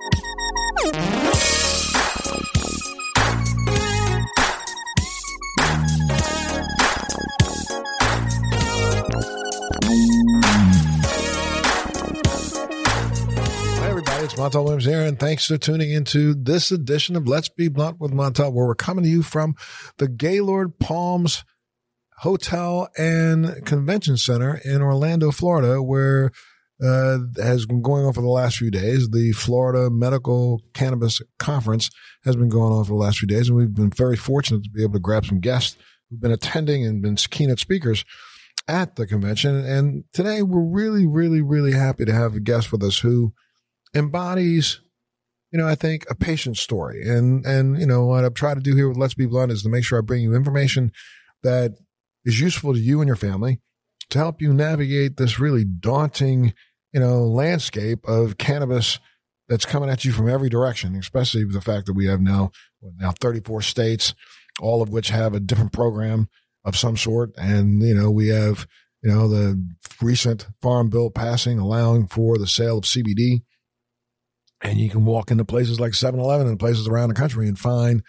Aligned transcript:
Hi, 0.00 0.06
everybody. 13.88 14.24
It's 14.24 14.34
Montel 14.34 14.64
Williams 14.64 14.86
here, 14.86 15.02
and 15.02 15.20
thanks 15.20 15.44
for 15.44 15.58
tuning 15.58 15.92
into 15.92 16.32
this 16.32 16.70
edition 16.70 17.14
of 17.14 17.28
Let's 17.28 17.50
Be 17.50 17.68
Blunt 17.68 18.00
with 18.00 18.12
Montel, 18.12 18.54
where 18.54 18.66
we're 18.66 18.74
coming 18.74 19.04
to 19.04 19.10
you 19.10 19.22
from 19.22 19.54
the 19.98 20.08
Gaylord 20.08 20.78
Palms 20.78 21.44
Hotel 22.20 22.88
and 22.96 23.66
Convention 23.66 24.16
Center 24.16 24.62
in 24.64 24.80
Orlando, 24.80 25.30
Florida, 25.30 25.82
where 25.82 26.30
uh, 26.82 27.18
has 27.36 27.66
been 27.66 27.82
going 27.82 28.04
on 28.04 28.12
for 28.12 28.22
the 28.22 28.28
last 28.28 28.56
few 28.56 28.70
days. 28.70 29.08
The 29.10 29.32
Florida 29.32 29.90
Medical 29.90 30.62
Cannabis 30.74 31.20
Conference 31.38 31.90
has 32.24 32.36
been 32.36 32.48
going 32.48 32.72
on 32.72 32.84
for 32.84 32.92
the 32.92 33.04
last 33.04 33.18
few 33.18 33.28
days, 33.28 33.48
and 33.48 33.56
we've 33.56 33.74
been 33.74 33.90
very 33.90 34.16
fortunate 34.16 34.64
to 34.64 34.70
be 34.70 34.82
able 34.82 34.94
to 34.94 35.00
grab 35.00 35.26
some 35.26 35.40
guests 35.40 35.76
who've 36.08 36.20
been 36.20 36.32
attending 36.32 36.84
and 36.84 37.02
been 37.02 37.16
keynote 37.16 37.58
speakers 37.58 38.04
at 38.68 38.96
the 38.96 39.06
convention. 39.06 39.56
And 39.56 40.04
today 40.12 40.42
we're 40.42 40.60
really, 40.60 41.06
really, 41.06 41.42
really 41.42 41.72
happy 41.72 42.04
to 42.04 42.12
have 42.12 42.34
a 42.34 42.40
guest 42.40 42.72
with 42.72 42.82
us 42.82 42.98
who 42.98 43.32
embodies, 43.94 44.80
you 45.50 45.58
know, 45.58 45.66
I 45.66 45.74
think 45.74 46.04
a 46.08 46.14
patient 46.14 46.56
story. 46.56 47.02
And, 47.08 47.44
and, 47.44 47.78
you 47.78 47.86
know, 47.86 48.06
what 48.06 48.24
I've 48.24 48.34
tried 48.34 48.54
to 48.54 48.60
do 48.60 48.76
here 48.76 48.88
with 48.88 48.98
Let's 48.98 49.14
Be 49.14 49.26
Blunt 49.26 49.52
is 49.52 49.62
to 49.62 49.68
make 49.68 49.84
sure 49.84 49.98
I 49.98 50.02
bring 50.02 50.22
you 50.22 50.34
information 50.34 50.92
that 51.42 51.72
is 52.24 52.40
useful 52.40 52.74
to 52.74 52.80
you 52.80 53.00
and 53.00 53.08
your 53.08 53.16
family 53.16 53.60
to 54.10 54.18
help 54.18 54.42
you 54.42 54.52
navigate 54.52 55.16
this 55.16 55.38
really 55.38 55.64
daunting, 55.64 56.52
you 56.92 57.00
know, 57.00 57.24
landscape 57.24 58.06
of 58.06 58.38
cannabis 58.38 58.98
that's 59.48 59.66
coming 59.66 59.90
at 59.90 60.04
you 60.04 60.12
from 60.12 60.28
every 60.28 60.48
direction, 60.48 60.94
especially 60.96 61.44
the 61.44 61.60
fact 61.60 61.86
that 61.86 61.94
we 61.94 62.06
have 62.06 62.20
now, 62.20 62.50
now 62.98 63.12
34 63.20 63.62
states, 63.62 64.14
all 64.60 64.82
of 64.82 64.88
which 64.90 65.08
have 65.10 65.34
a 65.34 65.40
different 65.40 65.72
program 65.72 66.28
of 66.64 66.76
some 66.76 66.96
sort. 66.96 67.32
And, 67.36 67.82
you 67.82 67.94
know, 67.94 68.10
we 68.10 68.28
have, 68.28 68.66
you 69.02 69.10
know, 69.10 69.28
the 69.28 69.62
recent 70.00 70.46
farm 70.62 70.88
bill 70.88 71.10
passing 71.10 71.58
allowing 71.58 72.06
for 72.06 72.38
the 72.38 72.46
sale 72.46 72.78
of 72.78 72.84
CBD. 72.84 73.42
And 74.62 74.78
you 74.78 74.90
can 74.90 75.04
walk 75.04 75.30
into 75.30 75.44
places 75.44 75.80
like 75.80 75.94
7 75.94 76.20
Eleven 76.20 76.46
and 76.46 76.58
places 76.58 76.86
around 76.86 77.08
the 77.08 77.14
country 77.14 77.48
and 77.48 77.58
find 77.58 78.02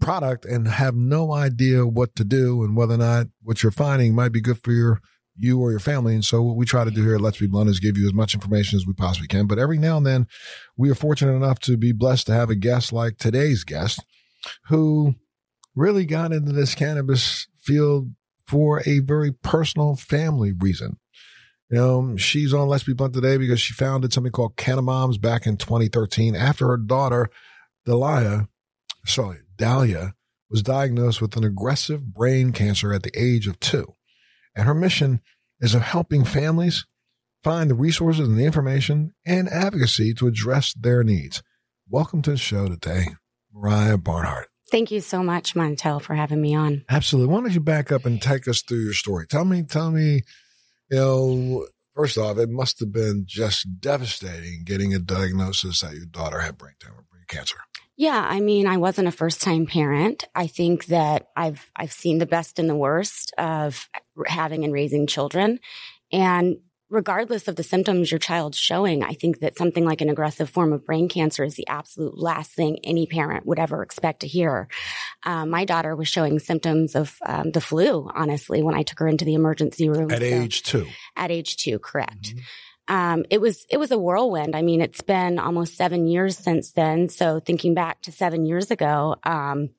product 0.00 0.44
and 0.44 0.66
have 0.66 0.94
no 0.94 1.32
idea 1.32 1.86
what 1.86 2.16
to 2.16 2.24
do 2.24 2.64
and 2.64 2.76
whether 2.76 2.94
or 2.94 2.98
not 2.98 3.28
what 3.42 3.62
you're 3.62 3.72
finding 3.72 4.14
might 4.14 4.32
be 4.32 4.40
good 4.40 4.58
for 4.62 4.72
your 4.72 5.00
you 5.36 5.60
or 5.60 5.70
your 5.70 5.80
family. 5.80 6.14
And 6.14 6.24
so 6.24 6.42
what 6.42 6.56
we 6.56 6.64
try 6.64 6.84
to 6.84 6.90
do 6.90 7.02
here 7.02 7.16
at 7.16 7.20
Let's 7.20 7.38
Be 7.38 7.46
Blunt 7.46 7.70
is 7.70 7.80
give 7.80 7.96
you 7.96 8.06
as 8.06 8.14
much 8.14 8.34
information 8.34 8.76
as 8.76 8.86
we 8.86 8.92
possibly 8.92 9.28
can. 9.28 9.46
But 9.46 9.58
every 9.58 9.78
now 9.78 9.96
and 9.96 10.06
then 10.06 10.26
we 10.76 10.90
are 10.90 10.94
fortunate 10.94 11.34
enough 11.34 11.58
to 11.60 11.76
be 11.76 11.92
blessed 11.92 12.26
to 12.26 12.34
have 12.34 12.50
a 12.50 12.54
guest 12.54 12.92
like 12.92 13.18
today's 13.18 13.64
guest 13.64 14.04
who 14.66 15.14
really 15.74 16.06
got 16.06 16.32
into 16.32 16.52
this 16.52 16.74
cannabis 16.74 17.48
field 17.58 18.14
for 18.46 18.82
a 18.86 19.00
very 19.00 19.32
personal 19.32 19.96
family 19.96 20.52
reason. 20.52 20.98
You 21.70 21.78
know, 21.78 22.16
she's 22.16 22.52
on 22.52 22.68
Let's 22.68 22.84
Be 22.84 22.92
Blunt 22.92 23.14
today 23.14 23.36
because 23.36 23.60
she 23.60 23.72
founded 23.72 24.12
something 24.12 24.32
called 24.32 24.56
Cannamoms 24.56 25.18
back 25.18 25.46
in 25.46 25.56
2013 25.56 26.36
after 26.36 26.68
her 26.68 26.76
daughter, 26.76 27.30
Delia, 27.86 28.48
sorry, 29.06 29.38
Dahlia, 29.56 30.14
was 30.50 30.62
diagnosed 30.62 31.20
with 31.20 31.36
an 31.36 31.44
aggressive 31.44 32.14
brain 32.14 32.52
cancer 32.52 32.92
at 32.92 33.02
the 33.02 33.10
age 33.18 33.48
of 33.48 33.58
two. 33.60 33.94
And 34.56 34.66
her 34.66 34.74
mission 34.74 35.20
is 35.60 35.74
of 35.74 35.82
helping 35.82 36.24
families 36.24 36.86
find 37.42 37.68
the 37.70 37.74
resources 37.74 38.28
and 38.28 38.38
the 38.38 38.44
information 38.44 39.12
and 39.26 39.48
advocacy 39.48 40.14
to 40.14 40.26
address 40.26 40.72
their 40.74 41.02
needs. 41.04 41.42
Welcome 41.88 42.22
to 42.22 42.32
the 42.32 42.36
show 42.36 42.68
today, 42.68 43.08
Moriah 43.52 43.98
Barnhart. 43.98 44.48
Thank 44.70 44.90
you 44.90 45.00
so 45.00 45.22
much, 45.22 45.54
Montel, 45.54 46.00
for 46.00 46.14
having 46.14 46.40
me 46.40 46.54
on. 46.54 46.84
Absolutely. 46.88 47.32
Why 47.32 47.40
don't 47.40 47.52
you 47.52 47.60
back 47.60 47.92
up 47.92 48.06
and 48.06 48.20
take 48.20 48.48
us 48.48 48.62
through 48.62 48.82
your 48.82 48.94
story? 48.94 49.26
Tell 49.26 49.44
me, 49.44 49.62
tell 49.62 49.90
me, 49.90 50.22
you 50.90 50.96
know, 50.96 51.66
first 51.94 52.16
off, 52.16 52.38
it 52.38 52.48
must 52.48 52.80
have 52.80 52.92
been 52.92 53.24
just 53.26 53.80
devastating 53.80 54.64
getting 54.64 54.94
a 54.94 54.98
diagnosis 54.98 55.82
that 55.82 55.94
your 55.94 56.06
daughter 56.06 56.40
had 56.40 56.56
brain 56.56 56.74
tumor, 56.78 57.04
brain 57.10 57.24
cancer. 57.28 57.58
Yeah, 57.96 58.20
I 58.28 58.40
mean, 58.40 58.66
I 58.66 58.76
wasn't 58.78 59.08
a 59.08 59.12
first-time 59.12 59.66
parent. 59.66 60.24
I 60.34 60.46
think 60.48 60.86
that 60.86 61.28
I've 61.36 61.70
I've 61.76 61.92
seen 61.92 62.18
the 62.18 62.26
best 62.26 62.58
and 62.58 62.68
the 62.68 62.74
worst 62.74 63.32
of 63.38 63.88
having 64.26 64.64
and 64.64 64.72
raising 64.72 65.06
children, 65.06 65.60
and 66.12 66.56
regardless 66.90 67.48
of 67.48 67.56
the 67.56 67.62
symptoms 67.62 68.10
your 68.10 68.18
child's 68.20 68.58
showing, 68.58 69.02
I 69.02 69.14
think 69.14 69.40
that 69.40 69.56
something 69.58 69.84
like 69.84 70.00
an 70.00 70.10
aggressive 70.10 70.50
form 70.50 70.72
of 70.72 70.84
brain 70.84 71.08
cancer 71.08 71.42
is 71.42 71.54
the 71.56 71.66
absolute 71.66 72.16
last 72.18 72.52
thing 72.52 72.78
any 72.84 73.06
parent 73.06 73.46
would 73.46 73.58
ever 73.58 73.82
expect 73.82 74.20
to 74.20 74.28
hear. 74.28 74.68
Um, 75.24 75.50
my 75.50 75.64
daughter 75.64 75.96
was 75.96 76.06
showing 76.08 76.38
symptoms 76.38 76.94
of 76.94 77.16
um, 77.26 77.50
the 77.52 77.60
flu, 77.60 78.08
honestly, 78.14 78.62
when 78.62 78.74
I 78.76 78.82
took 78.82 78.98
her 79.00 79.08
into 79.08 79.24
the 79.24 79.34
emergency 79.34 79.88
room. 79.88 80.10
At 80.10 80.18
So- 80.20 80.24
age 80.24 80.62
two. 80.62 80.86
At 81.16 81.30
age 81.30 81.56
two, 81.56 81.78
correct. 81.78 82.34
Mhm. 82.36 82.40
Um, 82.86 83.24
it 83.30 83.40
was 83.40 83.64
it 83.70 83.78
was 83.78 83.90
a 83.90 83.98
whirlwind. 83.98 84.54
I 84.54 84.62
mean, 84.62 84.80
it's 84.80 85.00
been 85.00 85.38
almost 85.38 85.76
seven 85.76 86.06
years 86.06 86.36
since 86.36 86.72
then. 86.72 87.08
So 87.08 87.40
thinking 87.40 87.74
back 87.74 88.02
to 88.02 88.12
seven 88.12 88.44
years 88.44 88.70
ago, 88.70 89.16
um, 89.24 89.70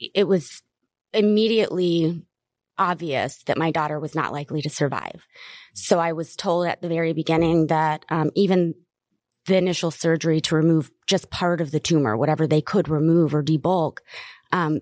it 0.00 0.26
was 0.26 0.62
immediately 1.12 2.24
obvious 2.78 3.42
that 3.44 3.58
my 3.58 3.70
daughter 3.70 4.00
was 4.00 4.14
not 4.14 4.32
likely 4.32 4.62
to 4.62 4.70
survive. 4.70 5.24
So 5.74 5.98
I 5.98 6.12
was 6.12 6.34
told 6.34 6.66
at 6.66 6.82
the 6.82 6.88
very 6.88 7.12
beginning 7.12 7.68
that 7.68 8.04
um, 8.08 8.30
even 8.34 8.74
the 9.46 9.56
initial 9.56 9.90
surgery 9.90 10.40
to 10.40 10.56
remove 10.56 10.90
just 11.06 11.30
part 11.30 11.60
of 11.60 11.70
the 11.70 11.80
tumor, 11.80 12.16
whatever 12.16 12.46
they 12.46 12.60
could 12.60 12.88
remove 12.88 13.34
or 13.34 13.42
debulk, 13.42 13.98
um, 14.52 14.80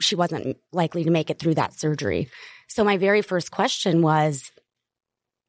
she 0.00 0.14
wasn't 0.14 0.56
likely 0.72 1.04
to 1.04 1.10
make 1.10 1.30
it 1.30 1.38
through 1.38 1.54
that 1.54 1.74
surgery. 1.74 2.28
So 2.68 2.84
my 2.84 2.96
very 2.96 3.22
first 3.22 3.50
question 3.50 4.02
was, 4.02 4.50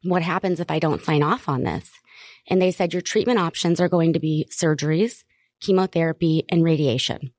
what 0.04 0.22
happens 0.22 0.60
if 0.60 0.70
I 0.70 0.80
don't 0.80 1.04
sign 1.04 1.24
off 1.24 1.50
on 1.50 1.64
this? 1.64 1.90
And 2.48 2.62
they 2.62 2.72
said, 2.72 2.94
your 2.94 3.02
treatment 3.02 3.40
options 3.40 3.80
are 3.80 3.90
going 3.90 4.14
to 4.14 4.20
be 4.20 4.48
surgeries, 4.52 5.24
chemotherapy, 5.62 6.44
and 6.50 6.64
radiation. 6.64 7.32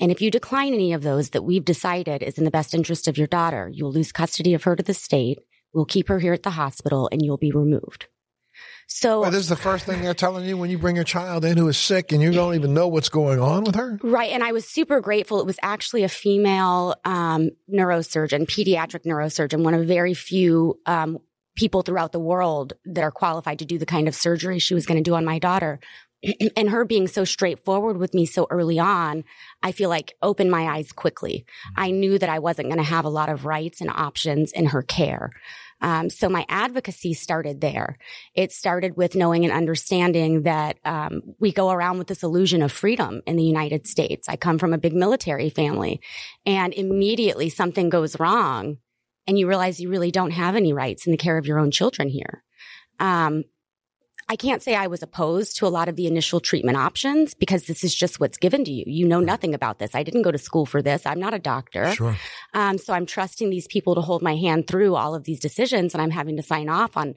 And 0.00 0.10
if 0.10 0.20
you 0.20 0.30
decline 0.30 0.74
any 0.74 0.92
of 0.92 1.02
those 1.02 1.30
that 1.30 1.42
we've 1.42 1.64
decided 1.64 2.22
is 2.22 2.38
in 2.38 2.44
the 2.44 2.50
best 2.50 2.74
interest 2.74 3.08
of 3.08 3.18
your 3.18 3.26
daughter, 3.26 3.68
you'll 3.72 3.92
lose 3.92 4.12
custody 4.12 4.54
of 4.54 4.64
her 4.64 4.76
to 4.76 4.82
the 4.82 4.94
state. 4.94 5.38
We'll 5.72 5.84
keep 5.84 6.08
her 6.08 6.18
here 6.18 6.32
at 6.32 6.42
the 6.42 6.50
hospital 6.50 7.08
and 7.10 7.24
you'll 7.24 7.36
be 7.36 7.52
removed. 7.52 8.06
So 8.86 9.22
Well, 9.22 9.30
this 9.30 9.40
is 9.40 9.48
the 9.48 9.56
first 9.56 9.86
thing 9.86 10.02
they're 10.02 10.14
telling 10.14 10.44
you 10.44 10.56
when 10.56 10.70
you 10.70 10.78
bring 10.78 10.94
your 10.94 11.04
child 11.04 11.44
in 11.44 11.56
who 11.56 11.66
is 11.68 11.76
sick 11.76 12.12
and 12.12 12.22
you 12.22 12.30
don't 12.30 12.54
even 12.54 12.74
know 12.74 12.86
what's 12.86 13.08
going 13.08 13.40
on 13.40 13.64
with 13.64 13.74
her. 13.74 13.98
Right. 14.02 14.30
And 14.30 14.44
I 14.44 14.52
was 14.52 14.68
super 14.68 15.00
grateful. 15.00 15.40
It 15.40 15.46
was 15.46 15.58
actually 15.62 16.04
a 16.04 16.08
female 16.08 16.94
um, 17.04 17.50
neurosurgeon, 17.72 18.46
pediatric 18.46 19.04
neurosurgeon, 19.04 19.64
one 19.64 19.74
of 19.74 19.86
very 19.86 20.14
few 20.14 20.78
um, 20.86 21.18
people 21.56 21.82
throughout 21.82 22.12
the 22.12 22.18
world 22.18 22.72
that 22.84 23.04
are 23.04 23.10
qualified 23.10 23.58
to 23.60 23.64
do 23.64 23.78
the 23.78 23.86
kind 23.86 24.08
of 24.08 24.14
surgery 24.14 24.58
she 24.58 24.74
was 24.74 24.86
going 24.86 25.02
to 25.02 25.08
do 25.08 25.14
on 25.14 25.24
my 25.24 25.38
daughter. 25.38 25.80
and 26.56 26.70
her 26.70 26.84
being 26.84 27.06
so 27.06 27.24
straightforward 27.24 27.96
with 27.96 28.14
me 28.14 28.26
so 28.26 28.46
early 28.50 28.78
on, 28.78 29.24
I 29.62 29.72
feel 29.72 29.88
like 29.88 30.14
opened 30.22 30.50
my 30.50 30.66
eyes 30.76 30.92
quickly. 30.92 31.44
I 31.76 31.90
knew 31.90 32.18
that 32.18 32.28
I 32.28 32.38
wasn't 32.38 32.68
going 32.68 32.78
to 32.78 32.84
have 32.84 33.04
a 33.04 33.10
lot 33.10 33.28
of 33.28 33.44
rights 33.44 33.80
and 33.80 33.90
options 33.90 34.52
in 34.52 34.66
her 34.66 34.82
care. 34.82 35.30
Um, 35.80 36.08
so 36.08 36.28
my 36.28 36.46
advocacy 36.48 37.12
started 37.12 37.60
there. 37.60 37.98
It 38.34 38.52
started 38.52 38.96
with 38.96 39.14
knowing 39.14 39.44
and 39.44 39.52
understanding 39.52 40.42
that 40.42 40.78
um, 40.84 41.20
we 41.40 41.52
go 41.52 41.70
around 41.70 41.98
with 41.98 42.06
this 42.06 42.22
illusion 42.22 42.62
of 42.62 42.72
freedom 42.72 43.20
in 43.26 43.36
the 43.36 43.44
United 43.44 43.86
States. 43.86 44.28
I 44.28 44.36
come 44.36 44.58
from 44.58 44.72
a 44.72 44.78
big 44.78 44.94
military 44.94 45.50
family, 45.50 46.00
and 46.46 46.72
immediately 46.72 47.50
something 47.50 47.90
goes 47.90 48.18
wrong, 48.18 48.78
and 49.26 49.38
you 49.38 49.48
realize 49.48 49.80
you 49.80 49.90
really 49.90 50.10
don't 50.10 50.32
have 50.32 50.56
any 50.56 50.72
rights 50.72 51.06
in 51.06 51.12
the 51.12 51.18
care 51.18 51.38
of 51.38 51.46
your 51.46 51.58
own 51.58 51.70
children 51.70 52.08
here. 52.08 52.42
Um, 53.00 53.44
I 54.28 54.36
can't 54.36 54.62
say 54.62 54.74
I 54.74 54.86
was 54.86 55.02
opposed 55.02 55.58
to 55.58 55.66
a 55.66 55.68
lot 55.68 55.88
of 55.88 55.96
the 55.96 56.06
initial 56.06 56.40
treatment 56.40 56.78
options 56.78 57.34
because 57.34 57.64
this 57.64 57.84
is 57.84 57.94
just 57.94 58.20
what's 58.20 58.38
given 58.38 58.64
to 58.64 58.70
you. 58.70 58.84
You 58.86 59.06
know 59.06 59.20
nothing 59.20 59.54
about 59.54 59.78
this. 59.78 59.94
I 59.94 60.02
didn't 60.02 60.22
go 60.22 60.30
to 60.30 60.38
school 60.38 60.64
for 60.64 60.80
this. 60.80 61.04
I'm 61.04 61.20
not 61.20 61.34
a 61.34 61.38
doctor. 61.38 61.92
Sure. 61.92 62.16
Um, 62.54 62.78
so 62.78 62.94
I'm 62.94 63.04
trusting 63.04 63.50
these 63.50 63.66
people 63.66 63.94
to 63.96 64.00
hold 64.00 64.22
my 64.22 64.36
hand 64.36 64.66
through 64.66 64.94
all 64.94 65.14
of 65.14 65.24
these 65.24 65.40
decisions 65.40 65.94
and 65.94 66.02
I'm 66.02 66.10
having 66.10 66.36
to 66.36 66.42
sign 66.42 66.70
off 66.70 66.96
on 66.96 67.14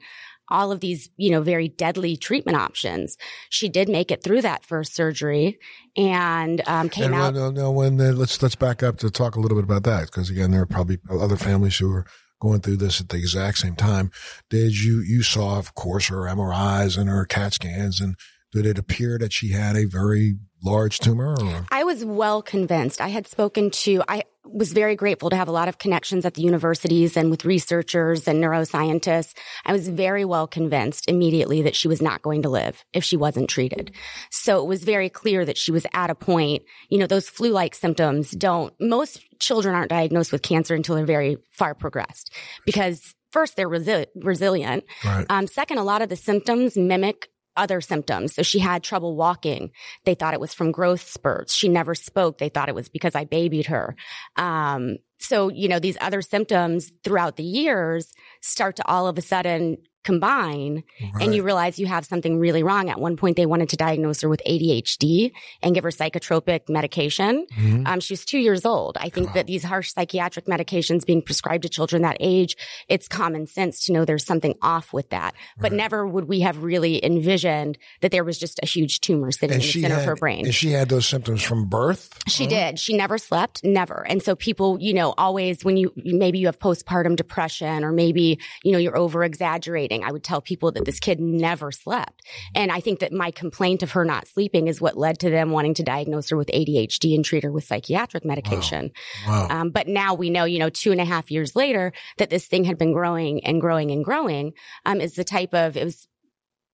all 0.49 0.71
of 0.71 0.79
these, 0.79 1.09
you 1.17 1.29
know, 1.29 1.41
very 1.41 1.67
deadly 1.67 2.17
treatment 2.17 2.57
options. 2.57 3.17
She 3.49 3.69
did 3.69 3.89
make 3.89 4.11
it 4.11 4.23
through 4.23 4.41
that 4.41 4.65
first 4.65 4.93
surgery 4.93 5.59
and 5.95 6.61
um, 6.67 6.89
came 6.89 7.05
and 7.05 7.15
out. 7.15 7.33
when, 7.33 7.43
no, 7.43 7.51
no, 7.51 7.71
when 7.71 7.99
uh, 7.99 8.13
let's 8.13 8.41
let's 8.41 8.55
back 8.55 8.83
up 8.83 8.97
to 8.99 9.09
talk 9.09 9.35
a 9.35 9.39
little 9.39 9.57
bit 9.57 9.65
about 9.65 9.83
that 9.83 10.05
because 10.05 10.29
again, 10.29 10.51
there 10.51 10.61
are 10.61 10.67
probably 10.67 10.99
other 11.09 11.37
families 11.37 11.77
who 11.77 11.91
are 11.91 12.05
going 12.39 12.61
through 12.61 12.77
this 12.77 13.01
at 13.01 13.09
the 13.09 13.17
exact 13.17 13.57
same 13.57 13.75
time. 13.75 14.11
Did 14.49 14.77
you 14.77 15.01
you 15.01 15.23
saw, 15.23 15.57
of 15.57 15.73
course, 15.75 16.07
her 16.07 16.21
MRIs 16.21 16.97
and 16.97 17.09
her 17.09 17.25
CAT 17.25 17.53
scans, 17.53 17.99
and 17.99 18.15
did 18.51 18.65
it 18.65 18.77
appear 18.77 19.17
that 19.19 19.33
she 19.33 19.49
had 19.49 19.75
a 19.75 19.85
very 19.85 20.35
large 20.63 20.99
tumor? 20.99 21.35
Or? 21.39 21.65
I 21.71 21.83
was 21.83 22.03
well 22.03 22.41
convinced. 22.41 23.01
I 23.01 23.09
had 23.09 23.27
spoken 23.27 23.69
to 23.71 24.03
I 24.07 24.23
was 24.49 24.71
very 24.71 24.95
grateful 24.95 25.29
to 25.29 25.35
have 25.35 25.47
a 25.47 25.51
lot 25.51 25.67
of 25.67 25.77
connections 25.77 26.25
at 26.25 26.35
the 26.35 26.41
universities 26.41 27.17
and 27.17 27.29
with 27.29 27.45
researchers 27.45 28.27
and 28.27 28.41
neuroscientists. 28.41 29.33
I 29.65 29.73
was 29.73 29.87
very 29.89 30.25
well 30.25 30.47
convinced 30.47 31.09
immediately 31.09 31.61
that 31.63 31.75
she 31.75 31.87
was 31.87 32.01
not 32.01 32.21
going 32.21 32.43
to 32.43 32.49
live 32.49 32.83
if 32.93 33.03
she 33.03 33.17
wasn't 33.17 33.49
treated. 33.49 33.91
So 34.31 34.61
it 34.61 34.67
was 34.67 34.83
very 34.83 35.09
clear 35.09 35.43
that 35.45 35.57
she 35.57 35.71
was 35.71 35.85
at 35.93 36.09
a 36.09 36.15
point, 36.15 36.63
you 36.89 36.97
know, 36.97 37.07
those 37.07 37.29
flu-like 37.29 37.75
symptoms 37.75 38.31
don't, 38.31 38.73
most 38.79 39.19
children 39.39 39.75
aren't 39.75 39.89
diagnosed 39.89 40.31
with 40.31 40.41
cancer 40.41 40.75
until 40.75 40.95
they're 40.95 41.05
very 41.05 41.37
far 41.51 41.75
progressed 41.75 42.33
because 42.65 43.13
first 43.31 43.55
they're 43.55 43.69
resi- 43.69 44.07
resilient. 44.15 44.85
Right. 45.03 45.25
Um, 45.29 45.47
second, 45.47 45.77
a 45.77 45.83
lot 45.83 46.01
of 46.01 46.09
the 46.09 46.15
symptoms 46.15 46.77
mimic 46.77 47.29
other 47.57 47.81
symptoms. 47.81 48.35
So 48.35 48.43
she 48.43 48.59
had 48.59 48.83
trouble 48.83 49.15
walking. 49.15 49.71
They 50.05 50.15
thought 50.15 50.33
it 50.33 50.39
was 50.39 50.53
from 50.53 50.71
growth 50.71 51.07
spurts. 51.09 51.53
She 51.53 51.67
never 51.67 51.95
spoke. 51.95 52.37
They 52.37 52.49
thought 52.49 52.69
it 52.69 52.75
was 52.75 52.89
because 52.89 53.15
I 53.15 53.25
babied 53.25 53.67
her. 53.67 53.95
Um, 54.35 54.97
so, 55.19 55.49
you 55.49 55.67
know, 55.67 55.79
these 55.79 55.97
other 55.99 56.21
symptoms 56.21 56.91
throughout 57.03 57.35
the 57.35 57.43
years 57.43 58.13
start 58.41 58.75
to 58.77 58.87
all 58.87 59.07
of 59.07 59.17
a 59.17 59.21
sudden 59.21 59.77
combine 60.03 60.83
Right. 61.13 61.23
and 61.23 61.35
you 61.35 61.43
realize 61.43 61.77
you 61.79 61.85
have 61.87 62.05
something 62.05 62.39
really 62.39 62.63
wrong. 62.63 62.89
At 62.89 62.99
one 62.99 63.17
point, 63.17 63.35
they 63.35 63.45
wanted 63.45 63.69
to 63.69 63.75
diagnose 63.75 64.21
her 64.21 64.29
with 64.29 64.41
ADHD 64.45 65.31
and 65.61 65.75
give 65.75 65.83
her 65.83 65.89
psychotropic 65.91 66.69
medication. 66.69 67.45
Mhm. 67.57 67.87
Um, 67.87 67.99
she 67.99 68.13
was 68.13 68.23
two 68.25 68.39
years 68.39 68.65
old. 68.65 68.97
I 68.99 69.09
think 69.09 69.27
Wow. 69.27 69.33
that 69.33 69.47
these 69.47 69.63
harsh 69.63 69.91
psychiatric 69.93 70.45
medications 70.45 71.05
being 71.05 71.21
prescribed 71.21 71.63
to 71.63 71.69
children 71.69 72.01
that 72.03 72.17
age, 72.19 72.55
it's 72.87 73.07
common 73.07 73.47
sense 73.47 73.85
to 73.85 73.91
know 73.93 74.05
there's 74.05 74.25
something 74.25 74.55
off 74.61 74.93
with 74.93 75.09
that. 75.09 75.33
But 75.59 75.71
Right. 75.71 75.77
never 75.77 76.07
would 76.07 76.27
we 76.27 76.39
have 76.41 76.63
really 76.63 77.03
envisioned 77.03 77.77
that 78.01 78.11
there 78.11 78.23
was 78.23 78.37
just 78.37 78.59
a 78.63 78.65
huge 78.65 79.01
tumor 79.01 79.31
sitting 79.31 79.55
and 79.55 79.61
in 79.63 79.67
the 79.67 79.81
center 79.81 79.95
had, 79.95 80.01
of 80.01 80.05
her 80.07 80.15
brain. 80.15 80.45
and 80.45 80.55
she 80.55 80.71
had 80.71 80.89
those 80.89 81.05
symptoms 81.07 81.41
from 81.41 81.65
birth. 81.65 82.09
She 82.27 82.43
Huh? 82.45 82.49
did. 82.49 82.79
She 82.79 82.95
never 82.95 83.17
slept, 83.17 83.63
never. 83.63 84.05
And 84.07 84.21
so 84.23 84.35
people, 84.35 84.77
you 84.79 84.93
know, 84.93 85.13
always 85.17 85.65
when 85.65 85.75
you 85.77 85.91
maybe 85.97 86.39
you 86.39 86.45
have 86.47 86.59
postpartum 86.59 87.15
depression 87.15 87.83
or 87.83 87.91
maybe, 87.91 88.39
you 88.63 88.71
know, 88.71 88.77
you're 88.77 88.97
over 88.97 89.23
exaggerating. 89.23 89.86
I 89.91 90.11
would 90.11 90.23
tell 90.23 90.41
people 90.41 90.71
that 90.73 90.85
this 90.85 90.99
kid 90.99 91.19
never 91.19 91.71
slept. 91.71 92.21
And 92.55 92.71
I 92.71 92.79
think 92.79 92.99
that 92.99 93.11
my 93.11 93.31
complaint 93.31 93.83
of 93.83 93.91
her 93.91 94.05
not 94.05 94.27
sleeping 94.27 94.67
is 94.67 94.81
what 94.81 94.97
led 94.97 95.19
to 95.19 95.29
them 95.29 95.51
wanting 95.51 95.73
to 95.75 95.83
diagnose 95.83 96.29
her 96.29 96.37
with 96.37 96.49
ADHD 96.49 97.15
and 97.15 97.23
treat 97.23 97.43
her 97.43 97.51
with 97.51 97.63
psychiatric 97.63 98.25
medication. 98.25 98.91
Wow. 99.27 99.47
Um, 99.49 99.69
but 99.69 99.87
now 99.87 100.13
we 100.13 100.29
know, 100.29 100.45
you 100.45 100.59
know, 100.59 100.69
two 100.69 100.91
and 100.91 101.01
a 101.01 101.05
half 101.05 101.31
years 101.31 101.55
later 101.55 101.93
that 102.17 102.29
this 102.29 102.45
thing 102.45 102.63
had 102.63 102.77
been 102.77 102.93
growing 102.93 103.45
and 103.45 103.61
growing 103.61 103.91
and 103.91 104.03
growing. 104.03 104.53
Um, 104.85 105.01
is 105.01 105.13
the 105.13 105.23
type 105.23 105.53
of, 105.53 105.77
it 105.77 105.83
was 105.83 106.07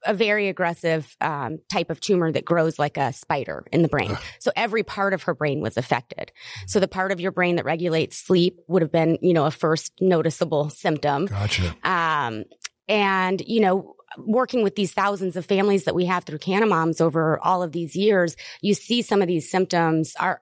a 0.05 0.13
very 0.13 0.49
aggressive 0.49 1.15
um, 1.21 1.59
type 1.71 1.89
of 1.89 1.99
tumor 1.99 2.31
that 2.31 2.45
grows 2.45 2.77
like 2.77 2.97
a 2.97 3.13
spider 3.13 3.65
in 3.71 3.81
the 3.81 3.87
brain. 3.87 4.11
Ugh. 4.11 4.21
So 4.39 4.51
every 4.55 4.83
part 4.83 5.13
of 5.13 5.23
her 5.23 5.33
brain 5.33 5.61
was 5.61 5.77
affected. 5.77 6.31
So 6.67 6.79
the 6.79 6.87
part 6.87 7.11
of 7.11 7.19
your 7.19 7.31
brain 7.31 7.55
that 7.55 7.65
regulates 7.65 8.17
sleep 8.17 8.59
would 8.67 8.81
have 8.81 8.91
been, 8.91 9.17
you 9.21 9.33
know, 9.33 9.45
a 9.45 9.51
first 9.51 9.93
noticeable 10.01 10.69
symptom. 10.69 11.27
Gotcha. 11.27 11.75
Um, 11.83 12.43
and, 12.87 13.41
you 13.45 13.59
know, 13.59 13.95
working 14.17 14.63
with 14.63 14.75
these 14.75 14.93
thousands 14.93 15.35
of 15.35 15.45
families 15.45 15.85
that 15.85 15.95
we 15.95 16.05
have 16.05 16.23
through 16.23 16.37
Cannamoms 16.37 17.01
over 17.01 17.39
all 17.39 17.63
of 17.63 17.71
these 17.71 17.95
years, 17.95 18.35
you 18.61 18.73
see 18.73 19.01
some 19.01 19.21
of 19.21 19.27
these 19.27 19.49
symptoms 19.49 20.13
are, 20.19 20.41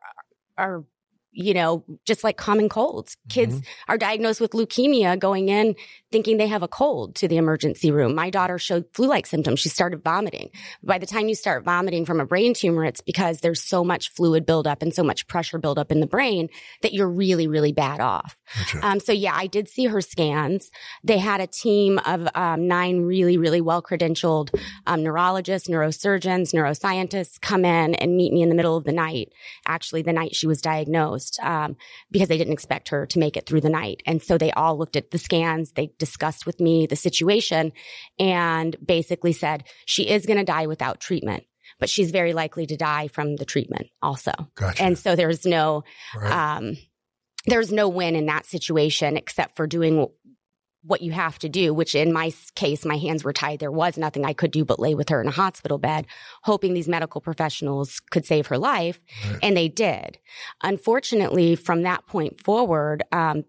are, 0.57 0.83
you 1.31 1.54
know, 1.54 1.83
just 2.06 2.24
like 2.24 2.38
common 2.38 2.69
colds. 2.69 3.18
Kids 3.30 3.62
are 3.88 3.98
diagnosed 3.98 4.42
with 4.42 4.51
leukemia 4.51 5.18
going 5.18 5.50
in 5.50 5.75
thinking 6.12 6.38
they 6.38 6.48
have 6.48 6.63
a 6.63 6.68
cold 6.68 7.16
to 7.16 7.28
the 7.28 7.38
emergency 7.38 7.89
room. 7.89 8.13
My 8.13 8.30
daughter 8.30 8.60
showed 8.60 8.86
flu-like 8.94 9.25
symptoms. 9.25 9.62
She 9.62 9.69
started 9.69 10.04
vomiting. 10.04 10.50
By 10.83 10.98
the 10.98 11.06
time 11.06 11.30
you 11.30 11.36
start 11.36 11.63
vomiting 11.63 12.06
from 12.06 12.19
a 12.19 12.25
brain 12.25 12.54
tumor, 12.54 12.83
it's 12.83 13.01
because 13.01 13.39
there's 13.39 13.63
so 13.63 13.83
much 13.83 14.12
fluid 14.12 14.45
buildup 14.45 14.81
and 14.81 14.94
so 14.94 15.04
much 15.04 15.28
pressure 15.28 15.57
buildup 15.57 15.92
in 15.92 16.01
the 16.01 16.07
brain 16.07 16.50
that 16.81 16.94
you're 16.94 17.10
really, 17.10 17.48
really 17.48 17.72
bad 17.72 18.01
off. 18.01 18.38
Gotcha. 18.57 18.86
Um, 18.86 19.00
so 19.00 19.13
yeah, 19.13 19.33
I 19.33 19.48
did 19.48 19.69
see 19.69 19.86
her 19.86 20.01
scans. 20.01 20.69
They 21.04 21.18
had 21.18 21.39
a 21.39 21.48
team 21.48 22.00
of 22.06 22.28
um, 22.36 22.68
nine 22.68 23.01
really, 23.01 23.38
really 23.38 23.62
well 23.62 23.81
credentialed 23.81 24.50
um, 24.88 25.04
neurologists, 25.04 25.69
neurosurgeons, 25.69 26.54
neuroscientists 26.54 27.39
come 27.39 27.63
in 27.63 27.95
and 27.95 28.18
meet 28.18 28.33
me 28.33 28.42
in 28.42 28.50
the 28.50 28.56
middle 28.56 28.75
of 28.75 28.83
the 28.83 28.92
night. 28.92 29.31
Actually, 29.66 30.01
the 30.01 30.13
night 30.13 30.36
she 30.36 30.48
was 30.48 30.62
diagnosed, 30.62 31.20
um, 31.41 31.75
because 32.09 32.27
they 32.27 32.38
didn't 32.38 32.53
expect 32.53 32.89
her 32.89 33.06
to 33.07 33.19
make 33.19 33.38
it 33.38 33.45
through 33.45 33.62
the 33.62 33.69
night. 33.69 34.01
And 34.06 34.21
so 34.21 34.38
they 34.38 34.51
all 34.51 34.77
looked 34.77 34.95
at 34.95 35.12
the 35.12 35.18
scans. 35.18 35.71
They 35.71 35.91
discussed 35.97 36.45
with 36.45 36.59
me 36.59 36.88
the 36.88 36.95
situation 36.95 37.71
and 38.19 38.75
basically 38.85 39.33
said 39.33 39.63
she 39.85 40.07
is 40.09 40.25
going 40.25 40.39
to 40.39 40.45
die 40.45 40.68
without 40.68 41.00
treatment. 41.00 41.44
But 41.79 41.89
she's 41.89 42.12
very 42.12 42.33
likely 42.33 42.68
to 42.68 42.77
die 42.77 43.07
from 43.07 43.38
the 43.38 43.45
treatment 43.45 43.88
also. 44.01 44.31
Gotcha. 44.56 44.83
And 44.83 45.00
so 45.00 45.15
there's 45.15 45.45
no, 45.45 45.83
right. 46.15 46.57
um, 46.57 46.77
there's 47.47 47.71
no 47.71 47.89
win 47.89 48.15
in 48.15 48.27
that 48.27 48.45
situation 48.45 49.18
except 49.18 49.56
for 49.56 49.65
doing 49.65 50.07
what 50.83 51.01
you 51.01 51.12
have 51.12 51.38
to 51.39 51.48
do, 51.50 51.74
which 51.74 51.94
in 51.94 52.12
my 52.12 52.31
case, 52.56 52.86
my 52.86 52.98
hands 52.98 53.24
were 53.24 53.33
tied. 53.33 53.60
There 53.60 53.72
was 53.72 53.98
nothing 53.98 54.25
I 54.25 54.33
could 54.33 54.51
do 54.51 54.66
but 54.66 54.80
lay 54.80 54.95
with 54.95 55.10
her 55.10 55.22
in 55.22 55.28
a 55.28 55.31
hospital 55.31 55.78
bed, 55.78 56.07
hoping 56.44 56.74
these 56.74 56.88
medical 56.88 57.22
professionals 57.22 58.00
could 58.10 58.25
save 58.25 58.48
her 58.48 58.57
life. 58.57 59.00
Right. 59.30 59.39
And 59.44 59.56
they 59.57 59.68
did. 59.68 60.18
Unfortunately, 60.63 61.56
from 61.56 61.83
that 61.83 62.06
point 62.07 62.39
forward, 62.42 63.04
um, 63.12 63.44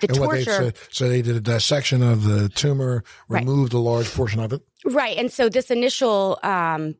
the 0.00 0.08
and 0.08 0.18
what 0.20 0.30
they 0.30 0.44
torture. 0.44 0.72
so 0.90 1.08
they 1.08 1.22
did 1.22 1.36
a 1.36 1.40
dissection 1.40 2.02
of 2.02 2.22
the 2.24 2.48
tumor, 2.50 3.02
Right. 3.28 3.40
removed 3.44 3.72
a 3.72 3.78
large 3.78 4.10
portion 4.12 4.40
of 4.40 4.52
it. 4.52 4.62
Right. 4.84 5.16
And 5.16 5.32
so 5.32 5.48
this 5.48 5.70
initial, 5.70 6.38
um, 6.42 6.94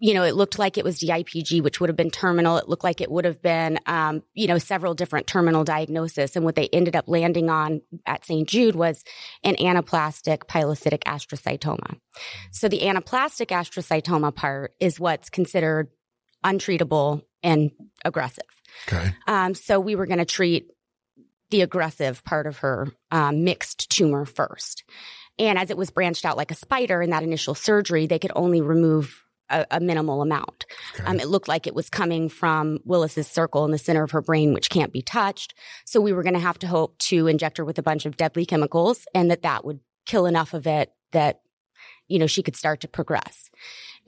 you 0.00 0.14
know, 0.14 0.22
it 0.22 0.36
looked 0.36 0.58
like 0.58 0.78
it 0.78 0.84
was 0.84 1.00
DIPG, 1.00 1.60
which 1.60 1.80
would 1.80 1.90
have 1.90 1.96
been 1.96 2.10
terminal. 2.10 2.56
It 2.56 2.68
looked 2.68 2.84
like 2.84 3.00
it 3.00 3.10
would 3.10 3.24
have 3.24 3.42
been, 3.42 3.80
um, 3.86 4.22
you 4.32 4.46
know, 4.46 4.58
several 4.58 4.94
different 4.94 5.26
terminal 5.26 5.64
diagnoses. 5.64 6.36
And 6.36 6.44
what 6.44 6.54
they 6.54 6.68
ended 6.68 6.94
up 6.94 7.08
landing 7.08 7.50
on 7.50 7.82
at 8.06 8.24
St. 8.24 8.48
Jude 8.48 8.76
was 8.76 9.02
an 9.42 9.56
anaplastic 9.56 10.44
pilocytic 10.44 11.02
astrocytoma. 11.02 11.98
So 12.52 12.68
the 12.68 12.80
anaplastic 12.80 13.46
astrocytoma 13.46 14.34
part 14.34 14.74
is 14.78 15.00
what's 15.00 15.30
considered 15.30 15.88
untreatable 16.44 17.22
and 17.42 17.72
aggressive. 18.04 18.44
Okay. 18.86 19.14
Um, 19.26 19.54
so 19.54 19.80
we 19.80 19.96
were 19.96 20.06
going 20.06 20.18
to 20.18 20.24
treat 20.24 20.68
the 21.50 21.62
aggressive 21.62 22.22
part 22.24 22.46
of 22.46 22.58
her 22.58 22.88
um, 23.10 23.42
mixed 23.42 23.90
tumor 23.90 24.24
first. 24.24 24.84
And 25.40 25.58
as 25.58 25.70
it 25.70 25.76
was 25.76 25.90
branched 25.90 26.24
out 26.24 26.36
like 26.36 26.50
a 26.50 26.56
spider 26.56 27.02
in 27.02 27.10
that 27.10 27.22
initial 27.22 27.54
surgery, 27.54 28.06
they 28.06 28.18
could 28.18 28.32
only 28.36 28.60
remove 28.60 29.24
a, 29.50 29.66
a 29.70 29.80
minimal 29.80 30.22
amount. 30.22 30.66
Okay. 30.94 31.04
Um, 31.04 31.20
it 31.20 31.28
looked 31.28 31.48
like 31.48 31.66
it 31.66 31.74
was 31.74 31.88
coming 31.88 32.28
from 32.28 32.78
Willis's 32.84 33.26
circle 33.26 33.64
in 33.64 33.70
the 33.70 33.78
center 33.78 34.02
of 34.02 34.10
her 34.12 34.22
brain, 34.22 34.52
which 34.52 34.70
can't 34.70 34.92
be 34.92 35.02
touched. 35.02 35.54
So 35.84 36.00
we 36.00 36.12
were 36.12 36.22
going 36.22 36.34
to 36.34 36.40
have 36.40 36.58
to 36.60 36.66
hope 36.66 36.98
to 36.98 37.26
inject 37.26 37.58
her 37.58 37.64
with 37.64 37.78
a 37.78 37.82
bunch 37.82 38.06
of 38.06 38.16
deadly 38.16 38.46
chemicals 38.46 39.06
and 39.14 39.30
that 39.30 39.42
that 39.42 39.64
would 39.64 39.80
kill 40.06 40.26
enough 40.26 40.54
of 40.54 40.66
it 40.66 40.92
that, 41.12 41.40
you 42.06 42.18
know, 42.18 42.26
she 42.26 42.42
could 42.42 42.56
start 42.56 42.80
to 42.80 42.88
progress. 42.88 43.50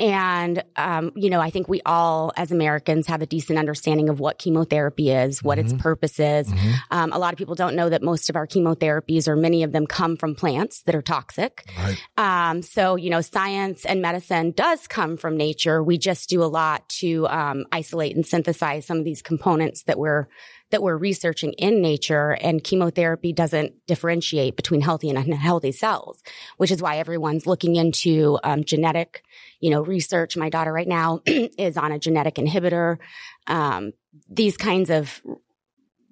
And, 0.01 0.65
um, 0.77 1.13
you 1.15 1.29
know, 1.29 1.41
I 1.41 1.51
think 1.51 1.69
we 1.69 1.83
all 1.85 2.33
as 2.37 2.51
Americans 2.51 3.07
have 3.07 3.21
a 3.21 3.27
decent 3.27 3.59
understanding 3.59 4.09
of 4.09 4.19
what 4.19 4.39
chemotherapy 4.39 5.11
is, 5.11 5.43
what 5.43 5.59
its 5.59 5.75
Mhm. 5.75 5.79
purpose 5.79 6.19
is. 6.19 6.49
Mhm. 6.49 6.75
Um, 6.91 7.13
a 7.13 7.19
lot 7.19 7.35
of 7.35 7.39
people 7.39 7.55
don't 7.55 7.77
know 7.77 7.91
that 7.91 8.03
most 8.03 8.31
of 8.31 8.35
our 8.37 8.47
chemotherapies 8.47 9.29
or 9.29 9.37
many 9.37 9.63
of 9.63 9.73
them 9.73 9.87
come 9.87 10.17
from 10.17 10.35
plants 10.35 10.83
that 10.87 10.95
are 10.95 11.03
toxic. 11.03 11.65
Right. 11.79 11.99
Um, 12.17 12.63
so, 12.63 12.97
you 12.97 13.11
know, 13.11 13.21
science 13.21 13.85
and 13.85 14.01
medicine 14.01 14.53
does 14.57 14.87
come 14.89 15.19
from 15.19 15.37
nature. 15.37 15.83
We 15.83 15.99
just 15.99 16.31
do 16.31 16.43
a 16.43 16.47
lot 16.47 16.89
to 17.01 17.29
um, 17.29 17.67
isolate 17.71 18.17
and 18.17 18.25
synthesize 18.27 18.87
some 18.87 18.99
of 18.99 19.05
these 19.05 19.21
components 19.21 19.83
that 19.83 19.99
we're 19.99 20.27
that 20.71 20.83
we're 20.83 20.97
researching 20.97 21.53
in 21.55 21.81
nature. 21.81 22.33
And 22.41 22.63
chemotherapy 22.63 23.33
doesn't 23.33 23.75
differentiate 23.87 24.57
between 24.57 24.81
healthy 24.81 25.11
and 25.11 25.19
unhealthy 25.19 25.73
cells, 25.73 26.23
which 26.57 26.71
is 26.71 26.83
why 26.83 26.99
everyone's 26.99 27.47
looking 27.47 27.77
into 27.77 28.39
um, 28.45 28.65
genetic, 28.65 29.23
you 29.61 29.71
know, 29.71 29.83
research. 29.83 30.37
My 30.37 30.49
daughter 30.49 30.73
right 30.73 30.89
now 30.89 31.21
is 31.27 31.77
on 31.77 31.93
a 31.93 31.99
genetic 31.99 32.37
inhibitor. 32.37 32.99
Um, 33.47 33.93
these 34.29 34.57
kinds 34.57 34.91
of 34.91 35.21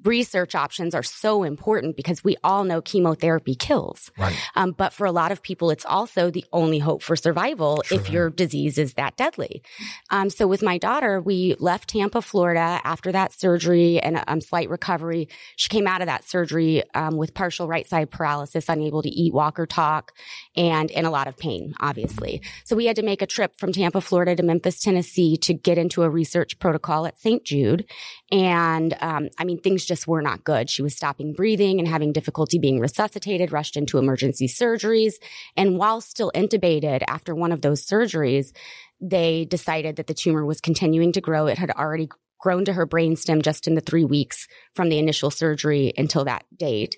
research 0.04 0.54
options 0.54 0.94
are 0.94 1.02
so 1.02 1.42
important 1.42 1.96
because 1.96 2.22
we 2.22 2.36
all 2.44 2.64
know 2.64 2.80
chemotherapy 2.80 3.54
kills. 3.54 4.10
Right. 4.18 4.36
Um, 4.54 4.72
but 4.72 4.92
for 4.92 5.06
a 5.06 5.12
lot 5.12 5.32
of 5.32 5.42
people, 5.42 5.70
it's 5.70 5.84
also 5.84 6.30
the 6.30 6.44
only 6.52 6.78
hope 6.78 7.02
for 7.02 7.16
survival 7.16 7.82
Sure. 7.84 7.98
if 7.98 8.10
your 8.10 8.30
disease 8.30 8.78
is 8.78 8.94
that 8.94 9.16
deadly. 9.16 9.62
Um, 10.10 10.30
so 10.30 10.46
with 10.46 10.62
my 10.62 10.78
daughter, 10.78 11.20
we 11.20 11.56
left 11.58 11.88
Tampa, 11.90 12.22
Florida 12.22 12.80
after 12.84 13.12
that 13.12 13.32
surgery 13.32 14.00
and 14.00 14.22
um, 14.28 14.40
slight 14.40 14.68
recovery. 14.68 15.28
She 15.56 15.68
came 15.68 15.86
out 15.86 16.00
of 16.00 16.06
that 16.06 16.28
surgery 16.28 16.82
um, 16.94 17.16
with 17.16 17.34
partial 17.34 17.66
right 17.66 17.86
side 17.86 18.10
paralysis, 18.10 18.68
unable 18.68 19.02
to 19.02 19.08
eat, 19.08 19.32
walk, 19.32 19.58
or 19.58 19.66
talk, 19.66 20.12
and 20.56 20.90
in 20.90 21.04
a 21.04 21.10
lot 21.10 21.26
of 21.26 21.36
pain, 21.36 21.74
obviously. 21.80 22.42
So 22.64 22.76
we 22.76 22.86
had 22.86 22.96
to 22.96 23.02
make 23.02 23.22
a 23.22 23.26
trip 23.26 23.58
from 23.58 23.72
Tampa, 23.72 24.00
Florida 24.00 24.36
to 24.36 24.42
Memphis, 24.42 24.80
Tennessee 24.80 25.36
to 25.38 25.54
get 25.54 25.78
into 25.78 26.02
a 26.02 26.10
research 26.10 26.58
protocol 26.58 27.06
at 27.06 27.18
St. 27.18 27.44
Jude. 27.44 27.84
And 28.30 28.94
um, 29.00 29.28
I 29.38 29.44
mean, 29.44 29.58
things 29.58 29.84
just 29.84 30.06
were 30.06 30.20
not 30.20 30.44
good. 30.44 30.68
She 30.68 30.82
was 30.82 30.94
stopping 30.94 31.32
breathing 31.32 31.78
and 31.78 31.88
having 31.88 32.12
difficulty 32.12 32.58
being 32.58 32.78
resuscitated, 32.78 33.52
rushed 33.52 33.76
into 33.76 33.98
emergency 33.98 34.48
surgeries. 34.48 35.14
And 35.56 35.78
while 35.78 36.00
still 36.00 36.30
intubated 36.34 37.02
after 37.08 37.34
one 37.34 37.52
of 37.52 37.62
those 37.62 37.86
surgeries, 37.86 38.54
they 39.00 39.46
decided 39.46 39.96
that 39.96 40.08
the 40.08 40.14
tumor 40.14 40.44
was 40.44 40.60
continuing 40.60 41.12
to 41.12 41.20
grow. 41.20 41.46
It 41.46 41.58
had 41.58 41.70
already 41.70 42.08
grown 42.40 42.64
to 42.66 42.72
her 42.72 42.86
brainstem 42.86 43.42
just 43.42 43.66
in 43.66 43.74
the 43.74 43.80
three 43.80 44.04
weeks 44.04 44.46
from 44.74 44.88
the 44.88 44.98
initial 44.98 45.30
surgery 45.30 45.92
until 45.96 46.24
that 46.24 46.44
date, 46.56 46.96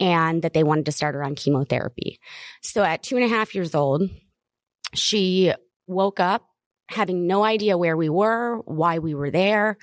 and 0.00 0.42
that 0.42 0.54
they 0.54 0.64
wanted 0.64 0.86
to 0.86 0.92
start 0.92 1.14
her 1.14 1.22
on 1.22 1.34
chemotherapy. 1.34 2.18
So 2.62 2.82
at 2.82 3.02
two 3.02 3.16
and 3.16 3.24
a 3.24 3.28
half 3.28 3.54
years 3.54 3.74
old, 3.74 4.10
she 4.94 5.52
woke 5.86 6.18
up 6.18 6.48
having 6.88 7.26
no 7.26 7.44
idea 7.44 7.78
where 7.78 7.96
we 7.96 8.08
were, 8.08 8.58
why 8.64 8.98
we 8.98 9.14
were 9.14 9.30
there. 9.30 9.78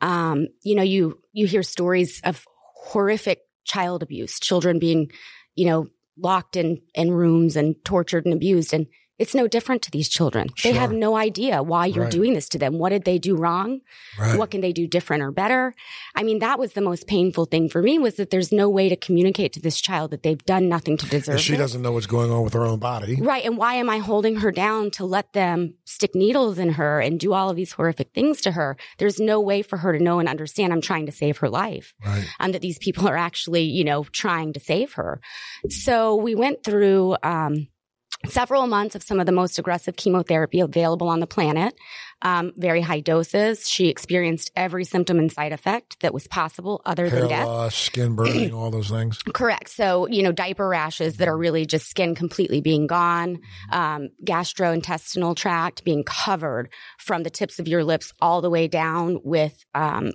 Um, 0.00 0.48
you 0.62 0.74
know, 0.74 0.82
you 0.82 1.18
you 1.32 1.46
hear 1.46 1.62
stories 1.62 2.20
of 2.24 2.44
horrific 2.74 3.40
child 3.64 4.02
abuse, 4.02 4.38
children 4.38 4.78
being, 4.78 5.10
you 5.54 5.66
know, 5.66 5.88
locked 6.18 6.56
in 6.56 6.80
in 6.94 7.10
rooms 7.10 7.56
and 7.56 7.76
tortured 7.84 8.24
and 8.24 8.34
abused, 8.34 8.72
and 8.72 8.86
it's 9.18 9.34
no 9.34 9.46
different 9.48 9.82
to 9.82 9.90
these 9.90 10.08
children. 10.08 10.48
Sure. 10.54 10.72
They 10.72 10.78
have 10.78 10.92
no 10.92 11.16
idea 11.16 11.62
why 11.62 11.86
you're 11.86 12.04
Right. 12.04 12.12
doing 12.12 12.34
this 12.34 12.48
to 12.50 12.58
them. 12.58 12.78
What 12.78 12.90
did 12.90 13.04
they 13.04 13.18
do 13.18 13.34
wrong? 13.36 13.80
Right. 14.18 14.38
What 14.38 14.50
can 14.50 14.60
they 14.60 14.72
do 14.72 14.86
different 14.86 15.22
or 15.22 15.30
better? 15.30 15.74
I 16.14 16.22
mean, 16.22 16.38
that 16.40 16.58
was 16.58 16.72
the 16.74 16.80
most 16.80 17.06
painful 17.06 17.46
thing 17.46 17.68
for 17.68 17.82
me 17.82 17.98
was 17.98 18.16
that 18.16 18.30
there's 18.30 18.52
no 18.52 18.68
way 18.68 18.88
to 18.88 18.96
communicate 18.96 19.52
to 19.54 19.60
this 19.60 19.80
child 19.80 20.10
that 20.10 20.22
they've 20.22 20.44
done 20.44 20.68
nothing 20.68 20.96
to 20.98 21.06
deserve 21.08 21.34
And 21.36 21.40
she 21.42 21.56
doesn't 21.56 21.80
know 21.82 21.92
what's 21.92 22.06
going 22.06 22.30
on 22.30 22.42
with 22.42 22.52
her 22.54 22.64
own 22.66 22.78
body. 22.78 23.16
Right. 23.20 23.44
And 23.44 23.56
why 23.56 23.74
am 23.74 23.88
I 23.88 23.98
holding 23.98 24.36
her 24.36 24.52
down 24.52 24.90
to 24.92 25.04
let 25.06 25.32
them 25.32 25.74
stick 25.84 26.14
needles 26.14 26.58
in 26.58 26.70
her 26.70 27.00
and 27.00 27.18
do 27.18 27.32
all 27.32 27.48
of 27.50 27.56
these 27.56 27.72
horrific 27.72 28.10
things 28.14 28.40
to 28.42 28.52
her? 28.52 28.76
There's 28.98 29.18
no 29.18 29.40
way 29.40 29.62
for 29.62 29.78
her 29.78 29.92
to 29.96 30.02
know 30.02 30.18
and 30.18 30.28
understand 30.28 30.72
I'm 30.72 30.80
trying 30.82 31.06
to 31.06 31.12
save 31.12 31.38
her 31.38 31.48
life 31.48 31.94
Right. 32.04 32.26
and 32.38 32.52
that 32.54 32.60
these 32.62 32.78
people 32.78 33.08
are 33.08 33.16
actually, 33.16 33.62
you 33.64 33.84
know, 33.84 34.04
trying 34.12 34.52
to 34.52 34.60
save 34.60 34.92
her. 34.94 35.20
So 35.70 36.16
we 36.16 36.34
went 36.34 36.62
through, 36.64 37.16
um, 37.22 37.68
Several 38.28 38.66
months 38.66 38.94
of 38.94 39.02
some 39.02 39.20
of 39.20 39.26
the 39.26 39.32
most 39.32 39.58
aggressive 39.58 39.96
chemotherapy 39.96 40.60
available 40.60 41.08
on 41.08 41.20
the 41.20 41.26
planet, 41.26 41.74
um, 42.22 42.52
very 42.56 42.80
high 42.80 43.00
doses. 43.00 43.68
She 43.68 43.88
experienced 43.88 44.50
every 44.56 44.84
symptom 44.84 45.18
and 45.18 45.30
side 45.30 45.52
effect 45.52 46.00
that 46.00 46.12
was 46.14 46.26
possible 46.26 46.82
other 46.84 47.08
Hair 47.08 47.20
than 47.20 47.28
death. 47.28 47.46
loss, 47.46 47.74
skin 47.74 48.14
burning, 48.14 48.52
all 48.52 48.70
those 48.70 48.88
things. 48.90 49.18
Correct. 49.32 49.68
So, 49.68 50.06
you 50.08 50.22
know, 50.22 50.32
diaper 50.32 50.68
rashes 50.68 51.16
that 51.18 51.28
are 51.28 51.36
really 51.36 51.66
just 51.66 51.88
skin 51.88 52.14
completely 52.14 52.60
being 52.60 52.86
gone, 52.86 53.40
um, 53.70 54.08
gastrointestinal 54.24 55.36
tract 55.36 55.84
being 55.84 56.04
covered 56.04 56.70
from 56.98 57.22
the 57.22 57.30
tips 57.30 57.58
of 57.58 57.68
your 57.68 57.84
lips 57.84 58.12
all 58.20 58.40
the 58.40 58.50
way 58.50 58.68
down 58.68 59.20
with, 59.24 59.64
um, 59.74 60.12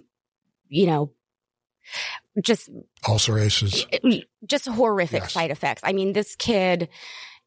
you 0.67 0.85
know, 0.85 1.11
just 2.41 2.69
Ulcerations. 3.07 3.85
just 4.45 4.67
horrific 4.67 5.23
Yes. 5.23 5.33
side 5.33 5.51
effects. 5.51 5.81
I 5.83 5.91
mean, 5.93 6.13
this 6.13 6.35
kid, 6.35 6.87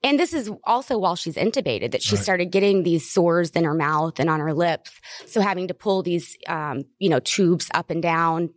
and 0.05 0.21
this 0.21 0.33
is 0.35 0.51
also 0.65 0.99
while 0.99 1.17
she's 1.17 1.35
intubated 1.35 1.91
that 1.93 2.03
she 2.03 2.15
Right. 2.15 2.23
started 2.23 2.53
getting 2.53 2.83
these 2.85 3.11
sores 3.11 3.51
in 3.51 3.65
her 3.65 3.75
mouth 3.75 4.21
and 4.21 4.29
on 4.31 4.39
her 4.39 4.53
lips. 4.53 4.93
So 5.27 5.41
having 5.41 5.69
to 5.69 5.75
pull 5.75 6.03
these, 6.03 6.37
um, 6.47 6.85
you 6.99 7.09
know, 7.09 7.21
tubes 7.21 7.69
up 7.75 7.91
and 7.91 8.03
down. 8.03 8.51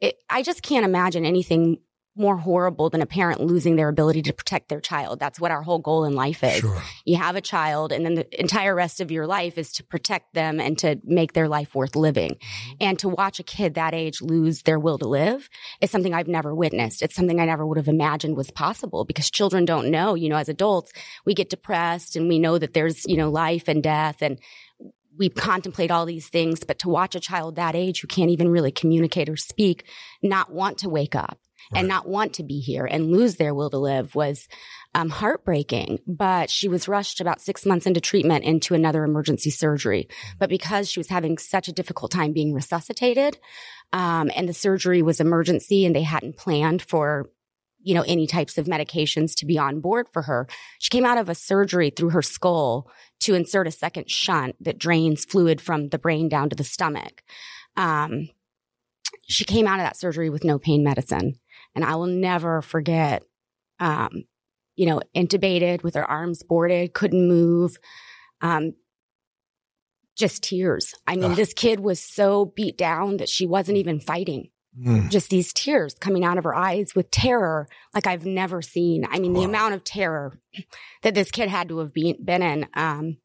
It, 0.00 0.16
I 0.28 0.42
just 0.42 0.62
can't 0.62 0.84
imagine 0.84 1.24
anything 1.24 1.78
more 2.16 2.36
horrible 2.36 2.90
than 2.90 3.02
a 3.02 3.06
parent 3.06 3.40
losing 3.40 3.76
their 3.76 3.88
ability 3.88 4.22
to 4.22 4.32
protect 4.32 4.68
their 4.68 4.80
child. 4.80 5.20
That's 5.20 5.38
what 5.38 5.50
our 5.50 5.62
whole 5.62 5.78
goal 5.78 6.04
in 6.04 6.14
life 6.14 6.42
is. 6.42 6.58
Sure. 6.58 6.82
You 7.04 7.16
have 7.16 7.36
a 7.36 7.40
child, 7.40 7.92
and 7.92 8.04
then 8.04 8.14
the 8.14 8.40
entire 8.40 8.74
rest 8.74 9.00
of 9.00 9.10
your 9.10 9.26
life 9.26 9.58
is 9.58 9.72
to 9.74 9.84
protect 9.84 10.34
them 10.34 10.58
and 10.58 10.78
to 10.78 10.98
make 11.04 11.34
their 11.34 11.48
life 11.48 11.74
worth 11.74 11.94
living. 11.94 12.30
Mm-hmm. 12.30 12.74
And 12.80 12.98
to 13.00 13.08
watch 13.08 13.38
a 13.38 13.42
kid 13.42 13.74
that 13.74 13.94
age 13.94 14.22
lose 14.22 14.62
their 14.62 14.78
will 14.78 14.98
to 14.98 15.08
live 15.08 15.48
is 15.80 15.90
something 15.90 16.14
I've 16.14 16.28
never 16.28 16.54
witnessed. 16.54 17.02
It's 17.02 17.14
something 17.14 17.40
I 17.40 17.44
never 17.44 17.66
would 17.66 17.76
have 17.76 17.88
imagined 17.88 18.36
was 18.36 18.50
possible 18.50 19.04
because 19.04 19.30
children 19.30 19.64
don't 19.64 19.90
know. 19.90 20.14
You 20.14 20.28
know, 20.28 20.36
as 20.36 20.48
adults, 20.48 20.92
we 21.24 21.34
get 21.34 21.50
depressed 21.50 22.16
and 22.16 22.28
we 22.28 22.38
know 22.38 22.58
that 22.58 22.72
there's, 22.72 23.04
you 23.06 23.16
know, 23.16 23.30
life 23.30 23.68
and 23.68 23.82
death 23.82 24.22
and 24.22 24.38
we 25.18 25.28
contemplate 25.28 25.90
all 25.90 26.06
these 26.06 26.28
things. 26.28 26.64
But 26.64 26.78
to 26.80 26.88
watch 26.88 27.14
a 27.14 27.20
child 27.20 27.56
that 27.56 27.74
age 27.74 28.00
who 28.00 28.06
can't 28.06 28.30
even 28.30 28.48
really 28.48 28.70
communicate 28.70 29.28
or 29.28 29.36
speak, 29.36 29.84
not 30.22 30.52
want 30.52 30.78
to 30.78 30.88
wake 30.88 31.14
up 31.14 31.38
Right. 31.72 31.80
and 31.80 31.88
not 31.88 32.08
want 32.08 32.34
to 32.34 32.44
be 32.44 32.60
here 32.60 32.86
and 32.86 33.10
lose 33.10 33.36
their 33.36 33.54
will 33.54 33.70
to 33.70 33.78
live 33.78 34.14
was 34.14 34.46
um, 34.94 35.10
heartbreaking. 35.10 36.00
But 36.06 36.48
she 36.50 36.68
was 36.68 36.88
rushed 36.88 37.20
about 37.20 37.40
six 37.40 37.66
months 37.66 37.86
into 37.86 38.00
treatment 38.00 38.44
into 38.44 38.74
another 38.74 39.04
emergency 39.04 39.50
surgery. 39.50 40.08
But 40.38 40.48
because 40.48 40.90
she 40.90 41.00
was 41.00 41.08
having 41.08 41.38
such 41.38 41.68
a 41.68 41.72
difficult 41.72 42.12
time 42.12 42.32
being 42.32 42.54
resuscitated, 42.54 43.38
um, 43.92 44.30
and 44.34 44.48
the 44.48 44.54
surgery 44.54 45.02
was 45.02 45.20
emergency 45.20 45.84
and 45.84 45.94
they 45.94 46.02
hadn't 46.02 46.36
planned 46.36 46.82
for 46.82 47.28
you 47.82 47.94
know 47.94 48.04
any 48.06 48.26
types 48.26 48.58
of 48.58 48.66
medications 48.66 49.34
to 49.36 49.46
be 49.46 49.58
on 49.58 49.80
board 49.80 50.06
for 50.12 50.22
her 50.22 50.48
she 50.80 50.90
came 50.90 51.06
out 51.06 51.18
of 51.18 51.28
a 51.28 51.34
surgery 51.34 51.90
through 51.90 52.10
her 52.10 52.22
skull 52.22 52.90
to 53.20 53.34
insert 53.34 53.68
a 53.68 53.70
second 53.70 54.10
shunt 54.10 54.56
that 54.60 54.78
drains 54.78 55.24
fluid 55.24 55.60
from 55.60 55.88
the 55.90 55.98
brain 55.98 56.28
down 56.28 56.50
to 56.50 56.56
the 56.56 56.64
stomach 56.64 57.22
um, 57.76 58.28
she 59.28 59.44
came 59.44 59.68
out 59.68 59.78
of 59.78 59.84
that 59.84 59.96
surgery 59.96 60.30
with 60.30 60.42
no 60.42 60.58
pain 60.58 60.82
medicine 60.82 61.38
and 61.76 61.84
i 61.84 61.94
will 61.94 62.06
never 62.06 62.60
forget 62.62 63.22
um, 63.78 64.24
you 64.74 64.86
know 64.86 65.00
intubated 65.14 65.84
with 65.84 65.94
her 65.94 66.04
arms 66.04 66.42
boarded 66.42 66.92
couldn't 66.94 67.28
move 67.28 67.76
um, 68.40 68.72
just 70.16 70.42
tears 70.42 70.94
i 71.06 71.14
mean 71.14 71.30
Ugh. 71.32 71.36
this 71.36 71.52
kid 71.52 71.78
was 71.80 72.00
so 72.00 72.46
beat 72.56 72.76
down 72.76 73.18
that 73.18 73.28
she 73.28 73.46
wasn't 73.46 73.78
even 73.78 74.00
fighting 74.00 74.48
Mm. 74.78 75.08
just 75.10 75.30
these 75.30 75.54
tears 75.54 75.94
coming 75.94 76.22
out 76.22 76.36
of 76.36 76.44
her 76.44 76.54
eyes 76.54 76.94
with 76.94 77.10
terror 77.10 77.66
like 77.94 78.06
I've 78.06 78.26
never 78.26 78.60
seen. 78.60 79.06
I 79.10 79.18
mean, 79.18 79.32
the 79.32 79.42
amount 79.42 79.72
of 79.72 79.84
terror 79.84 80.38
that 81.02 81.14
this 81.14 81.30
kid 81.30 81.48
had 81.48 81.70
to 81.70 81.78
have 81.78 81.94
been, 81.94 82.22
been 82.22 82.42
in. 82.42 82.66
Um, 82.74 83.16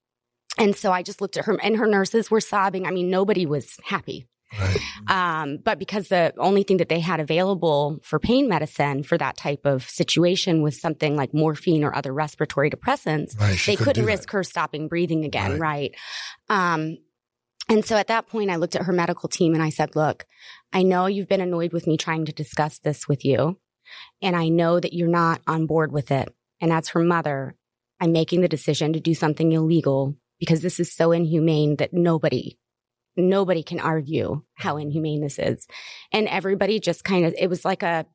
and 0.57 0.73
so 0.77 0.93
I 0.93 1.03
just 1.03 1.19
looked 1.19 1.35
at 1.35 1.43
her 1.43 1.59
and 1.61 1.75
her 1.75 1.87
nurses 1.87 2.31
were 2.31 2.39
sobbing. 2.39 2.85
I 2.85 2.91
mean, 2.91 3.09
nobody 3.09 3.45
was 3.45 3.75
happy. 3.83 4.29
Right. 4.59 4.79
Um, 5.07 5.57
but 5.63 5.79
because 5.79 6.09
the 6.09 6.33
only 6.37 6.63
thing 6.63 6.77
that 6.77 6.89
they 6.89 6.99
had 6.99 7.19
available 7.19 7.99
for 8.03 8.19
pain 8.19 8.49
medicine 8.49 9.03
for 9.03 9.17
that 9.17 9.37
type 9.37 9.65
of 9.65 9.89
situation 9.89 10.61
was 10.61 10.79
something 10.79 11.15
like 11.15 11.33
morphine 11.33 11.83
or 11.83 11.95
other 11.95 12.13
respiratory 12.13 12.69
depressants, 12.69 13.39
Right. 13.39 13.59
They 13.65 13.75
couldn't 13.75 13.93
do 13.95 14.01
that. 14.01 14.07
risk 14.07 14.31
her 14.31 14.43
stopping 14.43 14.87
breathing 14.87 15.23
again, 15.25 15.51
Right. 15.59 15.59
right? 15.59 15.95
Um, 16.49 16.97
and 17.69 17.85
so 17.85 17.95
at 17.95 18.07
that 18.07 18.27
point, 18.27 18.49
I 18.49 18.57
looked 18.57 18.75
at 18.75 18.83
her 18.83 18.91
medical 18.93 19.29
team 19.29 19.53
and 19.53 19.63
I 19.63 19.69
said, 19.69 19.95
Look, 19.95 20.25
I 20.73 20.83
know 20.83 21.05
you've 21.05 21.29
been 21.29 21.41
annoyed 21.41 21.71
with 21.73 21.87
me 21.87 21.95
trying 21.97 22.25
to 22.25 22.33
discuss 22.33 22.79
this 22.79 23.07
with 23.07 23.23
you, 23.23 23.57
and 24.21 24.35
I 24.35 24.49
know 24.49 24.79
that 24.79 24.93
you're 24.93 25.07
not 25.07 25.41
on 25.47 25.65
board 25.67 25.91
with 25.91 26.11
it. 26.11 26.33
And 26.59 26.71
as 26.73 26.89
her 26.89 26.99
mother, 27.01 27.55
I'm 27.99 28.11
making 28.11 28.41
the 28.41 28.47
decision 28.47 28.93
to 28.93 28.99
do 28.99 29.13
something 29.13 29.51
illegal 29.51 30.15
because 30.39 30.61
this 30.61 30.79
is 30.79 30.91
so 30.93 31.11
inhumane 31.11 31.75
that 31.77 31.93
nobody, 31.93 32.57
nobody 33.15 33.63
can 33.63 33.79
argue 33.79 34.41
how 34.55 34.77
inhumane 34.77 35.21
this 35.21 35.39
is. 35.39 35.67
And 36.11 36.27
everybody 36.27 36.79
just 36.79 37.03
kind 37.03 37.25
of, 37.25 37.35
it 37.37 37.47
was 37.47 37.65
like 37.65 37.83
a, 37.83 38.05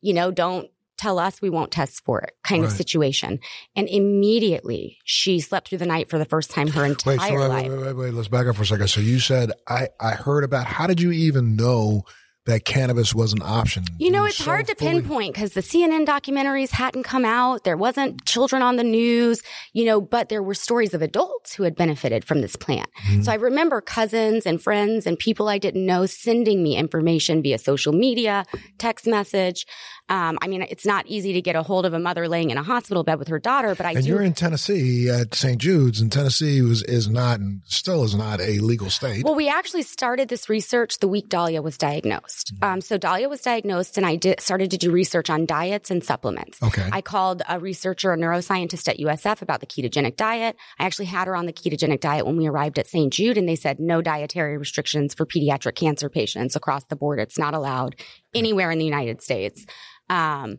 you 0.00 0.12
know, 0.12 0.30
don't 0.30 0.68
tell 1.00 1.18
us 1.18 1.40
we 1.40 1.48
won't 1.48 1.70
test 1.70 2.04
for 2.04 2.20
it 2.20 2.34
kind 2.44 2.62
of 2.62 2.70
situation. 2.70 3.40
And 3.74 3.88
immediately 3.88 4.98
she 5.04 5.40
slept 5.40 5.68
through 5.68 5.78
the 5.78 5.86
night 5.86 6.10
for 6.10 6.18
the 6.18 6.26
first 6.26 6.50
time 6.50 6.68
her 6.68 6.84
entire 6.84 7.16
Wait, 7.16 7.26
so 7.26 7.34
wait, 7.34 7.48
life. 7.48 7.68
wait, 7.68 7.70
wait, 7.70 7.86
wait, 7.86 7.96
wait. 7.96 8.14
Let's 8.14 8.28
back 8.28 8.46
up 8.46 8.56
for 8.56 8.62
a 8.62 8.66
second. 8.66 8.88
So 8.88 9.00
you 9.00 9.18
said 9.18 9.52
I 9.66 9.88
I 9.98 10.10
heard 10.10 10.44
about. 10.44 10.66
How 10.66 10.86
did 10.86 11.00
you 11.00 11.10
even 11.10 11.56
know 11.56 12.02
that 12.46 12.64
cannabis 12.64 13.14
was 13.14 13.32
an 13.32 13.42
option? 13.42 13.84
You 13.98 14.10
know, 14.10 14.24
it's 14.24 14.38
so 14.38 14.44
hard 14.44 14.66
to 14.68 14.74
fully- 14.74 14.92
pinpoint 15.02 15.34
because 15.34 15.52
the 15.52 15.60
CNN 15.60 16.06
documentaries 16.06 16.70
hadn't 16.70 17.02
come 17.04 17.24
out. 17.24 17.64
There 17.64 17.76
wasn't 17.76 18.24
children 18.24 18.62
on 18.62 18.76
the 18.76 18.84
news, 18.84 19.42
you 19.72 19.84
know, 19.84 20.00
but 20.00 20.28
there 20.30 20.42
were 20.42 20.54
stories 20.54 20.94
of 20.94 21.02
adults 21.02 21.54
who 21.54 21.64
had 21.64 21.76
benefited 21.76 22.24
from 22.24 22.40
this 22.40 22.56
plant. 22.56 22.88
Mhm. 23.08 23.24
So 23.24 23.32
I 23.32 23.34
remember 23.36 23.80
cousins 23.80 24.46
and 24.46 24.60
friends 24.60 25.06
and 25.06 25.18
people 25.18 25.48
I 25.48 25.58
didn't 25.58 25.84
know 25.84 26.06
sending 26.06 26.62
me 26.62 26.76
information 26.76 27.42
via 27.42 27.58
social 27.58 27.92
media, 27.92 28.44
text 28.78 29.06
message. 29.06 29.66
Um, 30.10 30.38
I 30.42 30.48
mean, 30.48 30.62
it's 30.62 30.84
not 30.84 31.06
easy 31.06 31.34
to 31.34 31.40
get 31.40 31.54
a 31.54 31.62
hold 31.62 31.86
of 31.86 31.94
a 31.94 32.00
mother 32.00 32.26
laying 32.26 32.50
in 32.50 32.58
a 32.58 32.64
hospital 32.64 33.04
bed 33.04 33.20
with 33.20 33.28
her 33.28 33.38
daughter, 33.38 33.76
but 33.76 33.86
I 33.86 33.92
and 33.92 34.02
do. 34.02 34.08
you're 34.08 34.22
in 34.22 34.34
Tennessee 34.34 35.08
at 35.08 35.36
St. 35.36 35.58
Jude's, 35.58 36.00
and 36.00 36.10
Tennessee 36.10 36.62
was 36.62 36.82
is 36.82 37.08
not 37.08 37.38
and 37.38 37.62
still 37.64 38.02
is 38.02 38.16
not 38.16 38.40
a 38.40 38.58
legal 38.58 38.90
state. 38.90 39.24
Well, 39.24 39.36
we 39.36 39.48
actually 39.48 39.82
started 39.82 40.28
this 40.28 40.48
research 40.48 40.98
the 40.98 41.06
week 41.06 41.28
Dahlia 41.28 41.62
was 41.62 41.78
diagnosed. 41.78 42.56
Mm-hmm. 42.56 42.64
Um, 42.64 42.80
so 42.80 42.98
Dahlia 42.98 43.28
was 43.28 43.40
diagnosed, 43.40 43.96
and 43.96 44.04
I 44.04 44.16
did, 44.16 44.40
started 44.40 44.72
to 44.72 44.78
do 44.78 44.90
research 44.90 45.30
on 45.30 45.46
diets 45.46 45.92
and 45.92 46.02
supplements. 46.02 46.60
okay. 46.60 46.88
I 46.90 47.02
called 47.02 47.42
a 47.48 47.60
researcher, 47.60 48.12
a 48.12 48.16
neuroscientist 48.16 48.88
at 48.88 48.98
USF 48.98 49.42
about 49.42 49.60
the 49.60 49.66
ketogenic 49.66 50.16
diet. 50.16 50.56
I 50.80 50.86
actually 50.86 51.06
had 51.06 51.28
her 51.28 51.36
on 51.36 51.46
the 51.46 51.52
ketogenic 51.52 52.00
diet 52.00 52.26
when 52.26 52.36
we 52.36 52.48
arrived 52.48 52.80
at 52.80 52.88
St. 52.88 53.12
Jude, 53.12 53.38
and 53.38 53.48
they 53.48 53.54
said 53.54 53.78
no 53.78 54.02
dietary 54.02 54.58
restrictions 54.58 55.14
for 55.14 55.24
pediatric 55.24 55.76
cancer 55.76 56.08
patients 56.08 56.56
across 56.56 56.84
the 56.86 56.96
board. 56.96 57.20
It's 57.20 57.38
not 57.38 57.54
allowed 57.54 57.94
anywhere 58.34 58.72
in 58.72 58.78
the 58.78 58.84
United 58.84 59.22
States. 59.22 59.64
Um, 60.10 60.58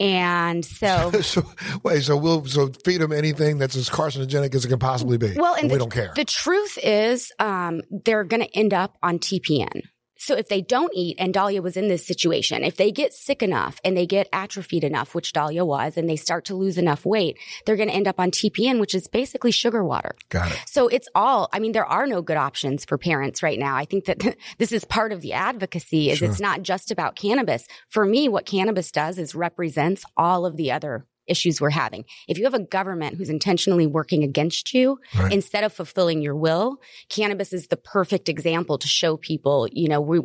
and 0.00 0.64
so 0.64 1.10
so 1.22 1.44
wait, 1.82 2.02
so 2.02 2.16
we'll 2.16 2.44
so 2.46 2.70
feed 2.84 3.00
them 3.00 3.12
anything 3.12 3.58
that's 3.58 3.76
as 3.76 3.88
carcinogenic 3.88 4.54
as 4.54 4.64
it 4.64 4.68
can 4.68 4.78
possibly 4.78 5.18
be. 5.18 5.34
Well, 5.36 5.54
and 5.54 5.64
we 5.64 5.74
the- 5.74 5.78
don't 5.78 5.92
care. 5.92 6.12
The 6.14 6.24
truth 6.24 6.78
is, 6.82 7.32
um, 7.38 7.82
they're 8.04 8.24
going 8.24 8.42
to 8.42 8.56
end 8.58 8.74
up 8.74 8.96
on 9.02 9.18
TPN. 9.18 9.82
So 10.18 10.34
if 10.34 10.48
they 10.48 10.60
don't 10.60 10.92
eat, 10.94 11.16
and 11.18 11.32
Dahlia 11.32 11.62
was 11.62 11.76
in 11.76 11.88
this 11.88 12.06
situation, 12.06 12.64
if 12.64 12.76
they 12.76 12.90
get 12.90 13.14
sick 13.14 13.42
enough 13.42 13.80
and 13.84 13.96
they 13.96 14.04
get 14.06 14.28
atrophied 14.32 14.84
enough, 14.84 15.14
which 15.14 15.32
Dahlia 15.32 15.64
was, 15.64 15.96
and 15.96 16.08
they 16.10 16.16
start 16.16 16.44
to 16.46 16.54
lose 16.56 16.76
enough 16.76 17.06
weight, 17.06 17.38
they're 17.64 17.76
going 17.76 17.88
to 17.88 17.94
end 17.94 18.08
up 18.08 18.18
on 18.18 18.30
TPN, 18.30 18.80
which 18.80 18.94
is 18.94 19.06
basically 19.06 19.50
sugar 19.52 19.84
water. 19.84 20.14
Got 20.28 20.50
it. 20.52 20.58
So 20.66 20.88
it's 20.88 21.08
all, 21.14 21.48
I 21.52 21.60
mean, 21.60 21.72
there 21.72 21.86
are 21.86 22.06
no 22.06 22.20
good 22.20 22.36
options 22.36 22.84
for 22.84 22.98
parents 22.98 23.42
right 23.42 23.58
now. 23.58 23.76
I 23.76 23.84
think 23.84 24.06
that 24.06 24.36
this 24.58 24.72
is 24.72 24.84
part 24.84 25.12
of 25.12 25.20
the 25.20 25.32
advocacy 25.34 26.10
is 26.10 26.18
Sure. 26.18 26.28
it's 26.28 26.40
not 26.40 26.62
just 26.62 26.90
about 26.90 27.16
cannabis. 27.16 27.64
For 27.88 28.04
me, 28.04 28.28
what 28.28 28.44
cannabis 28.44 28.90
does 28.90 29.18
is 29.18 29.34
represents 29.34 30.04
all 30.16 30.44
of 30.44 30.56
the 30.56 30.72
other 30.72 31.06
issues 31.28 31.60
we're 31.60 31.70
having. 31.70 32.04
If 32.26 32.38
you 32.38 32.44
have 32.44 32.54
a 32.54 32.60
government 32.60 33.16
who's 33.16 33.28
intentionally 33.30 33.86
working 33.86 34.24
against 34.24 34.74
you 34.74 34.98
Right. 35.18 35.32
instead 35.32 35.64
of 35.64 35.72
fulfilling 35.72 36.22
your 36.22 36.34
will, 36.36 36.78
cannabis 37.08 37.52
is 37.52 37.68
the 37.68 37.76
perfect 37.76 38.28
example 38.28 38.78
to 38.78 38.86
show 38.88 39.16
people, 39.16 39.68
you 39.72 39.88
know, 39.88 40.00
we, 40.00 40.20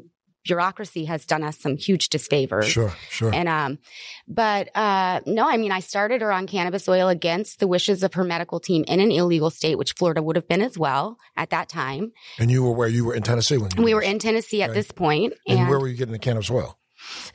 bureaucracy 0.45 1.05
has 1.05 1.25
done 1.25 1.41
us 1.41 1.57
some 1.57 1.77
huge 1.77 2.09
disfavors. 2.09 2.65
Sure, 2.65 2.91
sure. 3.09 3.33
And 3.33 3.47
um, 3.47 3.79
but 4.27 4.75
uh, 4.75 5.21
no, 5.25 5.47
I 5.47 5.55
mean, 5.55 5.71
I 5.71 5.79
started 5.79 6.21
her 6.21 6.33
on 6.33 6.47
cannabis 6.47 6.87
oil 6.89 7.07
against 7.07 7.59
the 7.59 7.67
wishes 7.67 8.03
of 8.03 8.13
her 8.15 8.25
medical 8.25 8.59
team 8.59 8.83
in 8.87 8.99
an 8.99 9.09
illegal 9.11 9.49
state, 9.49 9.77
which 9.77 9.93
Florida 9.93 10.21
would 10.21 10.35
have 10.35 10.47
been 10.49 10.61
as 10.61 10.77
well 10.77 11.17
at 11.37 11.51
that 11.51 11.69
time. 11.69 12.11
and 12.39 12.51
you 12.51 12.61
were 12.63 12.73
where 12.73 12.89
you 12.89 13.05
were 13.05 13.13
in 13.15 13.23
Tennessee 13.23 13.57
when 13.57 13.71
you 13.77 13.83
We 13.83 13.93
were 13.93 14.01
in 14.01 14.19
Tennessee 14.19 14.61
at 14.61 14.71
Right. 14.71 14.75
this 14.75 14.91
point, 14.91 15.33
And, 15.47 15.59
and, 15.59 15.69
where 15.69 15.79
were 15.79 15.87
you 15.87 15.95
getting 15.95 16.11
the 16.11 16.19
cannabis 16.19 16.51
oil? 16.51 16.77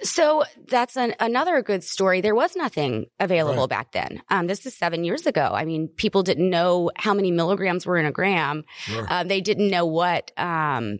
So 0.02 0.44
that's 0.68 0.96
an, 0.96 1.14
another 1.20 1.62
good 1.62 1.82
story. 1.84 2.20
There 2.20 2.34
was 2.34 2.56
nothing 2.56 3.06
available 3.20 3.62
Right. 3.62 3.68
back 3.68 3.92
then. 3.92 4.22
Um, 4.30 4.46
this 4.46 4.64
is 4.66 4.76
seven 4.76 5.04
years 5.04 5.26
ago. 5.26 5.50
I 5.52 5.64
mean, 5.64 5.88
people 5.88 6.22
didn't 6.22 6.48
know 6.48 6.90
how 6.96 7.14
many 7.14 7.30
milligrams 7.30 7.86
were 7.86 7.96
in 7.98 8.06
a 8.06 8.12
gram. 8.12 8.64
Um, 9.08 9.28
they 9.28 9.40
didn't 9.40 9.70
know 9.70 9.86
what, 9.86 10.30
um, 10.38 10.98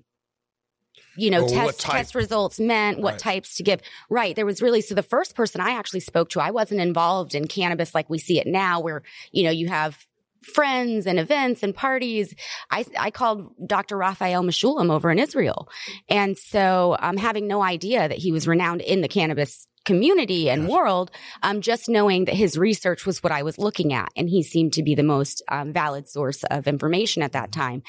you 1.17 1.31
know, 1.31 1.43
Or 1.43 1.49
test 1.49 1.81
test 1.81 2.15
results 2.15 2.61
meant, 2.61 3.01
what 3.01 3.15
Right. 3.15 3.19
types 3.19 3.57
to 3.57 3.63
give. 3.65 3.81
Right. 4.09 4.37
There 4.37 4.47
was 4.47 4.63
really 4.63 4.81
so 4.81 4.95
the 4.95 5.03
first 5.03 5.35
person 5.35 5.61
I 5.61 5.71
actually 5.71 6.01
spoke 6.01 6.29
to, 6.31 6.41
I 6.41 6.51
wasn't 6.53 6.81
involved 6.81 7.35
in 7.35 7.49
cannabis 7.49 7.95
like 7.95 8.09
we 8.09 8.19
see 8.19 8.39
it 8.39 8.47
now, 8.47 8.81
where 8.81 9.03
you 9.33 9.43
know 9.45 9.51
you 9.51 9.67
have 9.69 10.07
friends 10.43 11.07
and 11.07 11.19
events 11.19 11.63
and 11.63 11.75
parties. 11.75 12.35
I 12.71 12.85
I 12.99 13.11
called 13.11 13.53
Dr. 13.65 13.97
Raphael 13.97 14.43
Mechoulam 14.43 14.91
over 14.91 15.11
in 15.11 15.19
Israel, 15.19 15.69
and 16.09 16.37
so 16.37 16.97
um, 16.99 17.17
having 17.17 17.47
no 17.47 17.63
idea 17.63 18.09
that 18.09 18.19
he 18.19 18.33
was 18.33 18.49
renowned 18.49 18.81
in 18.81 19.01
the 19.01 19.09
cannabis 19.09 19.68
community 19.93 20.51
and 20.51 20.63
Yes. 20.65 20.71
world, 20.73 21.11
um, 21.43 21.61
just 21.61 21.89
knowing 21.89 22.27
that 22.27 22.35
his 22.35 22.59
research 22.59 23.07
was 23.07 23.23
what 23.23 23.33
I 23.33 23.43
was 23.43 23.57
looking 23.59 23.93
at, 23.93 24.09
and 24.17 24.29
he 24.29 24.43
seemed 24.43 24.73
to 24.75 24.83
be 24.83 24.95
the 24.95 25.03
most 25.03 25.43
um, 25.49 25.73
valid 25.73 26.05
source 26.09 26.45
of 26.45 26.67
information 26.69 27.23
at 27.23 27.33
that 27.33 27.51
time. 27.53 27.83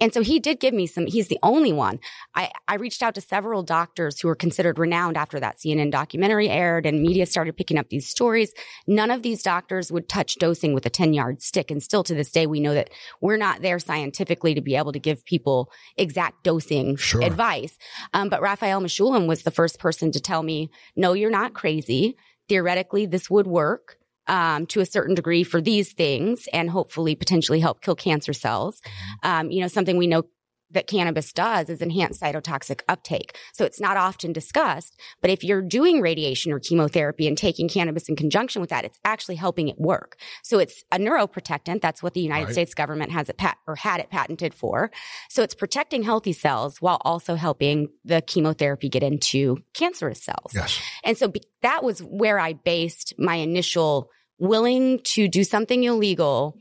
And 0.00 0.12
so 0.14 0.20
he 0.20 0.38
did 0.38 0.60
give 0.60 0.74
me 0.74 0.86
some, 0.86 1.06
he's 1.06 1.28
the 1.28 1.38
only 1.42 1.72
one. 1.72 1.98
I, 2.34 2.50
I 2.68 2.74
reached 2.76 3.02
out 3.02 3.14
to 3.14 3.20
several 3.20 3.62
doctors 3.62 4.20
who 4.20 4.28
were 4.28 4.34
considered 4.34 4.78
renowned 4.78 5.16
after 5.16 5.40
that 5.40 5.56
CNN 5.58 5.90
documentary 5.90 6.48
aired 6.50 6.84
and 6.86 7.00
media 7.00 7.24
started 7.26 7.56
picking 7.56 7.78
up 7.78 7.88
these 7.88 8.06
stories. 8.08 8.52
None 8.86 9.10
of 9.10 9.22
these 9.22 9.42
doctors 9.42 9.90
would 9.90 10.08
touch 10.08 10.34
dosing 10.36 10.74
with 10.74 10.84
a 10.86 10.90
10 10.90 11.14
yard 11.14 11.40
stick. 11.42 11.70
And 11.70 11.82
still 11.82 12.04
to 12.04 12.14
this 12.14 12.30
day, 12.30 12.46
we 12.46 12.60
know 12.60 12.74
that 12.74 12.90
we're 13.20 13.36
not 13.38 13.62
there 13.62 13.78
scientifically 13.78 14.54
to 14.54 14.60
be 14.60 14.76
able 14.76 14.92
to 14.92 14.98
give 14.98 15.24
people 15.24 15.70
exact 15.96 16.44
dosing 16.44 16.96
Sure. 16.96 17.22
advice. 17.22 17.76
Um, 18.12 18.28
but 18.28 18.42
Raphael 18.42 18.80
Mechoulam 18.80 19.26
was 19.26 19.42
the 19.42 19.50
first 19.50 19.78
person 19.78 20.12
to 20.12 20.20
tell 20.20 20.42
me, 20.42 20.70
no, 20.96 21.12
you're 21.14 21.30
not 21.30 21.45
crazy. 21.54 22.16
Theoretically, 22.48 23.06
this 23.06 23.28
would 23.28 23.46
work 23.46 23.98
um, 24.26 24.66
to 24.66 24.80
a 24.80 24.86
certain 24.86 25.14
degree 25.14 25.44
for 25.44 25.60
these 25.60 25.92
things 25.92 26.48
and 26.52 26.70
hopefully 26.70 27.14
potentially 27.14 27.60
help 27.60 27.80
kill 27.80 27.94
cancer 27.94 28.32
cells. 28.32 28.80
Um, 29.22 29.50
you 29.50 29.60
know, 29.60 29.68
something 29.68 29.96
we 29.96 30.06
know 30.06 30.24
that 30.70 30.86
cannabis 30.86 31.32
does 31.32 31.68
is 31.68 31.80
enhance 31.80 32.18
cytotoxic 32.18 32.80
uptake. 32.88 33.36
So 33.52 33.64
it's 33.64 33.80
not 33.80 33.96
often 33.96 34.32
discussed, 34.32 34.98
but 35.20 35.30
if 35.30 35.44
you're 35.44 35.62
doing 35.62 36.00
radiation 36.00 36.52
or 36.52 36.58
chemotherapy 36.58 37.26
and 37.28 37.38
taking 37.38 37.68
cannabis 37.68 38.08
in 38.08 38.16
conjunction 38.16 38.60
with 38.60 38.70
that, 38.70 38.84
it's 38.84 38.98
actually 39.04 39.36
helping 39.36 39.68
it 39.68 39.78
work. 39.78 40.18
So 40.42 40.58
it's 40.58 40.84
a 40.90 40.98
neuroprotectant. 40.98 41.80
That's 41.80 42.02
what 42.02 42.14
the 42.14 42.20
United 42.20 42.46
Right. 42.46 42.52
States 42.52 42.74
government 42.74 43.12
has 43.12 43.28
it 43.28 43.36
pat 43.36 43.56
or 43.66 43.76
had 43.76 44.00
it 44.00 44.10
patented 44.10 44.54
for. 44.54 44.90
So 45.28 45.42
it's 45.42 45.54
protecting 45.54 46.02
healthy 46.02 46.32
cells 46.32 46.80
while 46.80 46.98
also 47.02 47.34
helping 47.34 47.88
the 48.04 48.22
chemotherapy 48.22 48.88
get 48.88 49.02
into 49.02 49.58
cancerous 49.74 50.22
cells. 50.22 50.52
Yes. 50.54 50.80
And 51.04 51.16
so 51.16 51.28
be- 51.28 51.42
that 51.62 51.82
was 51.82 52.00
where 52.00 52.38
I 52.38 52.52
based 52.52 53.14
my 53.18 53.36
initial 53.36 54.10
willing 54.38 55.00
to 55.02 55.28
do 55.28 55.44
something 55.44 55.84
illegal 55.84 56.58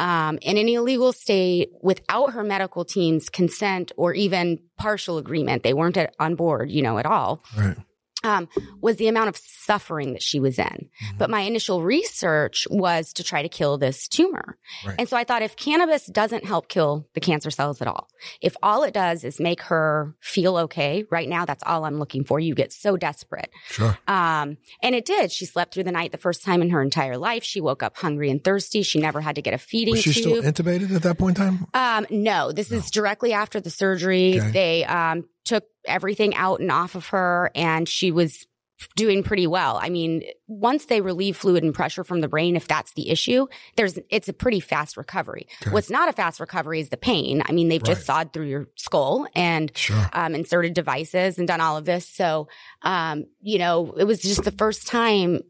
um, 0.00 0.38
in 0.40 0.56
an 0.56 0.66
illegal 0.66 1.12
state 1.12 1.70
without 1.82 2.32
her 2.32 2.42
medical 2.42 2.84
team's 2.86 3.28
consent 3.28 3.92
or 3.96 4.14
even 4.14 4.58
partial 4.78 5.18
agreement. 5.18 5.62
They 5.62 5.74
weren't 5.74 5.98
at, 5.98 6.14
on 6.18 6.34
board, 6.34 6.70
you 6.70 6.80
know, 6.80 6.98
at 6.98 7.04
all. 7.04 7.44
Right. 7.56 7.76
Um, 8.22 8.48
was 8.80 8.96
the 8.96 9.08
amount 9.08 9.30
of 9.30 9.36
suffering 9.38 10.12
that 10.12 10.22
she 10.22 10.40
was 10.40 10.58
in. 10.58 10.66
Mm-hmm. 10.66 11.18
But 11.18 11.30
my 11.30 11.40
initial 11.40 11.82
research 11.82 12.66
was 12.70 13.14
to 13.14 13.24
try 13.24 13.42
to 13.42 13.48
kill 13.48 13.78
this 13.78 14.08
tumor. 14.08 14.58
Right. 14.84 14.96
And 14.98 15.08
so 15.08 15.16
I 15.16 15.24
thought 15.24 15.42
if 15.42 15.56
cannabis 15.56 16.06
doesn't 16.06 16.44
help 16.44 16.68
kill 16.68 17.06
the 17.14 17.20
cancer 17.20 17.50
cells 17.50 17.80
at 17.80 17.88
all, 17.88 18.08
if 18.42 18.56
all 18.62 18.82
it 18.82 18.92
does 18.92 19.24
is 19.24 19.40
make 19.40 19.62
her 19.62 20.14
feel 20.20 20.56
okay, 20.56 21.04
right 21.10 21.28
now 21.28 21.44
that's 21.44 21.62
all 21.64 21.84
I'm 21.84 21.98
looking 21.98 22.24
for. 22.24 22.38
You 22.38 22.54
get 22.54 22.72
so 22.72 22.96
desperate. 22.96 23.50
Sure. 23.68 23.96
Um, 24.06 24.58
and 24.82 24.94
it 24.94 25.04
did. 25.04 25.32
She 25.32 25.46
slept 25.46 25.72
through 25.72 25.84
the 25.84 25.92
night 25.92 26.12
the 26.12 26.18
first 26.18 26.44
time 26.44 26.62
in 26.62 26.70
her 26.70 26.82
entire 26.82 27.16
life. 27.16 27.42
She 27.42 27.60
woke 27.60 27.82
up 27.82 27.96
hungry 27.96 28.30
and 28.30 28.42
thirsty. 28.42 28.82
She 28.82 29.00
never 29.00 29.20
had 29.20 29.36
to 29.36 29.42
get 29.42 29.54
a 29.54 29.58
feeding 29.58 29.92
Was 29.92 30.02
she 30.02 30.12
tube. 30.12 30.22
still 30.22 30.42
intubated 30.42 30.94
at 30.94 31.02
that 31.02 31.18
point 31.18 31.38
in 31.38 31.44
time? 31.44 31.66
Um, 31.74 32.06
no, 32.10 32.52
this 32.52 32.70
is 32.70 32.90
directly 32.90 33.32
after 33.32 33.60
the 33.60 33.70
surgery. 33.70 34.38
Okay. 34.38 34.50
They 34.50 34.84
um, 34.84 35.24
took 35.44 35.64
everything 35.86 36.34
out 36.34 36.60
and 36.60 36.70
off 36.70 36.94
of 36.94 37.08
her, 37.08 37.50
and 37.54 37.88
she 37.88 38.10
was 38.10 38.46
doing 38.96 39.22
pretty 39.22 39.46
well. 39.46 39.78
I 39.82 39.90
mean, 39.90 40.22
once 40.48 40.86
they 40.86 41.02
relieve 41.02 41.36
fluid 41.36 41.62
and 41.62 41.74
pressure 41.74 42.02
from 42.02 42.22
the 42.22 42.28
brain, 42.28 42.56
if 42.56 42.66
that's 42.66 42.94
the 42.94 43.10
issue, 43.10 43.46
there's 43.76 43.98
it's 44.08 44.28
a 44.28 44.32
pretty 44.32 44.58
fast 44.60 44.96
recovery. 44.96 45.46
Okay. 45.62 45.70
What's 45.70 45.90
not 45.90 46.08
a 46.08 46.14
fast 46.14 46.40
recovery 46.40 46.80
is 46.80 46.88
the 46.88 46.96
pain. 46.96 47.42
I 47.44 47.52
mean, 47.52 47.68
they've 47.68 47.82
just 47.82 48.06
sawed 48.06 48.32
through 48.32 48.46
your 48.46 48.68
skull 48.76 49.26
and 49.34 49.70
Sure. 49.76 50.08
um, 50.14 50.34
inserted 50.34 50.72
devices 50.72 51.36
and 51.38 51.46
done 51.46 51.60
all 51.60 51.76
of 51.76 51.84
this. 51.84 52.08
So, 52.08 52.48
um, 52.80 53.24
you 53.42 53.58
know, 53.58 53.92
it 53.98 54.04
was 54.04 54.20
just 54.22 54.44
the 54.44 54.50
first 54.52 54.86
time 54.86 55.40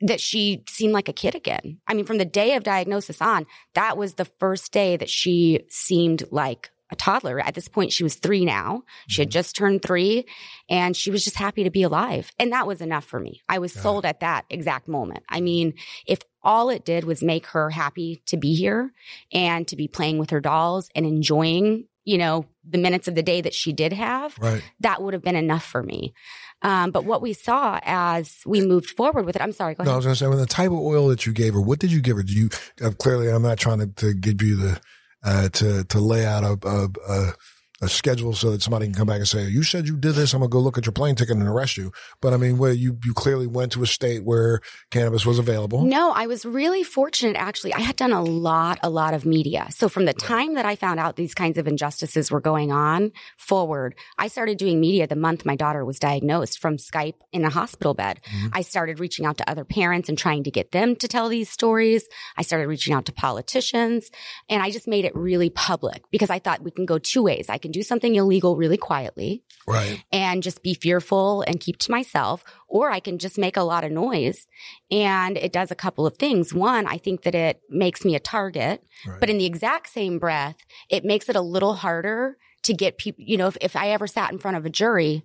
that 0.00 0.20
she 0.20 0.62
seemed 0.68 0.92
like 0.92 1.08
a 1.08 1.12
kid 1.12 1.34
again. 1.34 1.80
I 1.88 1.94
mean, 1.94 2.04
from 2.06 2.18
the 2.18 2.24
day 2.24 2.54
of 2.54 2.62
diagnosis 2.62 3.20
on, 3.20 3.44
that 3.74 3.96
was 3.96 4.14
the 4.14 4.24
first 4.38 4.72
day 4.72 4.96
that 4.96 5.10
she 5.10 5.64
seemed 5.68 6.22
like 6.30 6.70
a 6.90 6.96
toddler. 6.96 7.38
At 7.40 7.54
this 7.54 7.68
point, 7.68 7.92
she 7.92 8.02
was 8.02 8.14
three 8.14 8.44
now. 8.44 8.82
She 9.08 9.20
had 9.22 9.30
just 9.30 9.54
turned 9.56 9.82
three 9.82 10.24
and 10.70 10.96
she 10.96 11.10
was 11.10 11.24
just 11.24 11.36
happy 11.36 11.64
to 11.64 11.70
be 11.70 11.82
alive. 11.82 12.30
And 12.38 12.52
that 12.52 12.66
was 12.66 12.80
enough 12.80 13.04
for 13.04 13.20
me. 13.20 13.42
I 13.48 13.58
was 13.58 13.72
Got 13.72 13.80
it. 13.80 13.82
sold 13.82 14.04
at 14.06 14.20
that 14.20 14.44
exact 14.50 14.88
moment. 14.88 15.24
I 15.28 15.40
mean, 15.40 15.74
if 16.06 16.20
all 16.42 16.70
it 16.70 16.84
did 16.84 17.04
was 17.04 17.22
make 17.22 17.46
her 17.48 17.68
happy 17.70 18.22
to 18.26 18.36
be 18.36 18.54
here 18.54 18.92
and 19.32 19.66
to 19.68 19.76
be 19.76 19.88
playing 19.88 20.18
with 20.18 20.30
her 20.30 20.40
dolls 20.40 20.88
and 20.94 21.04
enjoying, 21.04 21.84
you 22.04 22.16
know, 22.16 22.46
the 22.66 22.78
minutes 22.78 23.06
of 23.08 23.14
the 23.14 23.22
day 23.22 23.40
that 23.40 23.52
she 23.54 23.72
did 23.72 23.92
have, 23.92 24.36
Right. 24.38 24.62
that 24.80 25.02
would 25.02 25.12
have 25.14 25.22
been 25.22 25.36
enough 25.36 25.64
for 25.64 25.82
me. 25.82 26.14
Um, 26.62 26.90
but 26.90 27.04
what 27.04 27.22
we 27.22 27.34
saw 27.34 27.78
as 27.84 28.38
we 28.46 28.60
moved 28.66 28.90
forward 28.90 29.24
with 29.26 29.36
it, 29.36 29.42
I'm 29.42 29.52
sorry, 29.52 29.74
go 29.74 29.82
ahead. 29.82 29.88
No, 29.88 29.92
I 29.92 29.96
was 29.96 30.04
going 30.06 30.14
to 30.14 30.18
say, 30.18 30.26
when 30.26 30.38
the 30.38 30.46
type 30.46 30.70
of 30.70 30.78
oil 30.78 31.08
that 31.08 31.24
you 31.26 31.32
gave 31.32 31.54
her, 31.54 31.60
what 31.60 31.78
did 31.78 31.92
you 31.92 32.00
give 32.00 32.16
her? 32.16 32.22
Do 32.22 32.32
you 32.32 32.48
uh, 32.82 32.90
clearly? 32.98 33.28
I'm 33.28 33.42
not 33.42 33.58
trying 33.58 33.78
to, 33.78 33.86
to 33.86 34.12
give 34.14 34.42
you 34.42 34.56
the 34.56 34.80
uh, 35.24 35.48
to 35.50 35.84
to 35.84 36.00
lay 36.00 36.26
out 36.26 36.44
a, 36.44 36.58
a 36.68 36.88
a 37.12 37.32
a 37.80 37.88
schedule 37.88 38.32
so 38.32 38.50
that 38.50 38.62
somebody 38.62 38.86
can 38.86 38.94
come 38.94 39.06
back 39.06 39.18
and 39.18 39.28
say, 39.28 39.46
"You 39.48 39.62
said 39.62 39.86
you 39.86 39.96
did 39.96 40.14
this. 40.14 40.34
I'm 40.34 40.40
gonna 40.40 40.48
go 40.50 40.58
look 40.58 40.78
at 40.78 40.84
your 40.86 40.92
plane 40.92 41.14
ticket 41.14 41.36
and 41.36 41.46
arrest 41.46 41.76
you." 41.76 41.92
But 42.20 42.32
I 42.32 42.36
mean, 42.36 42.58
where 42.58 42.72
you 42.72 42.98
you 43.04 43.14
clearly 43.14 43.46
went 43.46 43.72
to 43.72 43.82
a 43.82 43.86
state 43.86 44.24
where 44.24 44.60
cannabis 44.90 45.24
was 45.24 45.38
available. 45.38 45.84
No, 45.84 46.10
I 46.10 46.26
was 46.26 46.44
really 46.44 46.82
fortunate 46.82 47.36
actually. 47.36 47.74
I 47.74 47.80
had 47.80 47.96
done 47.96 48.12
a 48.12 48.22
lot, 48.22 48.78
a 48.82 48.90
lot 48.90 49.14
of 49.14 49.24
media. 49.24 49.68
So 49.70 49.88
from 49.88 50.06
the 50.06 50.12
time 50.12 50.54
that 50.54 50.66
I 50.66 50.74
found 50.74 50.98
out 50.98 51.16
these 51.16 51.34
kinds 51.34 51.56
of 51.58 51.68
injustices 51.68 52.30
were 52.30 52.40
going 52.40 52.72
on 52.72 53.12
forward, 53.36 53.94
I 54.18 54.28
started 54.28 54.58
doing 54.58 54.80
media 54.80 55.06
the 55.06 55.16
month 55.16 55.44
my 55.44 55.56
daughter 55.56 55.84
was 55.84 55.98
diagnosed 55.98 56.58
from 56.58 56.76
Skype 56.76 57.14
in 57.32 57.44
a 57.44 57.50
hospital 57.50 57.94
bed. 57.94 58.20
Mhm. 58.24 58.50
I 58.52 58.62
started 58.62 58.98
reaching 58.98 59.24
out 59.24 59.38
to 59.38 59.48
other 59.48 59.64
parents 59.64 60.08
and 60.08 60.18
trying 60.18 60.42
to 60.44 60.50
get 60.50 60.72
them 60.72 60.96
to 60.96 61.06
tell 61.08 61.28
these 61.28 61.48
stories. 61.50 62.04
I 62.36 62.42
started 62.42 62.66
reaching 62.66 62.92
out 62.94 63.06
to 63.06 63.12
politicians 63.12 64.10
and 64.48 64.62
I 64.62 64.70
just 64.70 64.88
made 64.88 65.04
it 65.04 65.14
really 65.14 65.50
public 65.50 66.02
because 66.10 66.30
I 66.30 66.38
thought 66.38 66.62
we 66.64 66.70
can 66.70 66.86
go 66.86 66.98
two 66.98 67.22
ways. 67.22 67.46
I 67.48 67.58
can 67.68 67.72
do 67.72 67.82
something 67.82 68.14
illegal 68.14 68.56
really 68.56 68.76
quietly 68.78 69.44
Right. 69.66 70.02
and 70.10 70.42
just 70.42 70.62
be 70.62 70.72
fearful 70.74 71.42
and 71.42 71.60
keep 71.60 71.76
to 71.80 71.90
myself, 71.90 72.42
or 72.66 72.90
I 72.90 73.00
can 73.00 73.18
just 73.18 73.36
make 73.38 73.56
a 73.58 73.62
lot 73.62 73.84
of 73.84 73.92
noise. 73.92 74.46
And 74.90 75.36
it 75.36 75.52
does 75.52 75.70
a 75.70 75.74
couple 75.74 76.06
of 76.06 76.16
things. 76.16 76.54
One, 76.54 76.86
I 76.86 76.96
think 76.96 77.22
that 77.22 77.34
it 77.34 77.60
makes 77.68 78.04
me 78.04 78.14
a 78.14 78.20
target, 78.20 78.82
Right. 79.06 79.20
but 79.20 79.28
in 79.28 79.36
the 79.38 79.44
exact 79.44 79.90
same 79.90 80.18
breath, 80.18 80.56
it 80.88 81.04
makes 81.04 81.28
it 81.28 81.36
a 81.36 81.42
little 81.42 81.74
harder 81.74 82.38
to 82.62 82.72
get 82.74 82.98
people, 82.98 83.22
you 83.24 83.36
know, 83.36 83.46
if, 83.48 83.56
if 83.60 83.76
I 83.76 83.90
ever 83.90 84.06
sat 84.06 84.32
in 84.32 84.38
front 84.38 84.56
of 84.56 84.64
a 84.66 84.70
jury, 84.70 85.22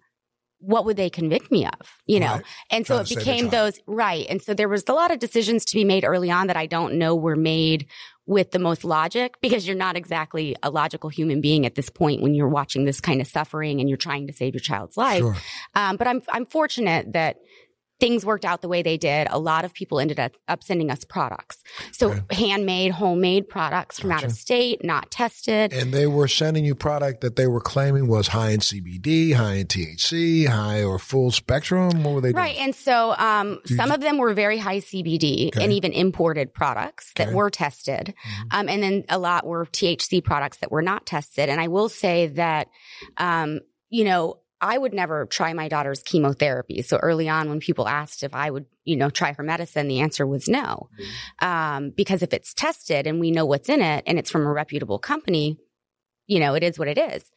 what 0.64 0.86
would 0.86 0.98
they 0.98 1.10
convict 1.10 1.52
me 1.52 1.66
of? 1.66 1.74
You 2.06 2.20
know? 2.22 2.36
Right. 2.36 2.44
And 2.72 2.88
so 2.88 2.96
Trying 2.96 3.06
it 3.06 3.16
became 3.18 3.50
those, 3.50 3.80
right. 3.86 4.26
And 4.30 4.42
so 4.42 4.54
there 4.54 4.70
was 4.70 4.84
a 4.88 4.94
lot 4.94 5.12
of 5.12 5.20
decisions 5.20 5.66
to 5.66 5.76
be 5.76 5.84
made 5.84 6.06
early 6.06 6.32
on 6.32 6.48
that 6.48 6.58
I 6.58 6.66
don't 6.66 6.96
know 6.96 7.16
were 7.16 7.36
made 7.36 7.88
with 8.26 8.52
the 8.52 8.60
most 8.60 8.86
logic 8.86 9.36
because 9.42 9.68
you're 9.68 9.76
not 9.76 9.98
exactly 9.98 10.56
a 10.64 10.70
logical 10.70 11.10
human 11.10 11.42
being 11.42 11.66
at 11.66 11.76
this 11.76 11.90
point 11.90 12.22
when 12.22 12.34
you're 12.34 12.48
watching 12.48 12.86
this 12.86 13.02
kind 13.02 13.20
of 13.20 13.28
suffering 13.28 13.82
and 13.82 13.90
you're 13.90 13.98
trying 13.98 14.28
to 14.28 14.34
save 14.34 14.54
your 14.54 14.62
child's 14.62 14.96
life. 14.96 15.20
Sure. 15.20 15.36
Um, 15.76 15.98
but 15.98 16.08
I'm 16.08 16.22
I'm 16.30 16.46
fortunate 16.46 17.12
that 17.12 17.38
things 18.00 18.26
worked 18.26 18.44
out 18.44 18.62
the 18.62 18.68
way 18.68 18.82
they 18.82 18.98
did. 18.98 19.28
A 19.30 19.40
lot 19.40 19.64
of 19.64 19.74
people 19.74 20.00
ended 20.00 20.20
up, 20.20 20.34
up 20.48 20.62
sending 20.64 20.90
us 20.92 21.04
products. 21.06 21.64
So 21.94 22.10
Okay. 22.12 22.22
handmade, 22.36 22.92
homemade 22.92 23.48
products 23.48 24.00
from 24.00 24.12
out 24.12 24.24
of 24.24 24.32
state, 24.34 24.84
not 24.84 25.10
tested. 25.12 25.72
And 25.72 25.94
they 25.94 26.08
were 26.08 26.28
sending 26.28 26.66
you 26.66 26.76
product 26.76 27.22
that 27.22 27.36
they 27.38 27.48
were 27.48 27.62
claiming 27.62 28.08
was 28.08 28.28
high 28.28 28.50
in 28.50 28.60
CBD, 28.60 29.32
high 29.34 29.54
in 29.56 29.68
THC, 29.68 30.48
high 30.48 30.84
or 30.84 31.00
full 31.00 31.32
spectrum. 31.32 32.04
What 32.04 32.16
were 32.16 32.22
they 32.22 32.30
doing? 32.34 32.44
Right. 32.44 32.58
And 32.58 32.76
so 32.76 33.16
um, 33.18 33.60
some 33.78 33.92
of 33.92 34.02
them 34.02 34.18
were 34.18 34.34
very 34.34 34.58
high 34.58 34.80
CBD 34.80 35.48
Okay. 35.50 35.64
and 35.64 35.72
even 35.72 35.94
imported 35.94 36.54
products 36.54 37.12
that 37.16 37.28
Okay. 37.28 37.36
were 37.36 37.50
tested. 37.50 38.14
Mhm. 38.28 38.48
Um, 38.60 38.70
and 38.70 38.84
then 38.84 39.04
a 39.08 39.18
lot 39.18 39.46
were 39.46 39.66
THC 39.66 40.20
products 40.22 40.58
that 40.58 40.72
were 40.72 40.82
not 40.82 41.06
tested. 41.06 41.48
And 41.48 41.62
I 41.62 41.68
will 41.70 41.90
say 41.90 42.28
that, 42.28 42.68
um, 43.18 43.60
you 43.90 44.04
know, 44.04 44.40
I 44.64 44.78
would 44.78 44.94
never 44.94 45.26
try 45.26 45.52
my 45.52 45.68
daughter's 45.68 46.02
chemotherapy. 46.02 46.82
So 46.84 46.96
early 46.98 47.28
on, 47.28 47.50
when 47.50 47.60
people 47.60 47.86
asked 47.86 48.24
if 48.24 48.34
I 48.34 48.50
would, 48.50 48.66
you 48.86 48.96
know, 48.96 49.10
try 49.10 49.34
her 49.34 49.44
medicine, 49.44 49.90
the 49.90 50.00
answer 50.00 50.26
was 50.26 50.48
no. 50.48 50.90
Um, 51.46 51.90
because 51.90 52.24
if 52.24 52.34
it's 52.34 52.54
tested 52.54 53.06
and 53.06 53.20
we 53.20 53.30
know 53.30 53.46
what's 53.46 53.68
in 53.68 53.82
it 53.82 54.06
and 54.08 54.18
it's 54.18 54.32
from 54.32 54.46
a 54.46 54.54
reputable 54.54 55.00
company, 55.00 55.58
you 56.28 56.40
know, 56.40 56.56
it 56.56 56.64
is 56.64 56.80
what 56.80 56.88
it 56.88 56.98
is. 56.98 57.30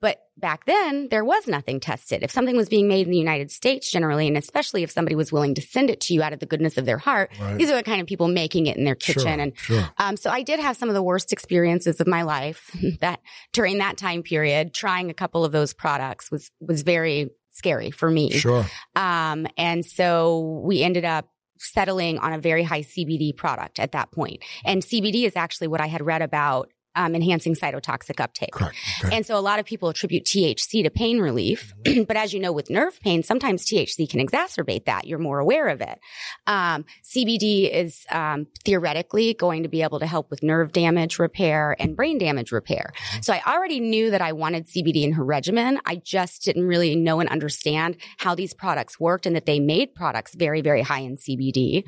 But 0.00 0.18
back 0.38 0.64
then, 0.64 1.08
there 1.10 1.24
was 1.24 1.46
nothing 1.46 1.78
tested. 1.80 2.22
If 2.22 2.30
something 2.30 2.56
was 2.56 2.68
being 2.70 2.88
made 2.88 3.06
in 3.06 3.10
the 3.10 3.18
United 3.18 3.50
States 3.50 3.90
generally, 3.90 4.26
and 4.26 4.36
especially 4.36 4.82
if 4.82 4.90
somebody 4.90 5.14
was 5.14 5.30
willing 5.30 5.54
to 5.56 5.60
send 5.62 5.90
it 5.90 6.00
to 6.02 6.14
you 6.14 6.22
out 6.22 6.32
of 6.32 6.40
the 6.40 6.46
goodness 6.46 6.78
of 6.78 6.86
their 6.86 6.96
heart, 6.98 7.30
Right. 7.40 7.58
these 7.58 7.70
are 7.70 7.76
the 7.76 7.82
kind 7.82 8.00
of 8.00 8.06
people 8.06 8.26
making 8.28 8.66
it 8.66 8.76
in 8.78 8.84
their 8.84 8.94
kitchen. 8.94 9.22
Sure, 9.22 9.30
And 9.40 9.52
sure. 9.58 9.90
um, 9.98 10.16
so 10.16 10.30
I 10.30 10.42
did 10.42 10.58
have 10.58 10.76
some 10.76 10.88
of 10.88 10.94
the 10.94 11.02
worst 11.02 11.32
experiences 11.32 12.00
of 12.00 12.06
my 12.06 12.22
life 12.22 12.70
that 13.00 13.20
during 13.52 13.78
that 13.78 13.98
time 13.98 14.22
period, 14.22 14.72
trying 14.72 15.10
a 15.10 15.14
couple 15.14 15.44
of 15.44 15.52
those 15.52 15.74
products 15.74 16.30
was, 16.30 16.50
was 16.60 16.80
very 16.82 17.28
scary 17.52 17.90
for 17.90 18.10
me. 18.10 18.30
Sure. 18.30 18.64
Um, 18.96 19.46
and 19.58 19.84
so 19.84 20.62
we 20.64 20.82
ended 20.82 21.04
up 21.04 21.28
settling 21.58 22.18
on 22.18 22.32
a 22.32 22.38
very 22.38 22.62
high 22.62 22.80
CBD 22.80 23.36
product 23.36 23.78
at 23.78 23.92
that 23.92 24.10
point. 24.12 24.42
And 24.64 24.82
CBD 24.82 25.24
is 25.26 25.36
actually 25.36 25.68
what 25.68 25.82
I 25.82 25.88
had 25.88 26.00
read 26.00 26.22
about 26.22 26.70
um, 27.00 27.14
enhancing 27.14 27.54
cytotoxic 27.54 28.20
uptake. 28.20 28.52
Correct. 28.52 28.76
Okay. 29.04 29.16
And 29.16 29.24
so 29.24 29.38
a 29.38 29.40
lot 29.40 29.58
of 29.58 29.64
people 29.64 29.88
attribute 29.88 30.24
THC 30.24 30.82
to 30.82 30.90
pain 30.90 31.18
relief. 31.18 31.72
but 32.06 32.16
as 32.16 32.34
you 32.34 32.40
know, 32.40 32.52
with 32.52 32.68
nerve 32.68 33.00
pain, 33.00 33.22
sometimes 33.22 33.64
THC 33.64 34.08
can 34.08 34.24
exacerbate 34.24 34.84
that. 34.84 35.06
You're 35.06 35.18
more 35.18 35.38
aware 35.38 35.68
of 35.68 35.80
it. 35.80 35.98
Um, 36.46 36.84
CBD 37.02 37.70
is 37.72 38.04
um, 38.10 38.46
theoretically 38.64 39.32
going 39.34 39.62
to 39.62 39.68
be 39.68 39.82
able 39.82 39.98
to 40.00 40.06
help 40.06 40.30
with 40.30 40.42
nerve 40.42 40.72
damage 40.72 41.18
repair 41.18 41.74
and 41.78 41.96
brain 41.96 42.18
damage 42.18 42.52
repair. 42.52 42.92
So 43.22 43.32
I 43.32 43.40
already 43.46 43.80
knew 43.80 44.10
that 44.10 44.20
I 44.20 44.32
wanted 44.32 44.66
CBD 44.66 45.02
in 45.02 45.12
her 45.12 45.24
regimen. 45.24 45.80
I 45.86 45.96
just 45.96 46.42
didn't 46.44 46.66
really 46.66 46.96
know 46.96 47.20
and 47.20 47.30
understand 47.30 47.96
how 48.18 48.34
these 48.34 48.52
products 48.52 49.00
worked 49.00 49.24
and 49.24 49.34
that 49.36 49.46
they 49.46 49.58
made 49.58 49.94
products 49.94 50.34
very, 50.34 50.60
very 50.60 50.82
high 50.82 51.00
in 51.00 51.16
CBD. 51.16 51.84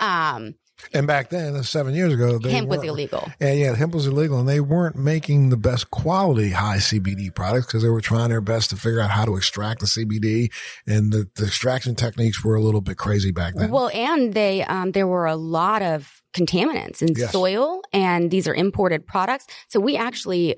Um, 0.00 0.54
and 0.92 1.06
back 1.06 1.30
then, 1.30 1.62
seven 1.62 1.94
years 1.94 2.12
ago, 2.12 2.38
hemp 2.40 2.68
was 2.68 2.82
illegal. 2.82 3.30
And 3.40 3.58
yeah, 3.58 3.74
hemp 3.74 3.94
was 3.94 4.06
illegal, 4.06 4.38
and 4.38 4.48
they 4.48 4.60
weren't 4.60 4.96
making 4.96 5.48
the 5.50 5.56
best 5.56 5.90
quality 5.90 6.50
high 6.50 6.76
CBD 6.78 7.34
products 7.34 7.66
because 7.66 7.82
they 7.82 7.88
were 7.88 8.00
trying 8.00 8.28
their 8.30 8.40
best 8.40 8.70
to 8.70 8.76
figure 8.76 9.00
out 9.00 9.10
how 9.10 9.24
to 9.24 9.36
extract 9.36 9.80
the 9.80 9.86
CBD, 9.86 10.52
and 10.86 11.12
the, 11.12 11.28
the 11.36 11.44
extraction 11.46 11.94
techniques 11.94 12.44
were 12.44 12.54
a 12.54 12.60
little 12.60 12.80
bit 12.80 12.96
crazy 12.98 13.32
back 13.32 13.54
then. 13.54 13.70
Well, 13.70 13.90
and 13.94 14.34
they 14.34 14.62
um, 14.64 14.92
there 14.92 15.06
were 15.06 15.26
a 15.26 15.36
lot 15.36 15.82
of 15.82 16.22
contaminants 16.34 17.00
in 17.02 17.08
Yes. 17.16 17.32
soil, 17.32 17.80
and 17.92 18.30
these 18.30 18.46
are 18.46 18.54
imported 18.54 19.06
products. 19.06 19.46
So 19.68 19.80
we 19.80 19.96
actually 19.96 20.56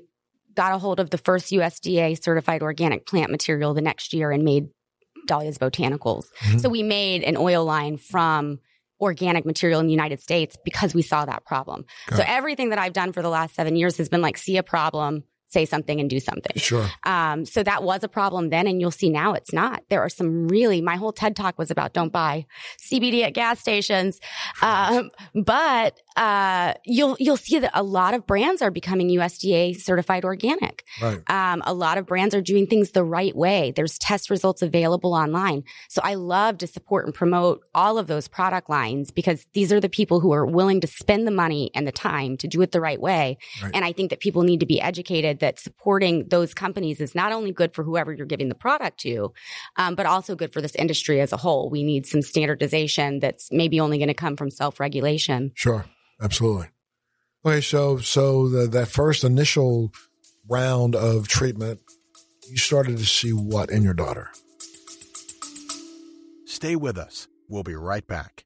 got 0.55 0.73
a 0.73 0.77
hold 0.77 0.99
of 0.99 1.09
the 1.09 1.17
first 1.17 1.51
USDA 1.53 2.21
certified 2.21 2.61
organic 2.61 3.05
plant 3.05 3.31
material 3.31 3.73
the 3.73 3.81
next 3.81 4.11
year 4.13 4.31
and 4.31 4.43
made 4.43 4.67
Dahlia's 5.25 5.57
Botanicals. 5.57 6.25
Mhm. 6.41 6.59
So 6.59 6.67
we 6.67 6.83
made 6.83 7.23
an 7.23 7.37
oil 7.37 7.63
line 7.63 7.95
from 7.97 8.59
organic 8.99 9.45
material 9.45 9.79
in 9.79 9.85
the 9.85 9.93
United 9.93 10.21
States 10.21 10.57
because 10.63 10.93
we 10.93 11.01
saw 11.01 11.25
that 11.25 11.45
problem. 11.45 11.85
So 12.09 12.21
it. 12.21 12.29
everything 12.29 12.69
that 12.69 12.79
I've 12.79 12.93
done 12.93 13.13
for 13.13 13.21
the 13.21 13.29
last 13.29 13.55
seven 13.55 13.75
years 13.75 13.97
has 13.97 14.09
been 14.09 14.21
like 14.21 14.37
see 14.37 14.57
a 14.57 14.63
problem, 14.63 15.23
say 15.47 15.65
something, 15.65 15.99
and 15.99 16.09
do 16.09 16.19
something. 16.19 16.55
sure. 16.55 16.87
Um, 17.03 17.45
so 17.45 17.63
that 17.63 17.83
was 17.83 18.03
a 18.03 18.07
problem 18.07 18.49
then, 18.49 18.67
and 18.67 18.79
you'll 18.79 18.91
see 18.91 19.09
now 19.09 19.33
it's 19.33 19.53
not. 19.53 19.83
There 19.89 20.01
are 20.01 20.09
some 20.09 20.47
really, 20.47 20.81
my 20.81 20.95
whole 20.95 21.11
TED 21.11 21.35
talk 21.35 21.57
was 21.57 21.71
about 21.71 21.93
don't 21.93 22.11
buy 22.11 22.45
CBD 22.79 23.23
at 23.23 23.33
gas 23.33 23.59
stations. 23.59 24.19
Um, 24.61 25.09
but, 25.33 25.99
uh, 26.19 26.73
you'll, 26.85 27.15
you'll 27.17 27.37
see 27.37 27.59
that 27.59 27.71
a 27.73 27.81
lot 27.81 28.13
of 28.13 28.27
brands 28.27 28.61
are 28.61 28.71
becoming 28.71 29.07
USDA 29.07 29.79
certified 29.79 30.25
organic. 30.25 30.83
Right. 31.01 31.21
Um, 31.29 31.63
a 31.65 31.73
lot 31.73 31.97
of 31.97 32.05
brands 32.05 32.35
are 32.35 32.41
doing 32.41 32.67
things 32.67 32.91
the 32.91 33.05
right 33.05 33.33
way. 33.33 33.71
There's 33.73 33.97
test 33.97 34.29
results 34.29 34.61
available 34.61 35.13
online. 35.13 35.63
So 35.87 36.01
I 36.03 36.15
love 36.15 36.57
to 36.57 36.67
support 36.67 37.05
and 37.05 37.15
promote 37.15 37.61
all 37.73 37.97
of 37.97 38.07
those 38.07 38.27
product 38.27 38.69
lines 38.69 39.11
because 39.11 39.47
these 39.53 39.71
are 39.71 39.79
the 39.79 39.87
people 39.87 40.19
who 40.19 40.33
are 40.33 40.45
willing 40.45 40.81
to 40.81 40.87
spend 40.87 41.25
the 41.25 41.31
money 41.31 41.71
and 41.73 41.87
the 41.87 41.91
time 41.93 42.35
to 42.37 42.49
do 42.49 42.61
it 42.61 42.73
the 42.73 42.81
right 42.81 42.99
way. 42.99 43.37
Right. 43.63 43.71
And 43.73 43.85
I 43.85 43.93
think 43.93 44.09
that 44.09 44.19
people 44.19 44.43
need 44.43 44.59
to 44.59 44.65
be 44.65 44.81
educated 44.81 45.39
that 45.39 45.57
supporting 45.57 46.27
those 46.27 46.53
companies 46.53 46.99
is 46.99 47.15
not 47.15 47.31
only 47.31 47.53
good 47.53 47.73
for 47.73 47.85
whoever 47.85 48.11
you're 48.11 48.25
giving 48.25 48.49
the 48.49 48.55
product 48.55 48.99
to, 49.01 49.31
um, 49.77 49.95
but 49.95 50.05
also 50.05 50.35
good 50.35 50.51
for 50.51 50.59
this 50.59 50.75
industry 50.75 51.21
as 51.21 51.31
a 51.31 51.37
whole. 51.37 51.69
We 51.69 51.83
need 51.83 52.05
some 52.05 52.21
standardization 52.21 53.19
that's 53.19 53.53
maybe 53.53 53.79
only 53.79 53.99
going 53.99 54.09
to 54.09 54.13
come 54.13 54.35
from 54.35 54.51
self-regulation. 54.51 55.53
Sure. 55.55 55.85
Absolutely. 56.21 56.67
Okay. 57.45 57.61
So, 57.61 57.97
so 57.97 58.49
the, 58.49 58.67
that 58.67 58.87
first 58.87 59.23
initial 59.23 59.91
round 60.47 60.95
of 60.95 61.27
treatment, 61.27 61.79
you 62.49 62.57
started 62.57 62.97
to 62.97 63.05
see 63.05 63.31
what 63.31 63.69
in 63.69 63.83
your 63.83 63.93
daughter? 63.93 64.29
Stay 66.45 66.75
with 66.75 66.97
us. 66.97 67.27
We'll 67.47 67.63
be 67.63 67.75
right 67.75 68.05
back. 68.05 68.45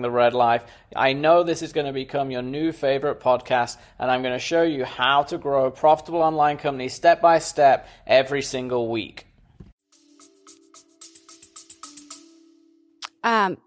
the 0.01 0.11
Red 0.11 0.33
Life. 0.33 0.63
I 0.95 1.13
know 1.13 1.43
this 1.43 1.61
is 1.61 1.73
going 1.73 1.87
to 1.87 1.93
become 1.93 2.31
your 2.31 2.41
new 2.41 2.71
favorite 2.71 3.19
podcast, 3.19 3.77
and 3.99 4.11
I'm 4.11 4.21
going 4.21 4.33
to 4.33 4.39
show 4.39 4.63
you 4.63 4.85
how 4.85 5.23
to 5.23 5.37
grow 5.37 5.65
a 5.65 5.71
profitable 5.71 6.21
online 6.21 6.57
company 6.57 6.89
step 6.89 7.21
by 7.21 7.39
step 7.39 7.87
every 8.05 8.41
single 8.41 8.89
week. 8.89 9.27
Um, 13.23 13.57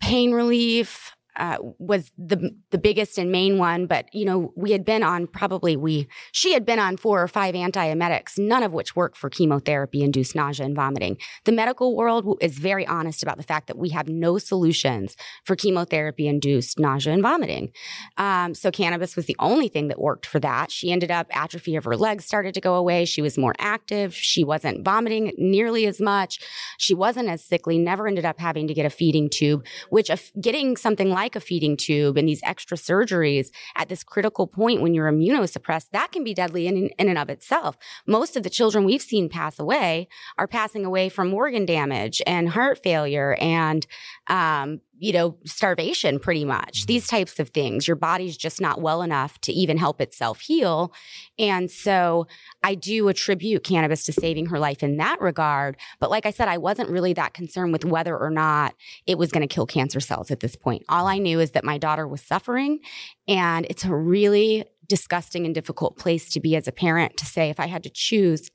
pain 0.00 0.32
relief 0.32 1.16
uh, 1.38 1.58
was 1.78 2.10
the 2.18 2.50
the 2.70 2.78
biggest 2.78 3.18
and 3.18 3.30
main 3.30 3.58
one, 3.58 3.86
but 3.86 4.12
you 4.12 4.24
know 4.24 4.52
we 4.56 4.72
had 4.72 4.84
been 4.84 5.02
on 5.02 5.26
probably 5.26 5.76
we 5.76 6.08
she 6.32 6.52
had 6.52 6.66
been 6.66 6.78
on 6.78 6.96
four 6.96 7.22
or 7.22 7.28
five 7.28 7.54
antiemetics, 7.54 8.38
none 8.38 8.62
of 8.62 8.72
which 8.72 8.96
work 8.96 9.16
for 9.16 9.30
chemotherapy 9.30 10.02
induced 10.02 10.34
nausea 10.34 10.66
and 10.66 10.74
vomiting. 10.74 11.16
The 11.44 11.52
medical 11.52 11.96
world 11.96 12.36
is 12.40 12.58
very 12.58 12.86
honest 12.86 13.22
about 13.22 13.36
the 13.36 13.42
fact 13.42 13.68
that 13.68 13.78
we 13.78 13.90
have 13.90 14.08
no 14.08 14.38
solutions 14.38 15.16
for 15.44 15.56
chemotherapy 15.56 16.26
induced 16.26 16.78
nausea 16.78 17.12
and 17.12 17.22
vomiting. 17.22 17.72
Um, 18.16 18.54
so 18.54 18.70
cannabis 18.70 19.16
was 19.16 19.26
the 19.26 19.36
only 19.38 19.68
thing 19.68 19.88
that 19.88 20.00
worked 20.00 20.26
for 20.26 20.40
that. 20.40 20.70
She 20.70 20.90
ended 20.90 21.10
up 21.10 21.26
atrophy 21.30 21.76
of 21.76 21.84
her 21.84 21.96
legs 21.96 22.24
started 22.24 22.54
to 22.54 22.60
go 22.60 22.74
away. 22.74 23.04
She 23.04 23.22
was 23.22 23.38
more 23.38 23.54
active. 23.58 24.14
She 24.14 24.44
wasn't 24.44 24.84
vomiting 24.84 25.32
nearly 25.38 25.86
as 25.86 26.00
much. 26.00 26.40
She 26.78 26.94
wasn't 26.94 27.28
as 27.28 27.44
sickly. 27.44 27.78
Never 27.78 28.06
ended 28.06 28.24
up 28.24 28.38
having 28.38 28.66
to 28.68 28.74
get 28.74 28.86
a 28.86 28.90
feeding 28.90 29.30
tube, 29.30 29.64
which 29.90 30.10
getting 30.40 30.76
something 30.76 31.10
like 31.10 31.27
a 31.36 31.40
feeding 31.40 31.76
tube 31.76 32.16
and 32.16 32.28
these 32.28 32.40
extra 32.42 32.76
surgeries 32.76 33.48
at 33.76 33.88
this 33.88 34.02
critical 34.02 34.46
point 34.46 34.80
when 34.80 34.94
you're 34.94 35.10
immunosuppressed, 35.10 35.90
that 35.92 36.12
can 36.12 36.24
be 36.24 36.34
deadly 36.34 36.66
in, 36.66 36.88
in 36.98 37.08
and 37.08 37.18
of 37.18 37.28
itself. 37.28 37.76
Most 38.06 38.36
of 38.36 38.42
the 38.42 38.50
children 38.50 38.84
we've 38.84 39.02
seen 39.02 39.28
pass 39.28 39.58
away 39.58 40.08
are 40.36 40.46
passing 40.46 40.84
away 40.84 41.08
from 41.08 41.34
organ 41.34 41.66
damage 41.66 42.22
and 42.26 42.48
heart 42.50 42.80
failure 42.82 43.36
and 43.40 43.86
um, 44.28 44.80
you 45.00 45.12
know, 45.12 45.36
starvation 45.44 46.18
pretty 46.18 46.44
much, 46.44 46.86
these 46.86 47.06
mm-hmm. 47.06 47.16
types 47.16 47.38
of 47.38 47.50
things. 47.50 47.86
Your 47.86 47.96
body's 47.96 48.36
just 48.36 48.60
not 48.60 48.80
well 48.80 49.02
enough 49.02 49.40
to 49.42 49.52
even 49.52 49.76
help 49.76 50.00
itself 50.00 50.40
heal. 50.40 50.92
And 51.38 51.70
so 51.70 52.26
I 52.62 52.74
do 52.74 53.08
attribute 53.08 53.64
cannabis 53.64 54.04
to 54.04 54.12
saving 54.12 54.46
her 54.46 54.58
life 54.58 54.82
in 54.82 54.96
that 54.96 55.20
regard. 55.20 55.76
But 56.00 56.10
like 56.10 56.26
I 56.26 56.30
said, 56.30 56.48
I 56.48 56.58
wasn't 56.58 56.90
really 56.90 57.12
that 57.14 57.34
concerned 57.34 57.72
with 57.72 57.84
whether 57.84 58.16
or 58.16 58.30
not 58.30 58.74
it 59.06 59.18
was 59.18 59.30
going 59.30 59.46
to 59.46 59.54
kill 59.54 59.66
cancer 59.66 60.00
cells 60.00 60.30
at 60.30 60.40
this 60.40 60.56
point. 60.56 60.84
All 60.88 61.06
I 61.06 61.18
knew 61.18 61.40
is 61.40 61.52
that 61.52 61.64
my 61.64 61.78
daughter 61.78 62.06
was 62.06 62.20
suffering 62.20 62.80
and 63.26 63.66
it's 63.66 63.84
a 63.84 63.94
really 63.94 64.64
disgusting 64.88 65.44
and 65.44 65.54
difficult 65.54 65.98
place 65.98 66.30
to 66.30 66.40
be 66.40 66.56
as 66.56 66.66
a 66.66 66.72
parent 66.72 67.16
to 67.18 67.26
say, 67.26 67.50
if 67.50 67.60
I 67.60 67.66
had 67.66 67.82
to 67.84 67.90
choose 67.90 68.50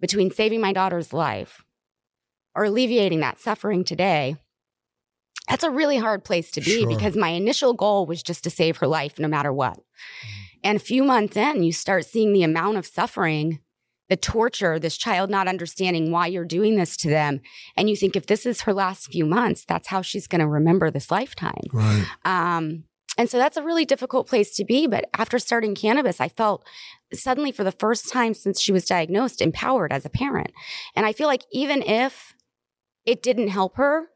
between 0.00 0.30
saving 0.30 0.60
my 0.60 0.72
daughter's 0.72 1.12
life 1.12 1.62
or 2.54 2.64
alleviating 2.64 3.20
that 3.20 3.38
suffering 3.38 3.84
today, 3.84 4.36
that's 5.48 5.64
a 5.64 5.70
really 5.70 5.98
hard 5.98 6.24
place 6.24 6.50
to 6.52 6.60
be 6.60 6.80
Sure. 6.80 6.88
because 6.88 7.16
my 7.16 7.28
initial 7.30 7.72
goal 7.74 8.06
was 8.06 8.22
just 8.22 8.44
to 8.44 8.50
save 8.50 8.78
her 8.78 8.86
life 8.86 9.18
no 9.18 9.28
matter 9.28 9.52
what. 9.52 9.78
And 10.64 10.76
a 10.76 10.80
few 10.80 11.04
months 11.04 11.36
in, 11.36 11.62
you 11.62 11.72
start 11.72 12.04
seeing 12.04 12.32
the 12.32 12.42
amount 12.42 12.76
of 12.78 12.86
suffering, 12.86 13.60
the 14.08 14.16
torture, 14.16 14.78
this 14.78 14.96
child 14.96 15.30
not 15.30 15.48
understanding 15.48 16.10
why 16.10 16.26
you're 16.26 16.44
doing 16.44 16.76
this 16.76 16.96
to 16.98 17.08
them. 17.08 17.40
And 17.76 17.88
you 17.88 17.96
think 17.96 18.16
if 18.16 18.26
this 18.26 18.46
is 18.46 18.62
her 18.62 18.72
last 18.72 19.10
few 19.12 19.24
months, 19.26 19.64
that's 19.64 19.88
how 19.88 20.02
she's 20.02 20.26
going 20.26 20.40
to 20.40 20.48
remember 20.48 20.90
this 20.90 21.10
lifetime. 21.10 21.62
Right. 21.72 22.04
Um, 22.24 22.84
and 23.18 23.30
so 23.30 23.38
that's 23.38 23.56
a 23.56 23.62
really 23.62 23.84
difficult 23.84 24.28
place 24.28 24.54
to 24.56 24.64
be. 24.64 24.86
But 24.86 25.06
after 25.16 25.38
starting 25.38 25.74
cannabis, 25.74 26.20
I 26.20 26.28
felt 26.28 26.66
suddenly 27.12 27.50
for 27.52 27.64
the 27.64 27.72
first 27.72 28.12
time 28.12 28.34
since 28.34 28.60
she 28.60 28.72
was 28.72 28.84
diagnosed, 28.84 29.40
empowered 29.40 29.92
as 29.92 30.04
a 30.04 30.10
parent. 30.10 30.52
And 30.94 31.06
I 31.06 31.12
feel 31.12 31.26
like 31.28 31.44
even 31.52 31.82
if 31.82 32.34
it 33.06 33.22
didn't 33.22 33.48
help 33.48 33.76
her, 33.76 34.08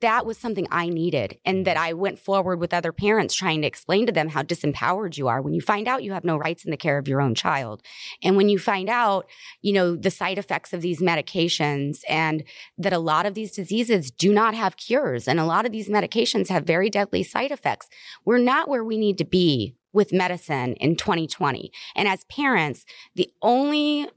that 0.00 0.26
was 0.26 0.38
something 0.38 0.66
I 0.70 0.88
needed. 0.88 1.38
And 1.44 1.66
that 1.66 1.76
mm-hmm. 1.76 1.86
I 1.86 1.92
went 1.94 2.18
forward 2.18 2.60
with 2.60 2.74
other 2.74 2.92
parents 2.92 3.34
trying 3.34 3.62
to 3.62 3.66
explain 3.66 4.06
to 4.06 4.12
them 4.12 4.28
how 4.28 4.42
disempowered 4.42 5.16
you 5.16 5.28
are 5.28 5.40
when 5.40 5.54
you 5.54 5.60
find 5.60 5.88
out 5.88 6.02
you 6.02 6.12
have 6.12 6.24
no 6.24 6.36
rights 6.36 6.64
in 6.64 6.70
the 6.70 6.76
care 6.76 6.98
of 6.98 7.08
your 7.08 7.20
own 7.20 7.34
child. 7.34 7.82
And 8.22 8.36
when 8.36 8.48
you 8.48 8.58
find 8.58 8.88
out, 8.88 9.26
you 9.60 9.72
know, 9.72 9.96
the 9.96 10.10
side 10.10 10.38
effects 10.38 10.72
of 10.72 10.82
these 10.82 11.00
medications 11.00 12.00
and 12.08 12.44
that 12.78 12.92
a 12.92 12.98
lot 12.98 13.26
of 13.26 13.34
these 13.34 13.52
diseases 13.52 14.10
do 14.10 14.32
not 14.32 14.54
have 14.54 14.76
cures 14.76 15.26
and 15.26 15.40
a 15.40 15.44
lot 15.44 15.66
of 15.66 15.72
these 15.72 15.88
medications 15.88 16.48
have 16.48 16.64
very 16.64 16.90
deadly 16.90 17.22
side 17.22 17.50
effects. 17.50 17.88
We're 18.24 18.38
not 18.38 18.68
where 18.68 18.84
we 18.84 18.98
need 18.98 19.18
to 19.18 19.24
be 19.24 19.76
with 19.92 20.12
medicine 20.12 20.74
in 20.74 20.96
2020. 20.96 21.70
And 21.94 22.08
as 22.08 22.24
parents, 22.24 22.84
the 23.14 23.30
only 23.42 24.08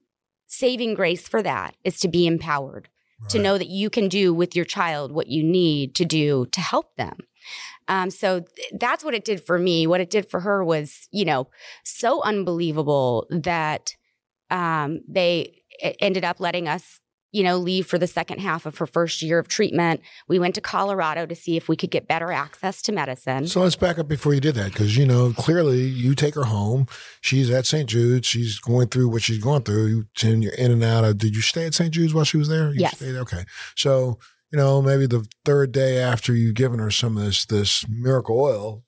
saving 0.48 0.94
grace 0.94 1.28
for 1.28 1.44
that 1.44 1.76
is 1.84 2.00
to 2.00 2.08
be 2.08 2.28
empowered 2.28 2.90
to 3.30 3.40
know 3.40 3.58
that 3.58 3.70
you 3.70 3.90
can 3.90 4.08
do 4.08 4.34
with 4.34 4.56
your 4.56 4.66
child 4.66 5.12
what 5.12 5.28
you 5.28 5.44
need 5.44 5.96
to 5.96 6.06
do 6.06 6.46
to 6.52 6.62
help 6.62 6.96
them. 6.96 7.18
Um, 7.88 8.10
so 8.10 8.42
th- 8.42 8.72
that's 8.80 9.04
what 9.04 9.14
it 9.14 9.26
did 9.26 9.46
for 9.46 9.60
me. 9.60 9.88
What 9.88 10.02
it 10.02 10.10
did 10.10 10.30
for 10.30 10.40
her 10.40 10.64
was, 10.64 11.08
you 11.12 11.26
know, 11.26 11.48
so 11.84 12.24
unbelievable 12.24 13.28
that 13.30 13.96
um, 14.50 15.02
they 15.08 15.62
ended 16.00 16.24
up 16.24 16.40
letting 16.40 16.68
us, 16.68 17.00
you 17.32 17.44
know, 17.44 17.58
leave 17.58 17.86
for 17.86 17.98
the 17.98 18.08
second 18.08 18.40
half 18.40 18.66
of 18.66 18.78
her 18.78 18.86
first 18.86 19.22
year 19.22 19.40
of 19.40 19.50
treatment. 19.50 20.00
We 20.30 20.40
went 20.40 20.56
to 20.56 20.62
Colorado 20.62 21.26
to 21.26 21.36
see 21.36 21.58
if 21.58 21.68
we 21.68 21.76
could 21.76 21.92
get 21.92 22.08
better 22.08 22.32
access 22.32 22.82
to 22.84 22.94
medicine. 22.94 23.48
So 23.48 23.62
let's 23.62 23.76
back 23.76 24.00
up 24.00 24.08
before 24.08 24.34
you 24.34 24.40
did 24.40 24.56
that, 24.56 24.72
because 24.72 24.96
you 24.98 25.06
know 25.06 25.34
clearly 25.34 25.82
you 25.82 26.16
take 26.16 26.36
her 26.36 26.46
home. 26.46 26.88
She's 27.20 27.50
at 27.50 27.66
St. 27.66 27.90
Jude's. 27.90 28.26
She's 28.26 28.60
going 28.60 28.88
through 28.88 29.10
what 29.10 29.22
she's 29.22 29.40
going 29.40 29.64
through. 29.64 30.06
And 30.24 30.42
you're 30.42 30.54
in 30.54 30.72
and 30.72 30.84
out 30.84 31.04
of. 31.04 31.18
Did 31.18 31.36
you 31.36 31.42
stay 31.42 31.66
at 31.66 31.74
St. 31.74 31.94
Jude's 31.94 32.14
while 32.14 32.24
she 32.24 32.38
was 32.38 32.48
there? 32.48 32.70
You 32.70 32.86
Yes. 32.86 32.98
Stayed, 32.98 33.16
okay. 33.16 33.44
So 33.76 34.18
you 34.52 34.58
know 34.58 34.82
maybe 34.82 35.06
the 35.06 35.28
third 35.44 35.74
day 35.74 35.98
after 35.98 36.34
you've 36.34 36.56
given 36.56 36.80
her 36.80 36.92
some 36.92 37.18
of 37.18 37.26
this 37.26 37.46
this 37.46 37.86
miracle 37.90 38.40
oil, 38.40 38.85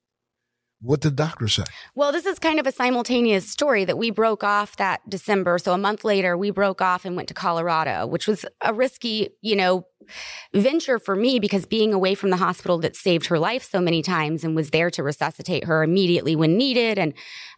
what 0.81 1.01
did 1.01 1.15
doctor 1.15 1.47
say? 1.47 1.63
Well, 1.95 2.11
this 2.11 2.25
is 2.25 2.37
kind 2.37 2.59
of 2.59 2.67
a 2.67 2.71
simultaneous 2.71 3.49
story 3.49 3.83
that 3.85 3.97
we 3.97 4.11
broke 4.11 4.43
off 4.43 4.77
that 4.77 5.01
December. 5.09 5.57
So 5.57 5.73
a 5.73 5.77
month 5.77 6.03
later, 6.03 6.37
we 6.37 6.51
broke 6.51 6.81
off 6.81 7.03
and 7.03 7.15
went 7.15 7.27
to 7.29 7.33
Colorado, 7.33 8.05
which 8.05 8.27
was 8.27 8.45
a 8.61 8.73
risky, 8.73 9.29
you 9.41 9.55
know, 9.55 9.87
venture 10.53 10.99
for 10.99 11.15
me 11.15 11.39
because 11.39 11.65
being 11.65 11.93
away 11.93 12.13
from 12.13 12.29
the 12.29 12.37
hospital 12.37 12.77
that 12.79 12.95
saved 12.95 13.25
her 13.25 13.39
life 13.39 13.67
so 13.69 13.81
many 13.81 14.03
times 14.03 14.43
and 14.43 14.55
was 14.55 14.69
there 14.69 14.91
to 14.91 15.03
resuscitate 15.03 15.63
her 15.63 15.83
immediately 15.83 16.35
when 16.35 16.57
needed. 16.57 16.99
And 16.99 17.13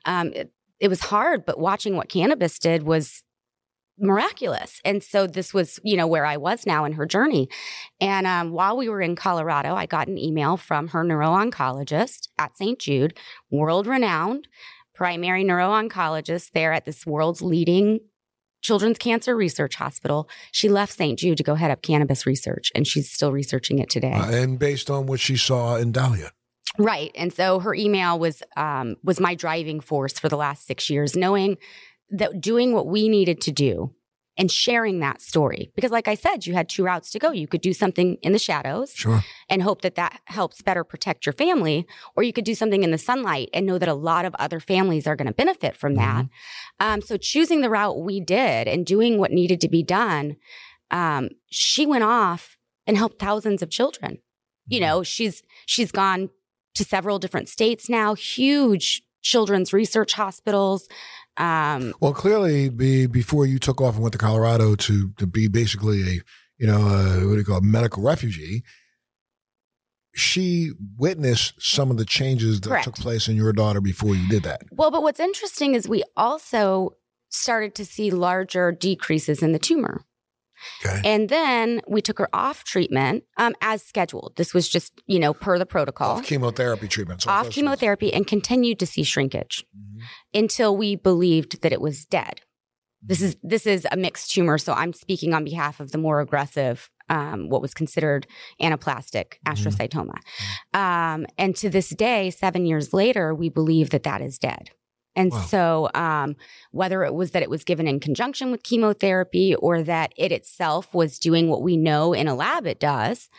um, 0.05 0.31
it, 0.33 0.53
it 0.79 0.87
was 0.87 1.01
hard, 1.01 1.45
but 1.45 1.59
watching 1.59 1.97
what 1.97 2.07
cannabis 2.07 2.57
did 2.57 2.83
was 2.83 3.21
miraculous. 3.99 4.81
And 4.85 5.03
so 5.03 5.27
this 5.27 5.53
was, 5.53 5.79
you 5.83 5.97
know, 5.97 6.07
where 6.07 6.25
I 6.25 6.37
was 6.37 6.65
now 6.65 6.85
in 6.85 6.93
her 6.93 7.05
journey. 7.05 7.49
And 7.99 8.25
um, 8.25 8.51
while 8.51 8.77
we 8.77 8.89
were 8.89 9.01
in 9.01 9.15
Colorado, 9.15 9.75
I 9.75 9.85
got 9.85 10.07
an 10.07 10.17
email 10.17 10.57
from 10.57 10.89
her 10.89 11.03
neuro-oncologist 11.03 12.29
at 12.37 12.57
St. 12.57 12.79
Jude, 12.79 13.17
world 13.51 13.87
renowned 13.87 14.47
primary 14.99 15.45
neuro-oncologist 15.45 16.51
there 16.51 16.73
at 16.73 16.83
this 16.83 17.05
world's 17.05 17.41
leading 17.41 18.01
children's 18.61 18.97
cancer 18.97 19.33
research 19.33 19.75
hospital. 19.75 20.27
She 20.51 20.67
left 20.67 20.91
St. 20.91 21.17
Jude 21.17 21.37
to 21.37 21.43
go 21.43 21.55
head 21.55 21.71
up 21.71 21.81
cannabis 21.81 22.25
research, 22.25 22.69
and 22.75 22.85
she's 22.85 23.09
still 23.09 23.31
researching 23.31 23.79
it 23.79 23.89
today. 23.89 24.11
Uh, 24.11 24.29
and 24.29 24.59
based 24.59 24.89
on 24.89 25.05
what 25.05 25.21
she 25.21 25.37
saw 25.37 25.77
in 25.77 25.93
Dahlia, 25.93 26.31
Right. 26.77 27.11
And 27.15 27.33
so 27.33 27.59
her 27.59 27.73
email 27.73 28.19
was 28.19 28.43
um, 28.55 28.95
was 29.03 29.19
my 29.19 29.33
driving 29.33 29.79
force 29.79 30.19
for 30.19 30.29
the 30.29 30.37
last 30.37 30.67
six 30.67 30.89
years, 30.89 31.15
knowing 31.15 31.57
that 32.11 32.41
doing 32.41 32.73
what 32.73 32.87
we 32.87 33.09
needed 33.09 33.41
to 33.41 33.51
do 33.51 33.93
and 34.39 34.49
sharing 34.49 34.99
that 34.99 35.21
story. 35.21 35.69
Because, 35.75 35.91
like 35.91 36.07
I 36.07 36.15
said, 36.15 36.47
you 36.47 36.53
had 36.53 36.69
two 36.69 36.83
routes 36.83 37.11
to 37.11 37.19
go. 37.19 37.31
You 37.31 37.45
could 37.45 37.59
do 37.59 37.73
something 37.73 38.15
in 38.21 38.31
the 38.31 38.39
shadows 38.39 38.93
sure. 38.93 39.21
and 39.49 39.61
hope 39.61 39.81
that 39.81 39.95
that 39.95 40.21
helps 40.25 40.61
better 40.61 40.85
protect 40.85 41.25
your 41.25 41.33
family, 41.33 41.85
or 42.15 42.23
you 42.23 42.31
could 42.31 42.45
do 42.45 42.55
something 42.55 42.81
in 42.81 42.91
the 42.91 42.97
sunlight 42.97 43.49
and 43.53 43.65
know 43.65 43.77
that 43.77 43.89
a 43.89 43.93
lot 43.93 44.23
of 44.23 44.33
other 44.39 44.61
families 44.61 45.05
are 45.05 45.17
going 45.17 45.27
to 45.27 45.33
benefit 45.33 45.75
from 45.75 45.95
that. 45.95 46.25
Um, 46.79 47.01
so, 47.01 47.17
choosing 47.17 47.59
the 47.59 47.69
route 47.69 47.99
we 47.99 48.21
did 48.21 48.69
and 48.69 48.85
doing 48.85 49.17
what 49.17 49.31
needed 49.31 49.59
to 49.61 49.69
be 49.69 49.83
done, 49.83 50.37
um, 50.89 51.29
she 51.49 51.85
went 51.85 52.05
off 52.05 52.57
and 52.87 52.97
helped 52.97 53.19
thousands 53.19 53.61
of 53.61 53.69
children. 53.69 54.19
You 54.67 54.79
know, 54.79 55.03
she's 55.03 55.43
she's 55.65 55.91
gone 55.91 56.29
to 56.75 56.85
several 56.85 57.19
different 57.19 57.49
states 57.49 57.89
now, 57.89 58.13
huge 58.13 59.03
children's 59.21 59.73
research 59.73 60.13
hospitals. 60.13 60.87
Um, 61.39 61.93
Well, 62.01 62.13
clearly, 62.13 62.69
be, 62.69 63.07
before 63.07 63.45
you 63.45 63.59
took 63.59 63.81
off 63.81 63.95
and 63.95 64.03
went 64.03 64.11
to 64.13 64.19
Colorado 64.19 64.75
to 64.75 65.11
to 65.17 65.25
be 65.25 65.47
basically 65.47 66.01
a 66.01 66.21
you 66.57 66.67
know 66.67 66.81
uh, 66.81 67.15
what 67.21 67.33
do 67.33 67.37
you 67.37 67.45
call 67.45 67.57
it, 67.57 67.63
medical 67.63 68.03
refugee, 68.03 68.63
she 70.13 70.71
witnessed 70.97 71.53
some 71.59 71.89
of 71.89 71.97
the 71.97 72.05
changes 72.05 72.59
that 72.61 72.69
Correct. 72.69 72.83
took 72.83 72.95
place 72.95 73.27
in 73.27 73.35
your 73.35 73.53
daughter 73.53 73.79
before 73.79 74.15
you 74.15 74.27
did 74.27 74.43
that. 74.43 74.63
well, 74.71 74.91
but 74.91 75.01
what's 75.01 75.19
interesting 75.19 75.75
is 75.75 75.87
we 75.87 76.03
also 76.17 76.95
started 77.29 77.75
to 77.75 77.85
see 77.85 78.11
larger 78.11 78.71
decreases 78.71 79.41
in 79.41 79.53
the 79.53 79.59
tumor. 79.59 80.03
Okay. 80.85 81.01
And 81.03 81.29
then 81.29 81.81
we 81.87 82.01
took 82.01 82.17
her 82.19 82.29
off 82.33 82.63
treatment 82.63 83.23
um, 83.37 83.55
as 83.61 83.83
scheduled. 83.83 84.33
This 84.35 84.53
was 84.53 84.67
just, 84.69 84.93
you 85.07 85.19
know, 85.19 85.33
per 85.33 85.57
the 85.57 85.65
protocol. 85.65 86.17
Off 86.17 86.25
chemotherapy 86.25 86.87
treatments. 86.87 87.27
off 87.27 87.49
chemotherapy 87.49 88.13
and 88.13 88.25
continued 88.27 88.79
to 88.79 88.85
see 88.85 89.03
shrinkage 89.03 89.65
Mhm. 89.77 90.01
until 90.33 90.75
we 90.75 90.95
believed 90.95 91.61
that 91.61 91.71
it 91.71 91.81
was 91.81 92.05
dead. 92.05 92.41
This 93.01 93.21
is 93.21 93.37
this 93.41 93.65
is 93.65 93.87
a 93.89 93.95
mixed 93.95 94.31
tumor, 94.31 94.57
so 94.57 94.73
I'm 94.73 94.91
speaking 94.91 95.33
on 95.33 95.45
behalf 95.45 95.79
of 95.79 95.91
the 95.93 95.97
more 95.97 96.19
aggressive, 96.19 96.89
um, 97.07 97.47
what 97.47 97.61
was 97.61 97.73
considered 97.73 98.27
anaplastic 98.61 99.35
astrocytoma. 99.45 100.15
Um, 100.73 101.25
and 101.37 101.55
to 101.57 101.69
this 101.69 101.89
day, 101.89 102.29
seven 102.29 102.65
years 102.65 102.93
later, 102.93 103.33
we 103.33 103.47
believe 103.47 103.91
that 103.91 104.03
that 104.03 104.21
is 104.21 104.37
dead. 104.37 104.71
And 105.15 105.31
Wow. 105.31 105.41
so, 105.47 105.89
um, 105.95 106.35
whether 106.71 107.03
it 107.03 107.13
was 107.13 107.31
that 107.31 107.43
it 107.43 107.49
was 107.49 107.63
given 107.63 107.87
in 107.87 107.99
conjunction 107.99 108.51
with 108.51 108.63
chemotherapy 108.63 109.55
or 109.55 109.83
that 109.83 110.13
it 110.17 110.31
itself 110.31 110.93
was 110.93 111.19
doing 111.19 111.49
what 111.49 111.61
we 111.61 111.77
know 111.77 112.13
in 112.13 112.27
a 112.27 112.35
lab 112.35 112.65
it 112.67 112.79
does, 112.79 113.29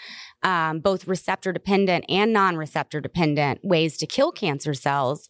um, 0.42 0.80
both 0.80 1.06
receptor 1.06 1.52
dependent 1.52 2.04
and 2.08 2.32
non 2.32 2.56
receptor 2.56 3.00
dependent 3.00 3.60
ways 3.64 3.96
to 3.98 4.06
kill 4.06 4.32
cancer 4.32 4.74
cells. 4.74 5.28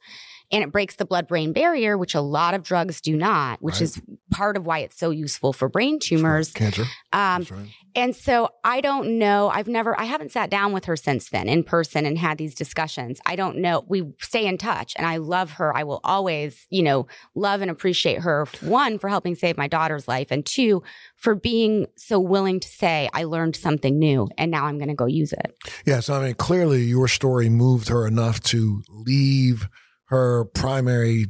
And 0.53 0.65
it 0.65 0.73
breaks 0.73 0.97
the 0.97 1.05
blood 1.05 1.29
brain 1.29 1.53
barrier, 1.53 1.97
which 1.97 2.17
a 2.17 2.21
lot 2.21 2.55
of 2.55 2.65
drugs 2.65 3.01
do 3.01 3.17
not, 3.17 3.63
which 3.63 3.75
Right. 3.77 3.83
is 3.83 4.01
part 4.33 4.57
of 4.57 4.67
why 4.67 4.81
it's 4.81 4.99
so 4.99 5.11
useful 5.11 5.53
for 5.53 5.69
brain 5.69 6.01
tumors. 6.01 6.51
cancer. 6.53 6.87
Um, 7.13 7.47
right. 7.49 7.69
and 7.95 8.17
so 8.17 8.49
I 8.65 8.81
don't 8.81 9.17
know. 9.21 9.49
I've 9.49 9.69
never, 9.69 9.99
I 9.99 10.05
haven't 10.07 10.33
sat 10.33 10.51
down 10.51 10.73
with 10.73 10.87
her 10.87 10.97
since 10.97 11.31
then 11.31 11.49
in 11.49 11.63
person 11.63 12.05
and 12.05 12.19
had 12.19 12.37
these 12.39 12.57
discussions. 12.57 13.21
I 13.27 13.37
don't 13.37 13.59
know. 13.59 13.85
We 13.87 14.13
stay 14.21 14.45
in 14.47 14.59
touch 14.59 14.95
and 14.97 15.07
I 15.07 15.19
love 15.19 15.53
her. 15.53 15.77
I 15.77 15.85
will 15.85 16.01
always, 16.03 16.67
you 16.69 16.83
know, 16.83 17.07
love 17.37 17.63
and 17.63 17.71
appreciate 17.71 18.19
her. 18.23 18.45
One, 18.61 18.99
for 18.99 19.09
helping 19.09 19.37
save 19.37 19.57
my 19.57 19.69
daughter's 19.69 20.09
life, 20.09 20.33
and 20.33 20.45
two, 20.45 20.83
for 21.15 21.37
being 21.37 21.87
so 21.97 22.19
willing 22.19 22.59
to 22.59 22.69
say, 22.69 23.09
I 23.13 23.23
learned 23.23 23.55
something 23.55 24.01
new 24.01 24.29
and 24.37 24.51
now 24.51 24.65
I'm 24.67 24.79
going 24.79 24.89
to 24.89 24.95
go 25.01 25.07
use 25.07 25.33
it. 25.33 25.57
Yes, 25.87 26.09
I 26.09 26.25
mean 26.25 26.35
clearly 26.35 26.83
your 26.83 27.09
story 27.09 27.49
moved 27.49 27.89
her 27.89 28.07
enough 28.07 28.41
to 28.45 28.83
leave 28.89 29.69
her 30.07 30.45
primary 30.45 31.27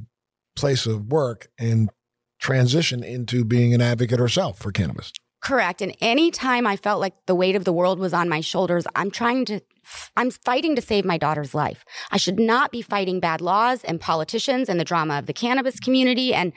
place 0.56 0.86
of 0.86 1.06
work 1.06 1.48
and 1.58 1.90
transition 2.40 3.04
into 3.04 3.44
being 3.44 3.74
an 3.74 3.80
advocate 3.80 4.18
herself 4.18 4.58
for 4.58 4.72
cannabis. 4.72 5.12
Correct. 5.42 5.80
And 5.80 5.96
anytime 6.00 6.66
I 6.66 6.76
felt 6.76 7.00
like 7.00 7.14
the 7.26 7.34
weight 7.34 7.56
of 7.56 7.64
the 7.64 7.72
world 7.72 7.98
was 7.98 8.12
on 8.12 8.28
my 8.28 8.40
shoulders, 8.40 8.86
I'm 8.94 9.10
trying 9.10 9.46
to 9.46 9.60
I'm 10.16 10.30
fighting 10.30 10.76
to 10.76 10.82
save 10.82 11.04
my 11.04 11.16
daughter's 11.16 11.54
life. 11.54 11.84
I 12.10 12.18
should 12.18 12.38
not 12.38 12.70
be 12.70 12.82
fighting 12.82 13.20
bad 13.20 13.40
laws 13.40 13.82
and 13.84 14.00
politicians 14.00 14.68
and 14.68 14.78
the 14.78 14.84
drama 14.84 15.18
of 15.18 15.26
the 15.26 15.32
cannabis 15.32 15.80
community. 15.80 16.34
And 16.34 16.52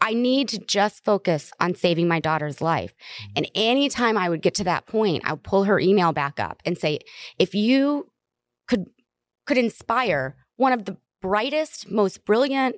I 0.00 0.14
need 0.14 0.48
to 0.48 0.58
just 0.58 1.04
focus 1.04 1.52
on 1.60 1.74
saving 1.74 2.08
my 2.08 2.20
daughter's 2.20 2.60
life. 2.60 2.94
And 3.34 3.50
anytime 3.54 4.16
I 4.16 4.28
would 4.28 4.42
get 4.42 4.54
to 4.54 4.64
that 4.64 4.86
point, 4.86 5.22
I 5.24 5.32
would 5.32 5.42
pull 5.42 5.64
her 5.64 5.80
email 5.80 6.12
back 6.12 6.38
up 6.38 6.62
and 6.64 6.78
say, 6.78 7.00
if 7.38 7.54
you 7.54 8.10
could, 8.68 8.86
could 9.46 9.58
inspire 9.58 10.36
one 10.56 10.72
of 10.72 10.84
the 10.84 10.96
brightest, 11.20 11.90
most 11.90 12.24
brilliant, 12.24 12.76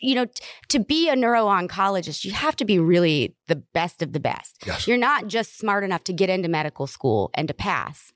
you 0.00 0.14
know, 0.14 0.26
to 0.68 0.80
be 0.80 1.08
a 1.08 1.14
neuro-oncologist, 1.14 2.24
you 2.24 2.32
have 2.32 2.56
to 2.56 2.64
be 2.64 2.78
really 2.78 3.36
the 3.46 3.56
best 3.56 4.02
of 4.02 4.12
the 4.12 4.20
best. 4.20 4.56
Yes. 4.66 4.88
You're 4.88 4.96
not 4.96 5.28
just 5.28 5.58
smart 5.58 5.84
enough 5.84 6.04
to 6.04 6.12
get 6.12 6.30
into 6.30 6.48
medical 6.48 6.86
school 6.86 7.30
and 7.34 7.46
to 7.48 7.54
pass. 7.54 8.12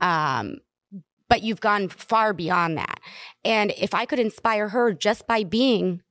Um, 0.00 0.58
but 1.28 1.42
you've 1.42 1.60
gone 1.60 1.88
far 1.88 2.32
beyond 2.32 2.76
that. 2.76 3.00
And 3.44 3.72
if 3.78 3.94
I 3.94 4.04
could 4.04 4.18
inspire 4.18 4.68
her 4.68 4.92
just 4.92 5.26
by 5.26 5.44
being, 5.44 6.02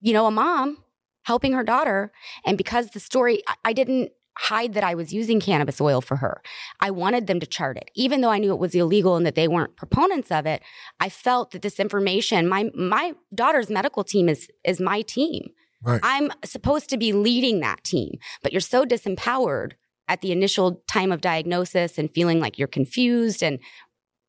you 0.00 0.12
know, 0.12 0.26
a 0.26 0.30
mom 0.30 0.78
helping 1.24 1.52
her 1.52 1.64
daughter. 1.64 2.12
And 2.44 2.58
because 2.58 2.90
the 2.90 3.00
story, 3.00 3.42
I 3.64 3.72
didn't 3.72 4.10
hide 4.38 4.74
that 4.74 4.84
I 4.84 4.94
was 4.94 5.12
using 5.12 5.40
cannabis 5.40 5.80
oil 5.80 6.00
for 6.00 6.16
her. 6.16 6.42
I 6.80 6.90
wanted 6.90 7.26
them 7.26 7.40
to 7.40 7.46
chart 7.46 7.76
it. 7.76 7.90
Even 7.94 8.20
though 8.20 8.30
I 8.30 8.38
knew 8.38 8.52
it 8.52 8.58
was 8.58 8.74
illegal 8.74 9.16
and 9.16 9.26
that 9.26 9.34
they 9.34 9.48
weren't 9.48 9.76
proponents 9.76 10.30
of 10.30 10.46
it, 10.46 10.62
I 11.00 11.08
felt 11.08 11.50
that 11.50 11.62
this 11.62 11.78
information, 11.78 12.48
my 12.48 12.70
my 12.74 13.12
daughter's 13.34 13.70
medical 13.70 14.04
team 14.04 14.28
is 14.28 14.48
is 14.64 14.80
my 14.80 15.02
team. 15.02 15.50
Right. 15.82 16.00
I'm 16.02 16.30
supposed 16.44 16.88
to 16.90 16.96
be 16.96 17.12
leading 17.12 17.60
that 17.60 17.82
team, 17.82 18.18
but 18.42 18.52
you're 18.52 18.60
so 18.60 18.84
disempowered 18.84 19.72
at 20.08 20.20
the 20.20 20.32
initial 20.32 20.82
time 20.88 21.12
of 21.12 21.20
diagnosis 21.20 21.98
and 21.98 22.12
feeling 22.12 22.40
like 22.40 22.58
you're 22.58 22.68
confused 22.68 23.42
and 23.42 23.58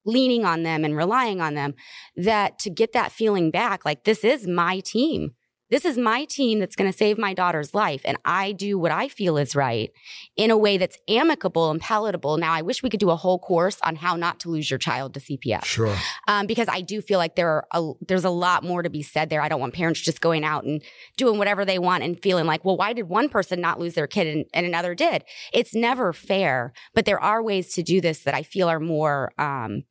leaning 0.06 0.44
on 0.46 0.64
them 0.64 0.84
and 0.84 0.98
relying 0.98 1.40
on 1.42 1.54
them 1.54 1.76
that 2.16 2.60
to 2.60 2.70
get 2.70 2.94
that 2.94 3.12
feeling 3.12 3.52
back 3.52 3.86
like 3.86 4.04
this 4.04 4.24
is 4.24 4.48
my 4.48 4.82
team 4.82 5.32
this 5.74 5.86
is 5.86 5.98
my 5.98 6.24
team 6.26 6.60
that's 6.60 6.76
going 6.76 6.92
to 6.92 6.96
save 6.96 7.18
my 7.18 7.34
daughter's 7.34 7.74
life. 7.74 8.02
And 8.06 8.16
I 8.24 8.52
do 8.52 8.78
what 8.78 8.92
I 8.92 9.08
feel 9.08 9.38
is 9.38 9.56
right 9.56 9.92
in 10.38 10.52
a 10.52 10.58
way 10.58 10.78
that's 10.78 11.00
amicable 11.08 11.72
and 11.72 11.82
palatable. 11.82 12.38
Now, 12.38 12.54
I 12.54 12.62
wish 12.62 12.84
we 12.84 12.92
could 12.92 13.00
do 13.00 13.10
a 13.10 13.16
whole 13.16 13.40
course 13.40 13.80
on 13.82 13.96
how 13.96 14.16
not 14.16 14.40
to 14.42 14.50
lose 14.50 14.70
your 14.70 14.78
child 14.78 15.16
to 15.16 15.20
CPS. 15.20 15.66
Sure. 15.66 15.96
Um, 16.28 16.46
because 16.46 16.68
I 16.70 16.82
do 16.82 17.02
feel 17.02 17.18
like 17.18 17.36
there 17.36 17.50
are 17.50 17.66
a, 17.72 17.92
there's 18.08 18.24
a 18.24 18.30
lot 18.30 18.64
more 18.64 18.84
to 18.84 18.90
be 18.92 19.02
said 19.02 19.32
there. 19.32 19.42
I 19.42 19.50
don't 19.50 19.60
want 19.60 19.74
parents 19.74 20.00
just 20.00 20.22
going 20.22 20.44
out 20.44 20.64
and 20.64 20.80
doing 21.18 21.40
whatever 21.40 21.66
they 21.66 21.80
want 21.80 22.04
and 22.04 22.22
feeling 22.22 22.46
like, 22.46 22.64
well, 22.64 22.78
why 22.78 22.94
did 22.94 23.10
one 23.10 23.28
person 23.28 23.60
not 23.60 23.80
lose 23.80 23.96
their 23.96 24.06
kid 24.06 24.28
and, 24.28 24.46
and 24.54 24.68
another 24.68 24.94
did? 24.94 25.24
It's 25.54 25.74
never 25.74 26.14
fair. 26.14 26.72
But 26.94 27.06
there 27.06 27.20
are 27.20 27.42
ways 27.42 27.74
to 27.74 27.82
do 27.82 28.00
this 28.00 28.20
that 28.26 28.36
I 28.36 28.44
feel 28.44 28.70
are 28.70 28.80
more, 28.80 29.34
um, 29.40 29.86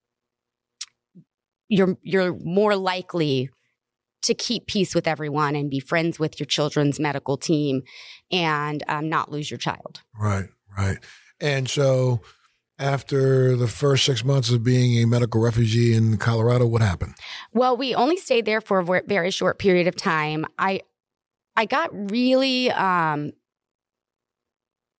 you're, 1.66 1.98
you're 2.02 2.38
more 2.38 2.76
likely 2.76 3.50
to 4.22 4.34
keep 4.34 4.66
peace 4.66 4.94
with 4.94 5.06
everyone 5.06 5.56
and 5.56 5.70
be 5.70 5.80
friends 5.80 6.18
with 6.18 6.38
your 6.38 6.46
children's 6.46 7.00
medical 7.00 7.36
team 7.36 7.82
and 8.30 8.82
um, 8.88 9.08
not 9.08 9.30
lose 9.30 9.50
your 9.50 9.58
child. 9.58 10.00
Right, 10.18 10.48
right. 10.76 10.98
And 11.40 11.68
so 11.68 12.20
after 12.78 13.56
the 13.56 13.68
first 13.68 14.04
six 14.04 14.24
months 14.24 14.50
of 14.50 14.64
being 14.64 15.02
a 15.02 15.06
medical 15.06 15.40
refugee 15.40 15.94
in 15.94 16.16
Colorado, 16.16 16.66
what 16.66 16.82
happened? 16.82 17.14
Well, 17.52 17.76
we 17.76 17.94
only 17.94 18.16
stayed 18.16 18.44
there 18.44 18.60
for 18.60 18.80
a 18.80 19.02
very 19.06 19.30
short 19.30 19.58
period 19.58 19.86
of 19.86 19.96
time. 19.96 20.46
I 20.58 20.80
I 21.54 21.66
got 21.66 21.90
really 22.10 22.70
um, 22.70 23.32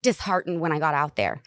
disheartened 0.03 0.61
when 0.61 0.73
I 0.73 0.79
got 0.79 0.95
out 0.95 1.17
there. 1.17 1.43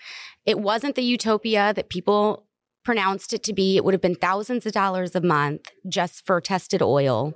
It 0.45 0.59
wasn't 0.59 0.95
the 0.95 1.03
utopia 1.03 1.73
that 1.75 1.89
people 1.89 2.44
pronounced 2.85 3.33
it 3.33 3.43
to 3.43 3.53
be. 3.53 3.75
It 3.75 3.83
would 3.83 3.93
have 3.93 4.01
been 4.01 4.15
thousands 4.15 4.65
of 4.65 4.71
dollars 4.71 5.15
a 5.15 5.21
month 5.21 5.71
just 5.89 6.25
for 6.25 6.39
tested 6.39 6.81
oil. 6.81 7.33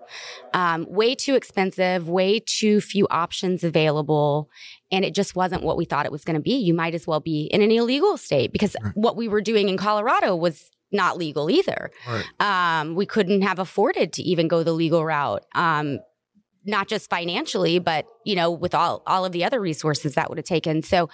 Um, 0.54 0.86
way 0.88 1.16
too 1.16 1.36
expensive, 1.36 2.08
way 2.08 2.40
too 2.40 2.80
few 2.80 3.08
options 3.10 3.64
available. 3.64 4.50
And 4.92 5.04
it 5.04 5.14
just 5.14 5.36
wasn't 5.36 5.64
what 5.64 5.76
we 5.76 5.86
thought 5.86 6.06
it 6.06 6.12
was 6.12 6.24
going 6.24 6.36
to 6.36 6.42
be. 6.42 6.56
You 6.56 6.74
might 6.74 6.94
as 6.94 7.06
well 7.06 7.20
be 7.20 7.50
in 7.52 7.62
an 7.62 7.72
illegal 7.72 8.16
state 8.16 8.54
because 8.54 8.76
right. 8.82 8.96
what 8.96 9.18
we 9.18 9.28
were 9.28 9.42
doing 9.42 9.68
in 9.68 9.76
Colorado 9.76 10.36
was 10.36 10.70
not 10.92 11.18
legal 11.18 11.50
either. 11.50 11.92
Right. 12.08 12.26
Um, 12.40 12.96
we 12.96 13.06
couldn't 13.06 13.42
have 13.42 13.60
afforded 13.60 14.14
to 14.14 14.24
even 14.24 14.48
go 14.48 14.64
the 14.64 14.72
legal 14.72 15.04
route. 15.04 15.46
Um, 15.54 16.00
not 16.66 16.88
just 16.88 17.10
financially, 17.10 17.80
but 17.80 18.06
you 18.26 18.36
know, 18.36 18.52
with 18.52 18.76
all 18.76 19.02
all 19.08 19.26
of 19.26 19.32
the 19.32 19.44
other 19.44 19.60
resources 19.60 20.16
that 20.16 20.30
would 20.30 20.38
have 20.38 20.46
taken. 20.46 20.84
So 20.84 21.10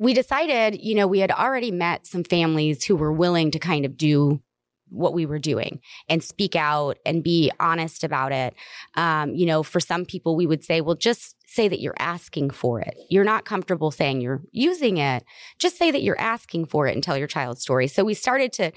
we 0.00 0.14
decided, 0.14 0.80
you 0.82 0.94
know, 0.94 1.06
we 1.06 1.18
had 1.18 1.30
already 1.30 1.70
met 1.70 2.06
some 2.06 2.24
families 2.24 2.82
who 2.82 2.96
were 2.96 3.12
willing 3.12 3.50
to 3.50 3.58
kind 3.58 3.84
of 3.84 3.98
do 3.98 4.40
what 4.88 5.12
we 5.12 5.26
were 5.26 5.38
doing 5.38 5.78
and 6.08 6.24
speak 6.24 6.56
out 6.56 6.96
and 7.04 7.22
be 7.22 7.52
honest 7.60 8.02
about 8.02 8.32
it. 8.32 8.54
Um, 8.96 9.34
you 9.34 9.44
know, 9.46 9.62
for 9.62 9.78
some 9.78 10.06
people, 10.06 10.36
we 10.36 10.46
would 10.46 10.64
say, 10.64 10.80
well, 10.80 10.96
just 10.96 11.36
say 11.46 11.68
that 11.68 11.80
you're 11.80 11.94
asking 11.98 12.48
for 12.50 12.80
it. 12.80 12.96
You're 13.10 13.24
not 13.24 13.44
comfortable 13.44 13.90
saying 13.90 14.22
you're 14.22 14.42
using 14.52 14.96
it. 14.96 15.22
Just 15.58 15.76
say 15.76 15.90
that 15.90 16.02
you're 16.02 16.18
asking 16.18 16.66
for 16.66 16.86
it 16.86 16.94
and 16.94 17.02
tell 17.04 17.18
your 17.18 17.26
child's 17.26 17.60
story. 17.60 17.86
So 17.86 18.02
we 18.02 18.14
started 18.14 18.52
to 18.54 18.72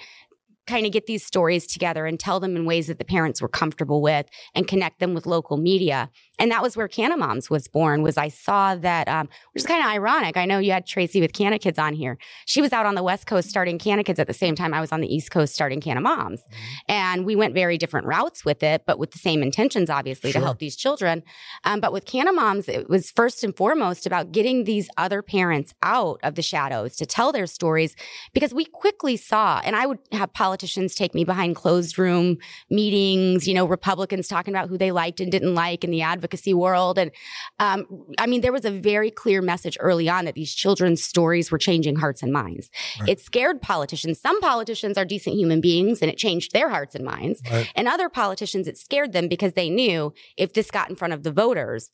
kind 0.68 0.86
of 0.86 0.92
get 0.92 1.06
these 1.06 1.26
stories 1.26 1.68
together 1.68 2.06
and 2.06 2.20
tell 2.20 2.40
them 2.40 2.56
in 2.56 2.66
ways 2.66 2.88
that 2.88 3.00
the 3.00 3.06
parents 3.06 3.42
were 3.42 3.48
comfortable 3.48 4.02
with 4.02 4.28
and 4.56 4.68
connect 4.68 5.00
them 5.00 5.14
with 5.14 5.26
local 5.26 5.58
media 5.58 6.10
and 6.40 6.52
that 6.52 6.64
was 6.64 6.76
where 6.76 6.88
Cannamoms 6.88 7.50
was 7.50 7.68
born. 7.68 8.02
Was 8.02 8.18
I 8.18 8.28
saw 8.28 8.76
that, 8.76 9.08
um, 9.08 9.30
which 9.54 9.62
is 9.62 9.68
kind 9.68 9.82
of 9.84 9.90
ironic. 9.90 10.36
I 10.36 10.46
know 10.46 10.58
you 10.58 10.72
had 10.72 10.86
Tracy 10.86 11.22
with 11.22 11.32
CannaKids 11.32 11.78
on 11.78 11.94
here. 11.94 12.18
She 12.46 12.60
was 12.60 12.74
out 12.74 12.86
on 12.86 12.96
the 12.96 13.04
West 13.04 13.28
Coast 13.28 13.50
starting 13.50 13.78
CannaKids 13.78 14.18
at 14.18 14.28
the 14.28 14.34
same 14.34 14.56
time 14.56 14.74
I 14.74 14.82
was 14.82 14.92
on 14.92 15.02
the 15.02 15.14
East 15.14 15.30
Coast 15.30 15.54
starting 15.54 15.80
Cannamoms, 15.80 16.42
mm-hmm. 16.42 16.92
and 16.92 17.26
we 17.26 17.36
went 17.36 17.54
very 17.54 17.78
different 17.78 18.08
routes 18.08 18.44
with 18.44 18.64
it, 18.64 18.84
but 18.88 18.98
with 18.98 19.12
the 19.12 19.20
same 19.20 19.44
intentions, 19.44 19.90
obviously, 19.90 20.32
sure. 20.32 20.42
to 20.42 20.46
help 20.46 20.60
these 20.60 20.76
children. 20.76 21.24
Um, 21.66 21.80
but 21.80 21.94
with 21.94 22.06
Cannamoms, 22.06 22.68
it 22.68 22.90
was 22.90 23.12
first 23.12 23.44
and 23.44 23.56
foremost 23.56 24.08
about 24.08 24.32
getting 24.32 24.64
these 24.64 24.90
other 24.98 25.22
parents 25.22 25.74
out 25.84 26.20
of 26.24 26.36
the 26.36 26.42
shadows 26.42 26.96
to 26.96 27.06
tell 27.06 27.32
their 27.32 27.48
stories, 27.48 27.96
because 28.34 28.54
we 28.54 28.66
quickly 28.66 29.18
saw, 29.18 29.62
and 29.64 29.76
I 29.76 29.86
would 29.86 30.00
have 30.12 30.34
politicians 30.54 30.94
take 30.94 31.16
me 31.16 31.24
behind 31.24 31.56
closed 31.56 31.98
room 31.98 32.38
meetings, 32.70 33.48
you 33.48 33.56
know, 33.56 33.66
Republicans 33.66 34.28
talking 34.28 34.54
about 34.54 34.70
who 34.70 34.78
they 34.78 34.92
liked 34.92 35.20
and 35.20 35.32
didn't 35.32 35.56
like, 35.56 35.84
in 35.84 35.90
the 35.90 36.04
advocacy 36.04 36.54
world. 36.54 37.00
And 37.00 37.10
um, 37.58 37.88
I 38.20 38.28
mean, 38.28 38.42
there 38.42 38.52
was 38.52 38.64
a 38.64 38.70
very 38.70 39.10
clear 39.10 39.42
message 39.42 39.78
early 39.80 40.08
on 40.08 40.26
that 40.26 40.36
these 40.36 40.54
children's 40.54 41.04
stories 41.04 41.50
were 41.50 41.58
changing 41.58 41.96
hearts 41.96 42.22
and 42.22 42.32
minds. 42.32 42.70
Right. 43.00 43.10
It 43.10 43.20
scared 43.20 43.64
politicians. 43.64 44.22
Some 44.22 44.40
politicians 44.42 44.96
are 44.96 45.06
decent 45.06 45.36
human 45.38 45.60
beings 45.60 46.04
and 46.04 46.12
it 46.12 46.20
changed 46.20 46.54
their 46.54 46.70
hearts 46.70 46.94
and 46.94 47.04
minds. 47.04 47.42
Right. 47.52 47.68
And 47.74 47.88
other 47.88 48.10
politicians, 48.10 48.68
it 48.68 48.78
scared 48.78 49.12
them 49.12 49.28
because 49.28 49.54
they 49.54 49.72
knew 49.72 50.14
if 50.38 50.54
this 50.54 50.70
got 50.70 50.88
in 50.88 50.96
front 50.96 51.16
of 51.16 51.24
the 51.24 51.32
voters, 51.32 51.90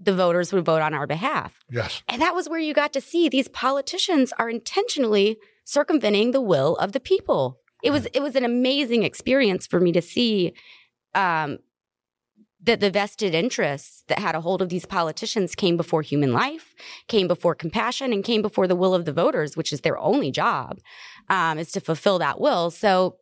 the 0.00 0.16
voters 0.16 0.52
would 0.52 0.64
vote 0.64 0.82
on 0.82 0.94
our 0.94 1.06
behalf. 1.06 1.54
Yes. 1.70 2.02
And 2.08 2.20
that 2.22 2.34
was 2.34 2.48
where 2.48 2.58
you 2.58 2.74
got 2.74 2.92
to 2.94 3.00
see 3.00 3.28
these 3.28 3.46
politicians 3.46 4.32
are 4.36 4.50
intentionally 4.50 5.38
circumventing 5.72 6.32
the 6.32 6.40
will 6.40 6.76
of 6.76 6.92
the 6.92 7.00
people. 7.00 7.58
It 7.82 7.90
was 7.90 8.06
it 8.14 8.22
was 8.22 8.36
an 8.36 8.44
amazing 8.44 9.02
experience 9.02 9.66
for 9.66 9.80
me 9.80 9.92
to 9.92 10.02
see 10.02 10.52
um, 11.14 11.58
that 12.62 12.80
the 12.80 12.90
vested 12.90 13.34
interests 13.34 14.04
that 14.06 14.20
had 14.20 14.36
a 14.36 14.40
hold 14.40 14.62
of 14.62 14.68
these 14.68 14.86
politicians 14.86 15.54
came 15.54 15.76
before 15.76 16.02
human 16.02 16.32
life, 16.32 16.74
came 17.08 17.26
before 17.26 17.54
compassion, 17.54 18.12
and 18.12 18.22
came 18.22 18.40
before 18.40 18.68
the 18.68 18.76
will 18.76 18.94
of 18.94 19.04
the 19.04 19.12
voters, 19.12 19.56
which 19.56 19.72
is 19.72 19.80
their 19.80 19.98
only 19.98 20.30
job, 20.30 20.78
um, 21.28 21.58
is 21.58 21.72
to 21.72 21.80
fulfill 21.80 22.20
that 22.20 22.40
will. 22.40 22.70
So 22.70 23.16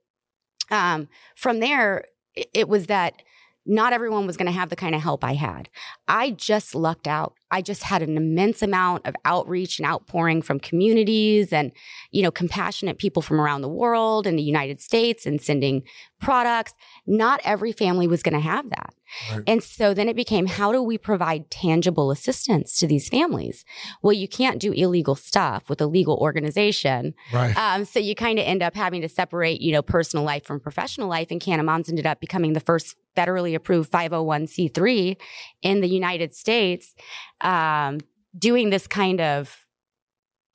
um, 0.70 1.08
from 1.36 1.60
there, 1.60 2.04
it 2.34 2.68
was 2.68 2.86
that 2.86 3.22
not 3.64 3.92
everyone 3.92 4.26
was 4.26 4.36
going 4.36 4.46
to 4.46 4.52
have 4.52 4.68
the 4.68 4.76
kind 4.76 4.94
of 4.94 5.02
help 5.02 5.24
I 5.24 5.34
had. 5.34 5.68
I 6.06 6.30
just 6.32 6.74
lucked 6.74 7.08
out. 7.08 7.34
I 7.50 7.62
just 7.62 7.82
had 7.82 8.02
an 8.02 8.16
immense 8.16 8.62
amount 8.62 9.06
of 9.06 9.14
outreach 9.24 9.78
and 9.78 9.86
outpouring 9.86 10.42
from 10.42 10.60
communities 10.60 11.52
and, 11.52 11.72
you 12.10 12.22
know, 12.22 12.30
compassionate 12.30 12.98
people 12.98 13.22
from 13.22 13.40
around 13.40 13.62
the 13.62 13.68
world 13.68 14.26
and 14.26 14.38
the 14.38 14.42
United 14.42 14.80
States 14.80 15.26
and 15.26 15.40
sending 15.40 15.82
products. 16.20 16.74
Not 17.06 17.40
every 17.44 17.72
family 17.72 18.06
was 18.06 18.22
going 18.22 18.34
to 18.34 18.40
have 18.40 18.68
that. 18.70 18.94
Right. 19.32 19.42
And 19.46 19.62
so 19.62 19.92
then 19.92 20.08
it 20.08 20.14
became 20.14 20.46
how 20.46 20.72
do 20.72 20.82
we 20.82 20.96
provide 20.96 21.50
tangible 21.50 22.10
assistance 22.10 22.76
to 22.78 22.86
these 22.86 23.08
families? 23.08 23.64
Well, 24.02 24.12
you 24.12 24.28
can't 24.28 24.60
do 24.60 24.72
illegal 24.72 25.16
stuff 25.16 25.68
with 25.68 25.80
a 25.80 25.86
legal 25.86 26.16
organization. 26.16 27.14
Right. 27.32 27.56
Um, 27.56 27.84
so 27.84 27.98
you 27.98 28.14
kind 28.14 28.38
of 28.38 28.44
end 28.44 28.62
up 28.62 28.76
having 28.76 29.02
to 29.02 29.08
separate, 29.08 29.60
you 29.60 29.72
know, 29.72 29.82
personal 29.82 30.24
life 30.24 30.44
from 30.44 30.60
professional 30.60 31.08
life. 31.08 31.28
And 31.30 31.40
Cannamoms 31.40 31.88
ended 31.88 32.06
up 32.06 32.20
becoming 32.20 32.52
the 32.52 32.60
first 32.60 32.96
federally 33.16 33.54
approved 33.54 33.90
501c3 33.90 35.16
in 35.62 35.80
the 35.80 35.88
United 35.88 36.34
States, 36.34 36.94
um, 37.40 37.98
doing 38.38 38.70
this 38.70 38.86
kind 38.86 39.20
of 39.20 39.66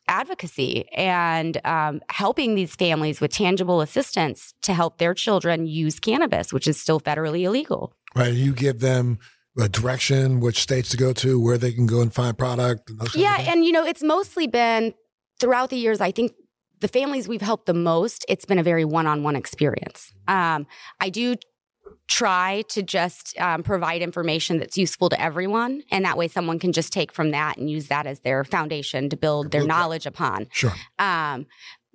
advocacy 0.08 0.88
and 0.96 1.60
um, 1.66 2.02
helping 2.10 2.56
these 2.56 2.76
families 2.76 3.20
with 3.20 3.32
tangible 3.32 3.82
assistance 3.82 4.54
to 4.62 4.74
help 4.74 4.98
their 4.98 5.14
children 5.14 5.66
use 5.66 6.00
cannabis, 6.00 6.54
which 6.54 6.68
is 6.68 6.80
still 6.80 7.00
federally 7.00 7.42
illegal. 7.42 7.94
Right. 8.16 8.34
You 8.34 8.54
give 8.54 8.80
them 8.80 9.20
a 9.58 9.70
direction, 9.70 10.40
which 10.40 10.60
states 10.60 10.90
to 10.90 10.98
go 10.98 11.14
to, 11.14 11.40
where 11.40 11.58
they 11.58 11.72
can 11.72 11.88
go 11.88 12.02
and 12.02 12.14
find 12.14 12.38
product. 12.38 12.90
And 12.90 13.16
yeah. 13.16 13.38
And, 13.40 13.66
you 13.66 13.72
know, 13.72 13.86
it's 13.86 14.04
mostly 14.04 14.48
been 14.48 14.94
throughout 15.40 15.70
the 15.70 15.78
years, 15.78 16.02
I 16.02 16.12
think 16.12 16.34
the 16.82 16.88
families 16.88 17.28
we've 17.28 17.42
helped 17.42 17.66
the 17.66 17.74
most, 17.74 18.26
it's 18.28 18.46
been 18.46 18.60
a 18.60 18.64
very 18.64 18.86
one 18.86 19.08
on 19.08 19.24
one 19.24 19.36
experience. 19.36 20.14
Um, 20.28 20.68
I 21.00 21.10
do 21.10 21.36
try 22.08 22.64
to 22.70 22.84
just 22.84 23.38
um, 23.40 23.64
provide 23.64 24.02
information 24.02 24.58
that's 24.58 24.78
useful 24.78 25.10
to 25.10 25.22
everyone. 25.22 25.84
And 25.92 26.06
that 26.06 26.18
way, 26.18 26.28
someone 26.28 26.60
can 26.60 26.72
just 26.72 26.94
take 26.94 27.12
from 27.12 27.32
that 27.32 27.58
and 27.58 27.70
use 27.70 27.88
that 27.88 28.06
as 28.08 28.20
their 28.22 28.44
foundation 28.44 29.10
to 29.10 29.18
build 29.18 29.52
their 29.52 29.66
knowledge 29.66 30.06
upon. 30.06 30.48
Sure. 30.52 30.74
Um, 31.00 31.48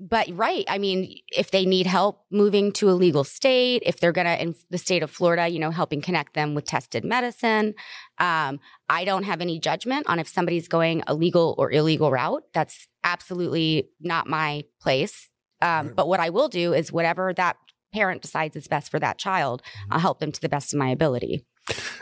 but 0.02 0.28
right, 0.32 0.64
I 0.66 0.78
mean, 0.78 1.18
if 1.28 1.50
they 1.50 1.66
need 1.66 1.86
help 1.86 2.24
moving 2.30 2.72
to 2.72 2.88
a 2.88 2.92
legal 2.92 3.22
state, 3.22 3.82
if 3.84 4.00
they're 4.00 4.12
gonna 4.12 4.36
in 4.36 4.54
the 4.70 4.78
state 4.78 5.02
of 5.02 5.10
Florida, 5.10 5.46
you 5.48 5.58
know, 5.58 5.70
helping 5.70 6.00
connect 6.00 6.32
them 6.32 6.54
with 6.54 6.64
tested 6.64 7.04
medicine. 7.04 7.74
Um, 8.16 8.60
I 8.88 9.04
don't 9.04 9.24
have 9.24 9.42
any 9.42 9.58
judgment 9.58 10.06
on 10.08 10.18
if 10.18 10.26
somebody's 10.26 10.68
going 10.68 11.02
a 11.06 11.12
legal 11.14 11.54
or 11.58 11.70
illegal 11.70 12.10
route. 12.10 12.44
That's 12.54 12.88
absolutely 13.04 13.90
not 14.00 14.26
my 14.26 14.64
place. 14.80 15.28
Um, 15.60 15.88
Right. 15.88 15.96
But 15.96 16.08
what 16.08 16.20
I 16.20 16.30
will 16.30 16.48
do 16.48 16.72
is 16.72 16.90
whatever 16.90 17.34
that 17.34 17.58
parent 17.92 18.22
decides 18.22 18.56
is 18.56 18.68
best 18.68 18.90
for 18.90 18.98
that 19.00 19.18
child, 19.18 19.62
Mm-hmm. 19.62 19.92
I'll 19.92 20.00
help 20.00 20.20
them 20.20 20.32
to 20.32 20.40
the 20.40 20.48
best 20.48 20.72
of 20.72 20.78
my 20.78 20.90
ability. 20.90 21.44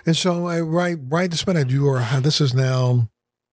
And 0.06 0.16
so, 0.16 0.46
I 0.46 0.60
right, 0.60 0.96
right 1.08 1.30
this 1.30 1.46
minute, 1.46 1.70
you 1.70 1.88
are. 1.88 2.20
This 2.20 2.40
is 2.40 2.54
now. 2.54 3.08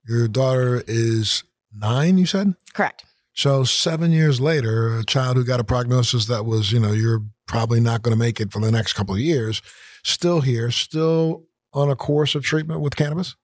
Your 0.08 0.28
daughter 0.28 0.84
is 0.88 1.44
nine. 1.74 2.18
You 2.18 2.26
said. 2.26 2.54
Correct. 2.74 3.04
So 3.34 3.66
seven 3.66 4.12
years 4.12 4.40
later, 4.40 4.98
a 4.98 5.04
child 5.04 5.36
who 5.36 5.44
got 5.44 5.60
a 5.60 5.64
prognosis 5.64 6.28
that 6.28 6.46
was, 6.46 6.72
you 6.72 6.80
know, 6.80 6.94
you're 6.94 7.22
probably 7.48 7.82
not 7.82 8.02
going 8.02 8.14
to 8.14 8.20
make 8.20 8.40
it 8.40 8.52
for 8.52 8.62
the 8.62 8.72
next 8.72 8.94
couple 8.94 9.14
of 9.14 9.20
years, 9.20 9.62
still 10.04 10.42
here, 10.42 10.72
still 10.72 11.44
on 11.74 11.90
a 11.90 11.96
course 11.96 12.34
of 12.34 12.44
treatment 12.44 12.80
with 12.80 12.96
cannabis. 12.96 13.36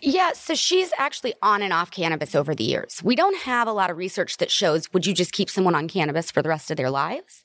Yeah, 0.00 0.32
so 0.32 0.54
she's 0.54 0.92
actually 0.98 1.34
on 1.42 1.62
and 1.62 1.72
off 1.72 1.90
cannabis 1.90 2.34
over 2.34 2.54
the 2.54 2.64
years. 2.64 3.00
We 3.02 3.16
don't 3.16 3.36
have 3.38 3.68
a 3.68 3.72
lot 3.72 3.90
of 3.90 3.96
research 3.96 4.36
that 4.38 4.50
shows 4.50 4.92
would 4.92 5.06
you 5.06 5.14
just 5.14 5.32
keep 5.32 5.50
someone 5.50 5.74
on 5.74 5.88
cannabis 5.88 6.30
for 6.30 6.42
the 6.42 6.48
rest 6.48 6.70
of 6.70 6.76
their 6.76 6.90
lives? 6.90 7.42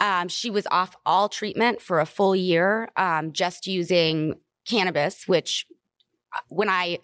Um, 0.00 0.28
she 0.28 0.50
was 0.50 0.66
off 0.70 0.96
all 1.04 1.28
treatment 1.28 1.80
for 1.80 2.00
a 2.00 2.06
full 2.06 2.34
year, 2.36 2.90
um, 2.96 3.32
just 3.32 3.66
using 3.66 4.36
cannabis, 4.66 5.28
which 5.28 5.66
uh, 6.34 6.40
when 6.48 6.68
I 6.68 6.98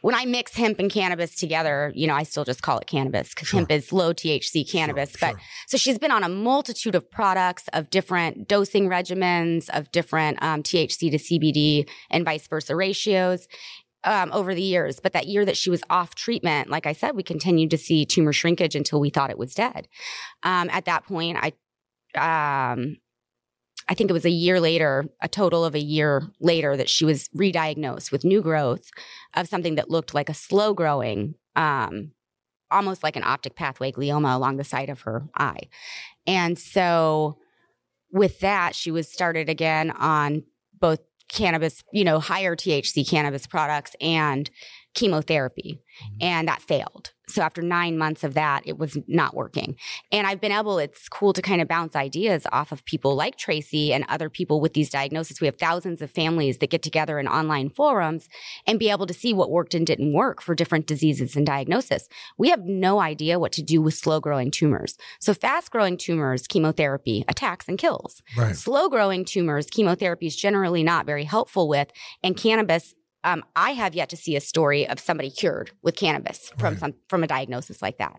when 0.00 0.16
I 0.16 0.24
mix 0.24 0.54
hemp 0.56 0.80
and 0.80 0.90
cannabis 0.90 1.36
together, 1.36 1.92
you 1.94 2.08
know, 2.08 2.14
I 2.14 2.24
still 2.24 2.44
just 2.44 2.62
call 2.62 2.78
it 2.78 2.88
cannabis 2.88 3.28
because 3.28 3.46
Sure. 3.48 3.60
hemp 3.60 3.70
is 3.70 3.92
low 3.92 4.12
THC 4.12 4.68
cannabis. 4.68 5.10
Sure, 5.10 5.18
but 5.20 5.30
sure. 5.30 5.40
so 5.68 5.76
she's 5.76 5.98
been 5.98 6.10
on 6.10 6.24
a 6.24 6.28
multitude 6.28 6.96
of 6.96 7.08
products 7.08 7.68
of 7.72 7.88
different 7.90 8.48
dosing 8.48 8.88
regimens, 8.88 9.70
of 9.70 9.92
different 9.92 10.42
um, 10.42 10.62
THC 10.64 11.10
to 11.12 11.18
CBD 11.18 11.88
and 12.10 12.24
vice 12.24 12.48
versa 12.48 12.74
ratios 12.74 13.46
um, 14.04 14.32
over 14.32 14.54
the 14.54 14.62
years. 14.62 15.00
But 15.00 15.12
that 15.12 15.26
year 15.26 15.44
that 15.44 15.56
she 15.56 15.70
was 15.70 15.82
off 15.90 16.14
treatment, 16.14 16.70
like 16.70 16.86
I 16.86 16.92
said, 16.92 17.14
we 17.14 17.22
continued 17.22 17.70
to 17.70 17.78
see 17.78 18.04
tumor 18.04 18.32
shrinkage 18.32 18.74
until 18.74 19.00
we 19.00 19.10
thought 19.10 19.30
it 19.30 19.38
was 19.38 19.54
dead. 19.54 19.88
Um, 20.42 20.68
at 20.70 20.84
that 20.86 21.04
point, 21.04 21.38
I, 21.40 21.52
um, 22.74 22.96
I 23.88 23.94
think 23.94 24.10
it 24.10 24.14
was 24.14 24.24
a 24.24 24.30
year 24.30 24.60
later, 24.60 25.06
a 25.20 25.28
total 25.28 25.64
of 25.64 25.74
a 25.74 25.80
year 25.80 26.22
later, 26.40 26.76
that 26.76 26.88
she 26.88 27.04
was 27.04 27.28
re-diagnosed 27.34 28.12
with 28.12 28.24
new 28.24 28.40
growth 28.40 28.90
of 29.34 29.48
something 29.48 29.74
that 29.74 29.90
looked 29.90 30.14
like 30.14 30.28
a 30.28 30.34
slow 30.34 30.72
growing, 30.72 31.34
um, 31.56 32.12
almost 32.70 33.02
like 33.02 33.16
an 33.16 33.24
optic 33.24 33.56
pathway 33.56 33.92
glioma 33.92 34.34
along 34.34 34.56
the 34.56 34.64
side 34.64 34.88
of 34.88 35.02
her 35.02 35.28
eye. 35.36 35.68
And 36.26 36.58
so 36.58 37.38
with 38.12 38.40
that, 38.40 38.74
she 38.74 38.90
was 38.90 39.10
started 39.10 39.48
again 39.48 39.90
on 39.90 40.44
both 40.78 41.00
cannabis, 41.32 41.82
you 41.92 42.04
know, 42.04 42.20
higher 42.20 42.54
THC 42.54 43.08
cannabis 43.08 43.46
products 43.46 43.96
and 44.00 44.50
chemotherapy. 44.94 45.80
Mm-hmm. 46.04 46.16
And 46.22 46.48
that 46.48 46.62
failed. 46.62 47.12
So 47.32 47.42
after 47.42 47.62
nine 47.62 47.98
months 47.98 48.24
of 48.24 48.34
that, 48.34 48.62
it 48.66 48.78
was 48.78 48.98
not 49.06 49.34
working. 49.34 49.76
And 50.10 50.26
I've 50.26 50.40
been 50.40 50.52
able, 50.52 50.78
it's 50.78 51.08
cool 51.08 51.32
to 51.32 51.42
kind 51.42 51.60
of 51.60 51.68
bounce 51.68 51.96
ideas 51.96 52.46
off 52.52 52.72
of 52.72 52.84
people 52.84 53.14
like 53.14 53.36
Tracy 53.36 53.92
and 53.92 54.04
other 54.08 54.28
people 54.28 54.60
with 54.60 54.74
these 54.74 54.90
diagnoses. 54.90 55.40
We 55.40 55.46
have 55.46 55.56
thousands 55.56 56.02
of 56.02 56.10
families 56.10 56.58
that 56.58 56.70
get 56.70 56.82
together 56.82 57.18
in 57.18 57.28
online 57.28 57.70
forums 57.70 58.28
and 58.66 58.78
be 58.78 58.90
able 58.90 59.06
to 59.06 59.14
see 59.14 59.32
what 59.32 59.50
worked 59.50 59.74
and 59.74 59.86
didn't 59.86 60.12
work 60.12 60.42
for 60.42 60.54
different 60.54 60.86
diseases 60.86 61.36
and 61.36 61.46
diagnosis. 61.46 62.08
We 62.38 62.50
have 62.50 62.64
no 62.64 63.00
idea 63.00 63.38
what 63.38 63.52
to 63.52 63.62
do 63.62 63.80
with 63.80 63.94
slow 63.94 64.20
growing 64.20 64.50
tumors. 64.50 64.96
So 65.20 65.34
fast 65.34 65.70
growing 65.70 65.96
tumors, 65.96 66.46
chemotherapy 66.46 67.24
attacks 67.28 67.68
and 67.68 67.78
kills. 67.78 68.22
Right. 68.36 68.56
Slow 68.56 68.88
growing 68.88 69.24
tumors, 69.24 69.66
chemotherapy 69.66 70.26
is 70.26 70.36
generally 70.36 70.82
not 70.82 71.06
very 71.06 71.24
helpful 71.24 71.68
with, 71.68 71.88
and 72.22 72.36
cannabis. 72.36 72.94
Um, 73.24 73.44
I 73.56 73.72
have 73.72 73.94
yet 73.94 74.08
to 74.10 74.16
see 74.16 74.36
a 74.36 74.40
story 74.40 74.86
of 74.88 74.98
somebody 74.98 75.30
cured 75.30 75.70
with 75.82 75.96
cannabis 75.96 76.50
from 76.58 76.74
Right. 76.74 76.78
some 76.78 76.94
from 77.08 77.22
a 77.24 77.26
diagnosis 77.26 77.80
like 77.82 77.98
that. 77.98 78.18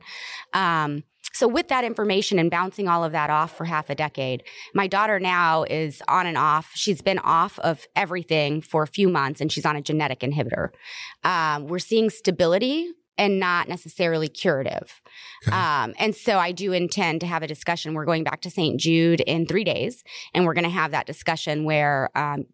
Um, 0.54 1.04
so 1.34 1.48
with 1.48 1.68
that 1.70 1.84
information 1.84 2.38
and 2.38 2.52
bouncing 2.52 2.88
all 2.88 3.04
of 3.04 3.12
that 3.14 3.30
off 3.32 3.58
for 3.58 3.66
half 3.66 3.90
a 3.90 3.96
decade, 3.96 4.44
my 4.76 4.86
daughter 4.88 5.20
now 5.20 5.64
is 5.64 6.02
on 6.08 6.28
and 6.28 6.38
off. 6.38 6.72
She's 6.76 7.02
been 7.02 7.18
off 7.20 7.58
of 7.60 7.88
everything 7.96 8.62
for 8.62 8.84
a 8.84 8.88
few 8.88 9.10
months, 9.10 9.42
and 9.42 9.52
she's 9.52 9.66
on 9.66 9.76
a 9.76 9.82
genetic 9.82 10.20
inhibitor. 10.20 10.70
Um, 11.24 11.66
we're 11.68 11.80
seeing 11.80 12.10
stability 12.12 12.92
and 13.18 13.40
not 13.40 13.68
necessarily 13.68 14.28
curative. 14.28 15.02
Okay. 15.48 15.56
Um, 15.56 15.94
and 15.98 16.16
so 16.16 16.38
I 16.38 16.52
do 16.52 16.72
intend 16.72 17.22
to 17.22 17.28
have 17.28 17.42
a 17.44 17.48
discussion. 17.48 17.94
We're 17.94 18.06
going 18.06 18.24
back 18.24 18.42
to 18.42 18.50
St. 18.50 18.80
Jude 18.80 19.22
in 19.22 19.46
three 19.48 19.64
days, 19.64 20.04
and 20.34 20.46
we're 20.46 20.54
going 20.56 20.64
to 20.66 20.70
have 20.70 20.92
that 20.92 21.06
discussion 21.08 21.64
where, 21.64 22.10
um, 22.16 22.46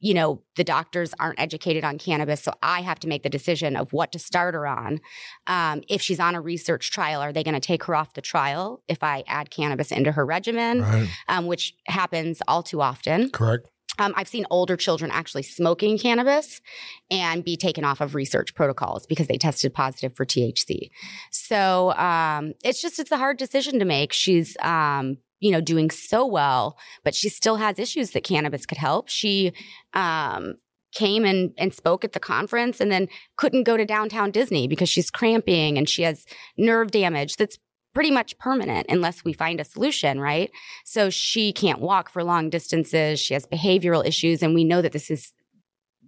you 0.00 0.14
know, 0.14 0.42
the 0.56 0.64
doctors 0.64 1.12
aren't 1.20 1.38
educated 1.38 1.84
on 1.84 1.98
cannabis. 1.98 2.42
So 2.42 2.52
I 2.62 2.80
have 2.80 2.98
to 3.00 3.08
make 3.08 3.22
the 3.22 3.28
decision 3.28 3.76
of 3.76 3.92
what 3.92 4.12
to 4.12 4.18
start 4.18 4.54
her 4.54 4.66
on. 4.66 5.00
Um, 5.46 5.82
if 5.88 6.00
she's 6.02 6.18
on 6.18 6.34
a 6.34 6.40
research 6.40 6.90
trial, 6.90 7.20
are 7.20 7.32
they 7.32 7.44
going 7.44 7.54
to 7.54 7.60
take 7.60 7.84
her 7.84 7.94
off 7.94 8.14
the 8.14 8.22
trial 8.22 8.82
if 8.88 9.02
I 9.02 9.24
add 9.26 9.50
cannabis 9.50 9.92
into 9.92 10.12
her 10.12 10.24
regimen, 10.24 10.80
Right. 10.82 11.08
um, 11.28 11.46
which 11.46 11.74
happens 11.86 12.40
all 12.48 12.62
too 12.62 12.80
often? 12.80 13.30
Correct. 13.30 13.68
Um, 13.98 14.14
I've 14.16 14.28
seen 14.28 14.46
older 14.50 14.78
children 14.78 15.10
actually 15.10 15.42
smoking 15.42 15.98
cannabis 15.98 16.62
and 17.10 17.44
be 17.44 17.56
taken 17.58 17.84
off 17.84 18.00
of 18.00 18.14
research 18.14 18.54
protocols 18.54 19.04
because 19.06 19.26
they 19.26 19.36
tested 19.36 19.74
positive 19.74 20.16
for 20.16 20.24
THC. 20.24 20.88
So 21.30 21.92
um, 21.92 22.54
it's 22.64 22.80
just 22.80 22.98
it's 22.98 23.12
a 23.12 23.18
hard 23.18 23.36
decision 23.36 23.78
to 23.80 23.84
make. 23.84 24.14
She's 24.14 24.56
um, 24.62 25.18
you 25.40 25.50
know 25.50 25.60
doing 25.60 25.90
so 25.90 26.26
well, 26.26 26.78
but 27.04 27.14
she 27.14 27.28
still 27.28 27.56
has 27.56 27.78
issues 27.78 28.12
that 28.12 28.24
cannabis 28.24 28.66
could 28.66 28.78
help. 28.78 29.08
She 29.08 29.52
um, 29.94 30.54
came 30.92 31.24
and 31.24 31.52
and 31.58 31.74
spoke 31.74 32.04
at 32.04 32.12
the 32.12 32.20
conference 32.20 32.80
and 32.80 32.90
then 32.90 33.08
couldn't 33.36 33.64
go 33.64 33.76
to 33.76 33.84
downtown 33.84 34.30
Disney 34.30 34.68
because 34.68 34.88
she's 34.88 35.10
cramping 35.10 35.78
and 35.78 35.88
she 35.88 36.02
has 36.02 36.26
nerve 36.56 36.90
damage 36.90 37.36
that's 37.36 37.58
pretty 37.94 38.10
much 38.10 38.38
permanent 38.38 38.86
unless 38.88 39.24
we 39.24 39.32
find 39.32 39.60
a 39.60 39.64
solution, 39.64 40.20
right? 40.20 40.50
So 40.84 41.10
she 41.10 41.52
can't 41.52 41.80
walk 41.80 42.08
for 42.08 42.22
long 42.22 42.50
distances. 42.50 43.18
She 43.18 43.34
has 43.34 43.46
behavioral 43.46 44.06
issues. 44.06 44.42
And 44.42 44.54
we 44.54 44.64
know 44.64 44.80
that 44.82 44.92
this 44.92 45.08
has 45.08 45.32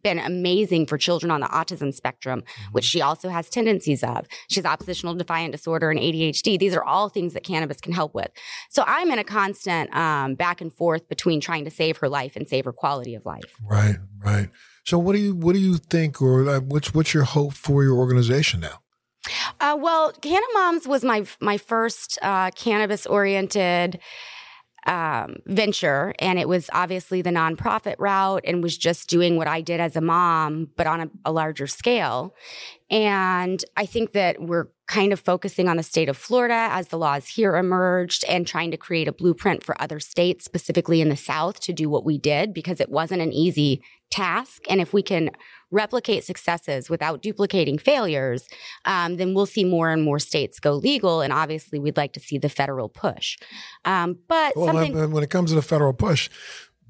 been 0.03 0.19
amazing 0.19 0.87
for 0.87 0.99
children 0.99 1.31
on 1.31 1.41
the 1.41 1.47
autism 1.49 1.93
spectrum, 1.93 2.43
which 2.73 2.85
she 2.85 3.01
also 3.01 3.29
has 3.29 3.49
tendencies 3.49 4.03
of. 4.03 4.27
She 4.49 4.61
has 4.61 4.67
oppositional 4.67 5.15
defiant 5.15 5.53
disorder 5.53 5.91
and 5.91 5.99
ADHD. 5.99 6.59
These 6.59 6.75
are 6.75 6.85
all 6.85 7.09
things 7.09 7.35
that 7.35 7.45
cannabis 7.45 7.81
can 7.81 7.93
help 7.93 8.15
with. 8.15 8.31
So 8.71 8.85
I'm 8.87 9.11
in 9.11 9.19
a 9.19 9.25
constant 9.25 9.95
um, 9.95 10.35
back 10.35 10.61
and 10.61 10.73
forth 10.73 11.09
between 11.09 11.41
trying 11.41 11.65
to 11.65 11.71
save 11.71 11.97
her 11.99 12.09
life 12.09 12.37
and 12.37 12.49
save 12.49 12.65
her 12.65 12.73
quality 12.73 13.15
of 13.15 13.25
life. 13.25 13.57
Right. 13.63 13.97
Right. 14.25 14.49
So 14.85 14.99
what 14.99 15.15
do 15.15 15.21
you 15.21 15.35
what 15.35 15.53
do 15.53 15.61
you 15.61 15.77
think, 15.77 16.21
or 16.21 16.61
what's 16.61 16.93
what's 16.93 17.15
your 17.15 17.25
hope 17.25 17.55
for 17.55 17.85
your 17.85 17.97
organization 17.97 18.61
now? 18.61 18.81
Uh, 19.61 19.77
well, 19.79 20.13
Cannamoms 20.13 20.87
was 20.87 21.05
my 21.05 21.25
my 21.41 21.57
first 21.57 22.19
uh, 22.23 22.51
cannabis 22.51 23.07
oriented 23.07 24.01
um, 24.87 25.37
venture, 25.47 26.15
and 26.19 26.39
it 26.39 26.49
was 26.49 26.69
obviously 26.73 27.23
the 27.23 27.31
nonprofit 27.31 27.97
route, 27.99 28.45
and 28.45 28.63
was 28.63 28.77
just 28.77 29.09
doing 29.09 29.37
what 29.37 29.47
I 29.47 29.61
did 29.61 29.81
as 29.81 29.97
a 29.97 30.01
mom, 30.01 30.69
but 30.77 30.87
on 30.87 31.01
a, 31.01 31.11
a 31.25 31.33
larger 31.33 31.67
scale. 31.67 32.35
And 32.93 33.65
I 33.75 33.87
think 33.87 34.13
that 34.13 34.41
we're 34.43 34.69
kind 34.87 35.15
of 35.15 35.19
focusing 35.19 35.67
on 35.67 35.79
the 35.79 35.83
state 35.83 36.11
of 36.11 36.17
Florida 36.19 36.69
as 36.71 36.89
the 36.89 36.99
laws 36.99 37.27
here 37.27 37.57
emerged 37.57 38.23
and 38.29 38.47
trying 38.47 38.71
to 38.71 38.77
create 38.77 39.09
a 39.09 39.13
blueprint 39.13 39.65
for 39.65 39.81
other 39.81 39.99
states, 39.99 40.45
specifically 40.45 41.01
in 41.01 41.09
the 41.09 41.17
South, 41.17 41.59
to 41.61 41.73
do 41.73 41.89
what 41.89 42.05
we 42.05 42.19
did 42.19 42.53
because 42.53 42.81
it 42.81 42.91
wasn't 42.91 43.23
an 43.23 43.33
easy 43.33 43.83
task. 44.11 44.65
And 44.69 44.79
if 44.83 44.93
we 44.93 45.03
can 45.03 45.31
replicate 45.71 46.25
successes 46.25 46.91
without 46.91 47.23
duplicating 47.23 47.79
failures, 47.79 48.47
um, 48.85 49.17
then 49.17 49.33
we'll 49.33 49.47
see 49.47 49.65
more 49.65 49.91
and 49.91 50.03
more 50.03 50.19
states 50.19 50.61
go 50.61 50.75
legal. 50.75 51.23
And 51.23 51.33
obviously, 51.33 51.79
we'd 51.79 51.97
like 51.97 52.13
to 52.13 52.21
see 52.21 52.37
the 52.37 52.51
federal 52.51 52.91
push. 52.91 53.39
Um, 53.87 54.19
but 54.29 54.55
Well, 54.55 54.67
something. 54.67 55.13
when 55.13 55.25
it 55.25 55.31
comes 55.31 55.49
to 55.49 55.55
the 55.55 55.63
federal 55.63 55.95
push, 55.95 56.29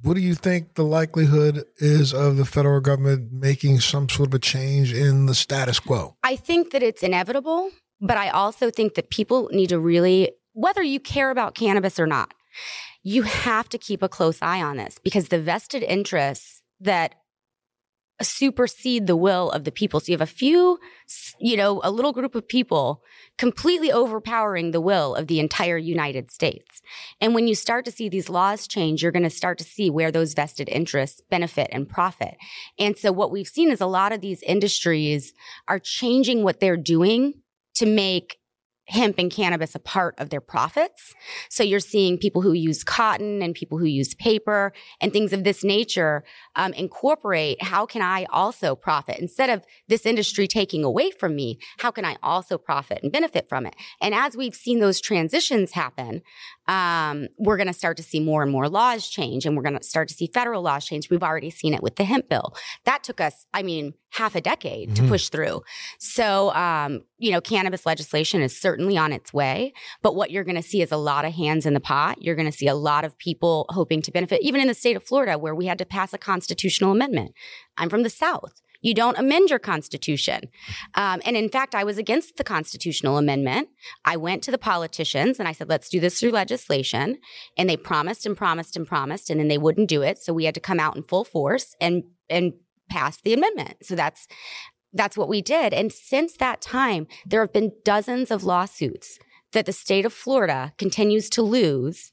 what 0.03 0.14
do 0.14 0.20
you 0.20 0.34
think 0.34 0.74
the 0.74 0.84
likelihood 0.84 1.64
is 1.78 2.12
of 2.12 2.36
the 2.36 2.44
federal 2.44 2.80
government 2.80 3.32
making 3.32 3.80
some 3.80 4.09
sort 4.09 4.28
of 4.28 4.34
a 4.34 4.38
change 4.38 4.92
in 4.92 5.26
the 5.26 5.34
status 5.34 5.78
quo? 5.78 6.16
I 6.22 6.36
think 6.36 6.72
that 6.72 6.82
it's 6.82 7.03
inevitable, 7.03 7.70
but 8.00 8.16
I 8.16 8.30
also 8.30 8.70
think 8.70 8.94
that 8.94 9.11
people 9.11 9.48
need 9.53 9.68
to 9.68 9.78
really, 9.78 10.32
whether 10.55 10.82
you 10.82 10.98
care 10.98 11.30
about 11.30 11.55
cannabis 11.55 12.00
or 12.00 12.07
not, 12.07 12.34
you 13.05 13.22
have 13.22 13.68
to 13.70 13.78
keep 13.78 14.03
a 14.03 14.09
close 14.09 14.38
eye 14.42 14.62
on 14.62 14.76
this 14.76 14.98
because 15.03 15.28
the 15.28 15.40
vested 15.40 15.82
interests 15.82 16.62
that 16.80 17.14
supersede 18.24 19.06
the 19.06 19.16
will 19.16 19.50
of 19.50 19.64
the 19.64 19.72
people. 19.72 20.00
So 20.00 20.12
you 20.12 20.14
have 20.14 20.20
a 20.20 20.26
few, 20.26 20.78
you 21.38 21.56
know, 21.56 21.80
a 21.82 21.90
little 21.90 22.12
group 22.12 22.34
of 22.34 22.46
people 22.46 23.02
completely 23.38 23.90
overpowering 23.90 24.70
the 24.70 24.80
will 24.80 25.14
of 25.14 25.26
the 25.26 25.40
entire 25.40 25.76
United 25.76 26.30
States. 26.30 26.82
And 27.20 27.34
when 27.34 27.48
you 27.48 27.54
start 27.54 27.84
to 27.86 27.92
see 27.92 28.08
these 28.08 28.28
laws 28.28 28.66
change, 28.66 29.02
you're 29.02 29.12
going 29.12 29.22
to 29.22 29.30
start 29.30 29.58
to 29.58 29.64
see 29.64 29.90
where 29.90 30.10
those 30.10 30.34
vested 30.34 30.68
interests 30.68 31.20
benefit 31.30 31.68
and 31.72 31.88
profit. 31.88 32.36
And 32.78 32.96
so 32.96 33.12
what 33.12 33.30
we've 33.30 33.48
seen 33.48 33.70
is 33.70 33.80
a 33.80 33.86
lot 33.86 34.12
of 34.12 34.20
these 34.20 34.42
industries 34.42 35.32
are 35.68 35.78
changing 35.78 36.42
what 36.42 36.60
they're 36.60 36.76
doing 36.76 37.34
to 37.74 37.86
make 37.86 38.36
hemp 38.87 39.16
and 39.18 39.30
cannabis 39.30 39.74
a 39.74 39.78
part 39.78 40.14
of 40.18 40.30
their 40.30 40.41
profits. 40.41 41.14
So 41.49 41.62
you're 41.62 41.80
seeing 41.80 42.18
people 42.18 42.43
who 42.43 42.53
use 42.53 42.83
cotton 42.83 43.43
and 43.43 43.55
people 43.55 43.78
who 43.78 43.87
use 43.87 44.14
paper 44.14 44.72
and 45.01 45.12
things 45.12 45.33
of 45.33 45.45
this 45.45 45.62
nature 45.62 46.24
um, 46.57 46.72
incorporate 46.74 47.62
how 47.62 47.87
can 47.87 48.03
I 48.03 48.26
also 48.30 48.74
profit 48.74 49.18
instead 49.18 49.51
of 49.51 49.64
this 49.89 50.05
industry 50.05 50.49
taking 50.49 50.85
away 50.85 51.11
from 51.11 51.37
me? 51.37 51.59
How 51.78 51.91
can 51.91 52.05
I 52.05 52.16
also 52.22 52.59
profit 52.59 53.01
and 53.03 53.12
benefit 53.12 53.49
from 53.49 53.66
it? 53.66 53.76
And 54.01 54.14
as 54.14 54.37
we've 54.37 54.55
seen 54.55 54.80
those 54.80 55.01
transitions 55.01 55.72
happen, 55.72 56.22
um, 56.68 57.28
we're 57.39 57.57
going 57.57 57.66
to 57.68 57.72
start 57.72 57.97
to 57.99 58.03
see 58.03 58.20
more 58.20 58.43
and 58.43 58.51
more 58.51 58.68
laws 58.68 59.09
change 59.09 59.47
and 59.47 59.57
we're 59.57 59.62
going 59.62 59.78
to 59.78 59.83
start 59.83 60.09
to 60.09 60.14
see 60.14 60.28
federal 60.33 60.62
laws 60.62 60.85
change. 60.85 61.09
We've 61.09 61.22
already 61.22 61.51
seen 61.51 61.74
it 61.74 61.83
with 61.83 61.97
the 61.97 62.05
hemp 62.05 62.28
bill. 62.28 62.55
That 62.85 63.05
took 63.05 63.20
us, 63.20 63.47
I 63.55 63.62
mean, 63.62 63.95
half 64.12 64.34
a 64.34 64.40
decade 64.40 64.90
mm-hmm. 64.90 65.04
to 65.04 65.08
push 65.10 65.28
through. 65.28 65.62
So, 65.98 66.50
um, 66.54 67.02
you 67.18 67.32
know, 67.32 67.40
cannabis 67.40 67.86
legislation 67.86 68.42
is 68.42 68.58
certainly 68.58 68.96
on 68.96 69.12
its 69.12 69.32
way, 69.32 69.72
but 70.02 70.14
what 70.14 70.30
you're 70.30 70.44
going 70.44 70.56
to 70.56 70.62
see 70.62 70.82
is 70.82 70.92
a 70.92 70.96
lot 70.96 71.24
of 71.24 71.32
hands 71.32 71.66
in 71.66 71.74
the 71.74 71.80
pot. 71.80 72.22
You're 72.22 72.36
going 72.36 72.50
to 72.50 72.56
see 72.56 72.68
a 72.68 72.74
lot 72.74 73.04
of 73.04 73.16
people 73.18 73.66
hoping 73.70 74.02
to 74.02 74.12
benefit, 74.12 74.42
even 74.42 74.60
in 74.60 74.68
the 74.68 74.74
state 74.74 74.96
of 74.96 75.02
Florida, 75.02 75.38
where 75.38 75.54
we 75.54 75.66
had 75.66 75.78
to 75.78 75.86
pass 75.86 76.12
a 76.12 76.18
constitutional 76.18 76.92
amendment. 76.92 77.34
I'm 77.76 77.88
from 77.88 78.02
the 78.02 78.10
South. 78.10 78.60
You 78.82 78.94
don't 78.94 79.16
amend 79.16 79.48
your 79.48 79.60
constitution. 79.60 80.48
Um, 80.96 81.22
and 81.24 81.36
in 81.36 81.48
fact, 81.48 81.74
I 81.74 81.84
was 81.84 81.98
against 81.98 82.36
the 82.36 82.44
constitutional 82.44 83.16
amendment. 83.16 83.68
I 84.04 84.16
went 84.16 84.42
to 84.42 84.50
the 84.50 84.58
politicians 84.58 85.38
and 85.38 85.48
I 85.48 85.52
said, 85.52 85.68
let's 85.68 85.88
do 85.88 86.00
this 86.00 86.18
through 86.18 86.32
legislation. 86.32 87.18
And 87.56 87.70
they 87.70 87.76
promised 87.76 88.26
and 88.26 88.36
promised 88.36 88.76
and 88.76 88.86
promised, 88.86 89.30
and 89.30 89.38
then 89.38 89.48
they 89.48 89.58
wouldn't 89.58 89.88
do 89.88 90.02
it. 90.02 90.18
So 90.18 90.32
we 90.32 90.44
had 90.44 90.54
to 90.54 90.60
come 90.60 90.80
out 90.80 90.96
in 90.96 91.04
full 91.04 91.24
force 91.24 91.76
and, 91.80 92.02
and 92.28 92.54
pass 92.93 93.20
the 93.20 93.32
amendment. 93.32 93.78
So 93.82 93.95
that's, 93.95 94.26
that's 94.93 95.16
what 95.16 95.28
we 95.28 95.40
did. 95.40 95.72
And 95.72 95.93
since 95.93 96.36
that 96.36 96.61
time, 96.61 97.07
there 97.24 97.40
have 97.40 97.53
been 97.53 97.72
dozens 97.84 98.30
of 98.30 98.45
lawsuits 98.45 99.18
that 99.53 99.66
the 99.66 99.72
state 99.72 100.05
of 100.05 100.12
Florida 100.12 100.72
continues 100.78 101.30
to 101.30 101.43
lose 101.43 102.12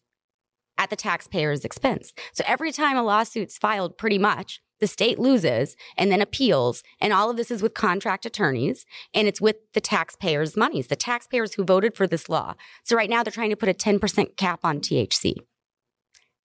at 0.77 0.89
the 0.89 0.95
taxpayer's 0.95 1.65
expense. 1.65 2.13
So 2.33 2.43
every 2.47 2.71
time 2.71 2.97
a 2.97 3.03
lawsuit's 3.03 3.57
filed, 3.57 3.97
pretty 3.97 4.17
much, 4.17 4.61
the 4.79 4.87
state 4.87 5.19
loses 5.19 5.75
and 5.97 6.09
then 6.09 6.21
appeals. 6.21 6.83
And 7.01 7.11
all 7.11 7.29
of 7.29 7.35
this 7.35 7.51
is 7.51 7.61
with 7.61 7.73
contract 7.73 8.25
attorneys 8.25 8.85
and 9.13 9.27
it's 9.27 9.41
with 9.41 9.57
the 9.73 9.81
taxpayers' 9.81 10.55
monies, 10.55 10.87
the 10.87 10.95
taxpayers 10.95 11.53
who 11.53 11.65
voted 11.65 11.95
for 11.95 12.07
this 12.07 12.29
law. 12.29 12.55
So 12.83 12.95
right 12.95 13.09
now 13.09 13.23
they're 13.23 13.31
trying 13.31 13.49
to 13.49 13.57
put 13.57 13.67
a 13.67 13.73
10% 13.73 14.37
cap 14.37 14.61
on 14.63 14.79
THC. 14.79 15.35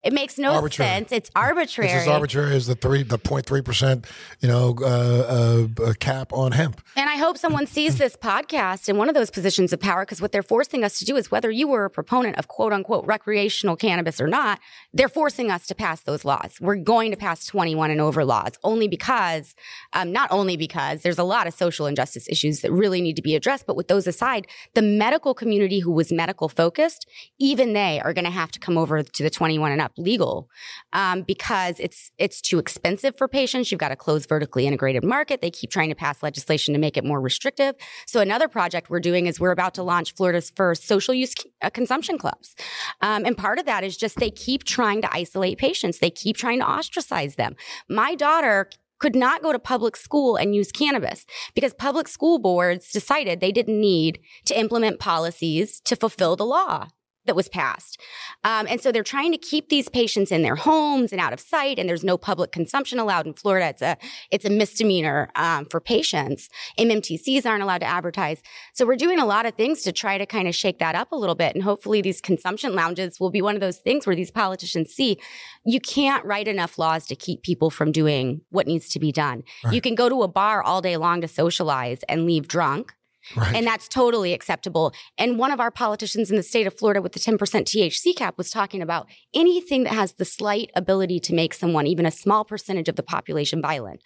It 0.05 0.13
makes 0.13 0.39
no 0.39 0.53
arbitrary. 0.53 0.91
sense. 0.91 1.13
It's 1.13 1.31
arbitrary. 1.35 1.91
It's 1.91 2.03
as 2.03 2.09
arbitrary 2.09 2.55
as 2.55 2.67
the 2.67 2.75
three, 2.75 3.03
the 3.03 3.19
0.3 3.19 3.65
percent, 3.65 4.07
you 4.41 4.49
know, 4.49 4.77
uh, 4.81 5.67
uh, 5.83 5.93
cap 5.95 6.33
on 6.33 6.53
hemp. 6.53 6.83
And 6.95 7.09
I 7.09 7.17
hope 7.17 7.39
someone 7.39 7.67
sees 7.67 7.97
this 7.97 8.15
podcast 8.15 8.89
in 8.91 8.99
one 8.99 9.09
of 9.09 9.15
those 9.15 9.31
positions 9.31 9.73
of 9.73 9.81
power, 9.81 10.03
because 10.03 10.21
what 10.21 10.31
they're 10.31 10.43
forcing 10.43 10.85
us 10.85 10.99
to 10.99 11.07
do 11.07 11.17
is, 11.17 11.31
whether 11.31 11.51
you 11.51 11.67
were 11.67 11.87
a 11.87 11.91
proponent 11.91 12.39
of 12.39 12.49
quote 12.49 12.73
unquote 12.73 13.07
recreational 13.07 13.77
cannabis 13.77 14.21
or 14.21 14.27
not, 14.27 14.61
they're 14.93 15.09
forcing 15.09 15.51
us 15.51 15.67
to 15.69 15.75
pass 15.75 16.03
those 16.03 16.25
laws. 16.25 16.59
We're 16.61 16.77
going 16.77 17.11
to 17.11 17.17
pass 17.17 17.47
21 17.47 17.91
and 17.91 18.01
over 18.01 18.27
laws 18.27 18.53
only 18.63 18.89
because, 18.89 19.55
um, 19.95 20.13
not 20.13 20.31
only 20.31 20.59
because 20.59 21.01
there's 21.01 21.19
a 21.19 21.25
lot 21.25 21.47
of 21.47 21.55
social 21.55 21.87
injustice 21.87 22.29
issues 22.29 22.61
that 22.61 22.71
really 22.71 23.01
need 23.01 23.17
to 23.17 23.23
be 23.23 23.35
addressed, 23.35 23.67
but 23.67 23.75
with 23.75 23.89
those 23.89 24.07
aside, 24.07 24.47
the 24.75 24.83
medical 24.83 25.33
community 25.33 25.79
who 25.79 25.91
was 25.91 26.13
medical 26.13 26.51
focused, 26.51 27.09
even 27.39 27.73
they 27.73 28.01
are 28.01 28.13
going 28.13 28.27
to 28.27 28.31
have 28.31 28.51
to 28.53 28.59
come 28.59 28.77
over 28.77 29.03
to 29.03 29.23
the 29.23 29.31
21 29.31 29.73
and 29.73 29.81
up 29.81 29.94
legal 29.97 30.49
um, 30.93 31.23
because 31.23 31.79
it's 31.79 32.11
it's 32.19 32.41
too 32.41 32.59
expensive 32.59 33.17
for 33.17 33.29
patients. 33.29 33.71
You've 33.71 33.81
got 33.81 33.93
a 33.93 33.97
closed 33.97 34.29
vertically 34.29 34.67
integrated 34.67 35.05
market. 35.05 35.41
They 35.41 35.51
keep 35.51 35.71
trying 35.71 35.89
to 35.91 35.95
pass 35.95 36.23
legislation 36.23 36.75
to 36.75 36.81
make 36.81 36.97
it 36.97 37.05
more 37.05 37.21
restrictive. 37.21 37.75
So 38.07 38.21
another 38.21 38.49
project 38.49 38.91
we're 38.91 39.01
doing 39.01 39.27
is 39.27 39.41
we're 39.41 39.53
about 39.53 39.75
to 39.75 39.83
launch 39.83 40.15
Florida's 40.15 40.51
first 40.55 40.87
social 40.87 41.15
use 41.15 41.35
uh, 41.63 41.71
consumption 41.71 42.19
clubs, 42.19 42.55
um, 43.01 43.25
and 43.25 43.37
part 43.37 43.59
of 43.59 43.67
that 43.67 43.85
is 43.85 43.97
just 43.97 44.19
they 44.19 44.31
keep 44.31 44.65
trying 44.65 45.03
to 45.03 45.15
isolate 45.15 45.59
patients. 45.59 45.99
They 45.99 46.11
keep 46.11 46.37
trying 46.37 46.61
to 46.61 46.67
ostracize 46.67 47.37
them. 47.37 47.57
My 47.89 48.15
daughter 48.15 48.69
could 49.01 49.15
not 49.15 49.43
go 49.43 49.53
to 49.53 49.59
public 49.59 49.97
school 49.97 50.37
and 50.37 50.55
use 50.55 50.73
cannabis 50.73 51.27
because 51.55 51.75
public 51.75 52.09
school 52.09 52.39
boards 52.39 52.91
decided 52.91 53.41
they 53.41 53.53
didn't 53.53 53.81
need 53.81 54.21
to 54.47 54.59
implement 54.59 54.99
policies 54.99 55.81
to 55.81 55.97
fulfill 55.97 56.37
the 56.37 56.47
law 56.47 56.89
that 57.27 57.37
was 57.37 57.49
passed. 57.49 58.01
Um, 58.45 58.67
and 58.69 58.81
so 58.81 58.93
they're 58.93 59.03
trying 59.03 59.33
to 59.33 59.39
keep 59.39 59.69
these 59.69 59.89
patients 59.89 60.31
in 60.31 60.43
their 60.43 60.57
homes 60.57 61.13
and 61.13 61.21
out 61.21 61.33
of 61.33 61.41
sight. 61.41 61.79
And 61.79 61.89
there's 61.89 62.05
no 62.05 62.19
public 62.19 62.53
consumption 62.53 62.99
allowed 62.99 63.27
in 63.27 63.35
Florida. 63.35 63.69
It's 63.69 63.83
a 63.83 63.97
it's 64.31 64.45
a 64.45 64.51
misdemeanor 64.51 65.31
um, 65.37 65.67
for 65.67 65.81
patients. 65.81 66.49
MMTCs 66.79 67.47
aren't 67.47 67.63
allowed 67.63 67.79
to 67.79 67.87
advertise. 67.87 68.43
So 68.75 68.87
we're 68.87 68.97
doing 68.97 69.19
a 69.19 69.27
lot 69.27 69.47
of 69.47 69.55
things 69.55 69.83
to 69.83 69.93
try 69.93 70.19
to 70.19 70.27
kind 70.27 70.49
of 70.49 70.55
shake 70.55 70.79
that 70.79 70.95
up 70.95 71.13
a 71.13 71.17
little 71.17 71.35
bit. 71.35 71.55
And 71.55 71.65
hopefully 71.65 72.03
these 72.03 72.21
consumption 72.21 72.75
lounges 72.75 73.19
will 73.19 73.31
be 73.31 73.43
one 73.43 73.55
of 73.55 73.61
those 73.61 73.79
things 73.79 74.07
where 74.07 74.17
these 74.17 74.31
politicians 74.31 74.93
see 74.93 75.19
you 75.65 75.81
can't 75.81 76.25
write 76.25 76.49
enough 76.49 76.79
laws 76.79 77.07
to 77.07 77.17
keep 77.17 77.43
people 77.43 77.71
from 77.71 77.93
doing 77.93 78.43
what 78.51 78.67
needs 78.67 78.89
to 78.91 78.99
be 78.99 79.13
done. 79.13 79.43
Right. 79.65 79.75
You 79.75 79.81
can 79.81 79.95
go 79.95 80.09
to 80.09 80.23
a 80.23 80.29
bar 80.29 80.63
all 80.63 80.83
day 80.83 80.97
long 80.97 81.21
to 81.23 81.29
socialize 81.29 82.01
and 82.09 82.27
leave 82.27 82.49
drunk. 82.49 82.95
Right. 83.37 83.55
And 83.55 83.67
that's 83.67 83.89
totally 83.89 84.33
acceptable. 84.33 84.93
And 85.19 85.39
one 85.39 85.51
of 85.51 85.61
our 85.61 85.71
politicians 85.71 86.31
in 86.31 86.37
the 86.37 86.43
state 86.43 86.67
of 86.67 86.77
Florida 86.77 87.01
with 87.01 87.13
the 87.13 87.21
10% 87.21 87.39
THC 87.39 88.15
cap 88.15 88.37
was 88.37 88.51
talking 88.51 88.83
about 88.83 89.09
anything 89.35 89.85
that 89.85 89.95
has 89.95 90.15
the 90.15 90.25
slight 90.25 90.71
ability 90.77 91.21
to 91.21 91.35
make 91.35 91.55
someone, 91.55 91.87
even 91.87 92.07
a 92.07 92.11
small 92.11 92.45
percentage 92.45 92.89
of 92.89 92.97
the 92.97 93.03
population, 93.03 93.63
violent. 93.63 94.01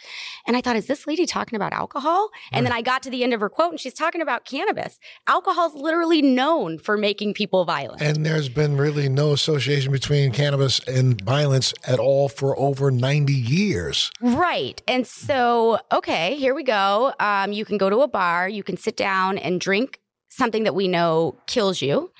And 0.46 0.56
I 0.56 0.60
thought, 0.60 0.76
is 0.76 0.86
this 0.86 1.06
lady 1.06 1.26
talking 1.26 1.56
about 1.56 1.72
alcohol? 1.72 2.30
And 2.52 2.64
right. 2.64 2.70
then 2.70 2.78
I 2.78 2.82
got 2.82 3.02
to 3.04 3.10
the 3.10 3.24
end 3.24 3.34
of 3.34 3.40
her 3.40 3.48
quote 3.48 3.72
and 3.72 3.80
she's 3.80 3.94
talking 3.94 4.20
about 4.20 4.44
cannabis. 4.44 4.98
Alcohol 5.26 5.68
is 5.68 5.74
literally 5.74 6.22
known 6.22 6.78
for 6.78 6.96
making 6.96 7.34
people 7.34 7.64
violent. 7.64 8.00
And 8.00 8.24
there's 8.24 8.48
been 8.48 8.76
really 8.76 9.08
no 9.08 9.32
association 9.32 9.92
between 9.92 10.32
cannabis 10.32 10.78
and 10.80 11.20
violence 11.20 11.74
at 11.86 11.98
all 11.98 12.28
for 12.28 12.58
over 12.58 12.90
90 12.90 13.32
years. 13.32 14.10
Right. 14.20 14.80
And 14.86 15.06
so, 15.06 15.80
okay, 15.92 16.36
here 16.36 16.54
we 16.54 16.62
go. 16.62 17.12
Um, 17.18 17.52
you 17.52 17.64
can 17.64 17.78
go 17.78 17.90
to 17.90 17.98
a 18.00 18.08
bar, 18.08 18.48
you 18.48 18.62
can 18.62 18.76
sit 18.76 18.96
down 18.96 19.07
down 19.08 19.38
and 19.38 19.60
drink 19.60 20.00
something 20.28 20.64
that 20.64 20.74
we 20.74 20.86
know 20.88 21.36
kills 21.46 21.80
you. 21.80 22.10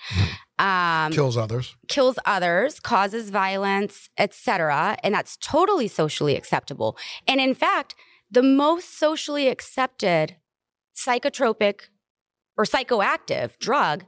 Um, 0.60 1.12
kills 1.12 1.36
others. 1.36 1.76
kills 1.86 2.18
others 2.24 2.80
causes 2.80 3.30
violence 3.30 4.10
etc 4.18 4.96
and 5.04 5.14
that's 5.14 5.36
totally 5.36 5.86
socially 5.86 6.34
acceptable. 6.34 6.90
And 7.30 7.40
in 7.40 7.54
fact 7.54 7.94
the 8.38 8.42
most 8.42 8.98
socially 8.98 9.46
accepted 9.54 10.34
psychotropic 11.02 11.76
or 12.56 12.64
psychoactive 12.64 13.56
drug 13.68 14.04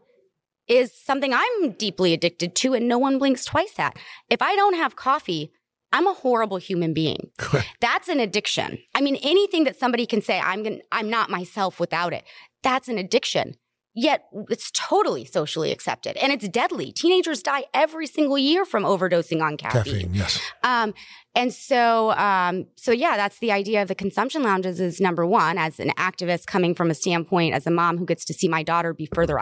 is 0.66 0.86
something 0.92 1.32
i'm 1.32 1.70
deeply 1.84 2.10
addicted 2.12 2.50
to 2.60 2.74
and 2.74 2.88
no 2.88 2.98
one 3.06 3.16
blinks 3.20 3.44
twice 3.44 3.76
at. 3.78 3.96
If 4.28 4.40
i 4.42 4.52
don't 4.56 4.74
have 4.82 4.96
coffee 4.96 5.52
I'm 5.92 6.06
a 6.06 6.12
horrible 6.12 6.58
human 6.58 6.94
being. 6.94 7.30
That's 7.80 8.08
an 8.08 8.20
addiction. 8.20 8.78
I 8.94 9.00
mean, 9.00 9.16
anything 9.16 9.64
that 9.64 9.78
somebody 9.78 10.06
can 10.06 10.22
say, 10.22 10.40
I'm 10.40 10.62
gonna, 10.62 10.78
I'm 10.92 11.10
not 11.10 11.30
myself 11.30 11.80
without 11.80 12.12
it. 12.12 12.24
That's 12.62 12.88
an 12.88 12.98
addiction. 12.98 13.56
Yet 13.92 14.26
it's 14.48 14.70
totally 14.70 15.24
socially 15.24 15.72
accepted 15.72 16.16
and 16.18 16.32
it's 16.32 16.48
deadly. 16.48 16.92
Teenagers 16.92 17.42
die 17.42 17.64
every 17.74 18.06
single 18.06 18.38
year 18.38 18.64
from 18.64 18.84
overdosing 18.84 19.42
on 19.42 19.56
caffeine. 19.56 19.82
Caffeine, 19.82 20.14
yes. 20.14 20.40
Um, 20.62 20.94
and 21.34 21.52
so, 21.52 22.12
um, 22.12 22.66
so 22.76 22.92
yeah, 22.92 23.16
that's 23.16 23.40
the 23.40 23.50
idea 23.50 23.82
of 23.82 23.88
the 23.88 23.96
consumption 23.96 24.44
lounges 24.44 24.80
is 24.80 25.00
number 25.00 25.26
one, 25.26 25.58
as 25.58 25.80
an 25.80 25.90
activist 25.96 26.46
coming 26.46 26.72
from 26.74 26.90
a 26.90 26.94
standpoint 26.94 27.54
as 27.54 27.66
a 27.66 27.70
mom 27.70 27.98
who 27.98 28.06
gets 28.06 28.24
to 28.26 28.34
see 28.34 28.46
my 28.46 28.62
daughter 28.62 28.94
be 28.94 29.08
further, 29.12 29.38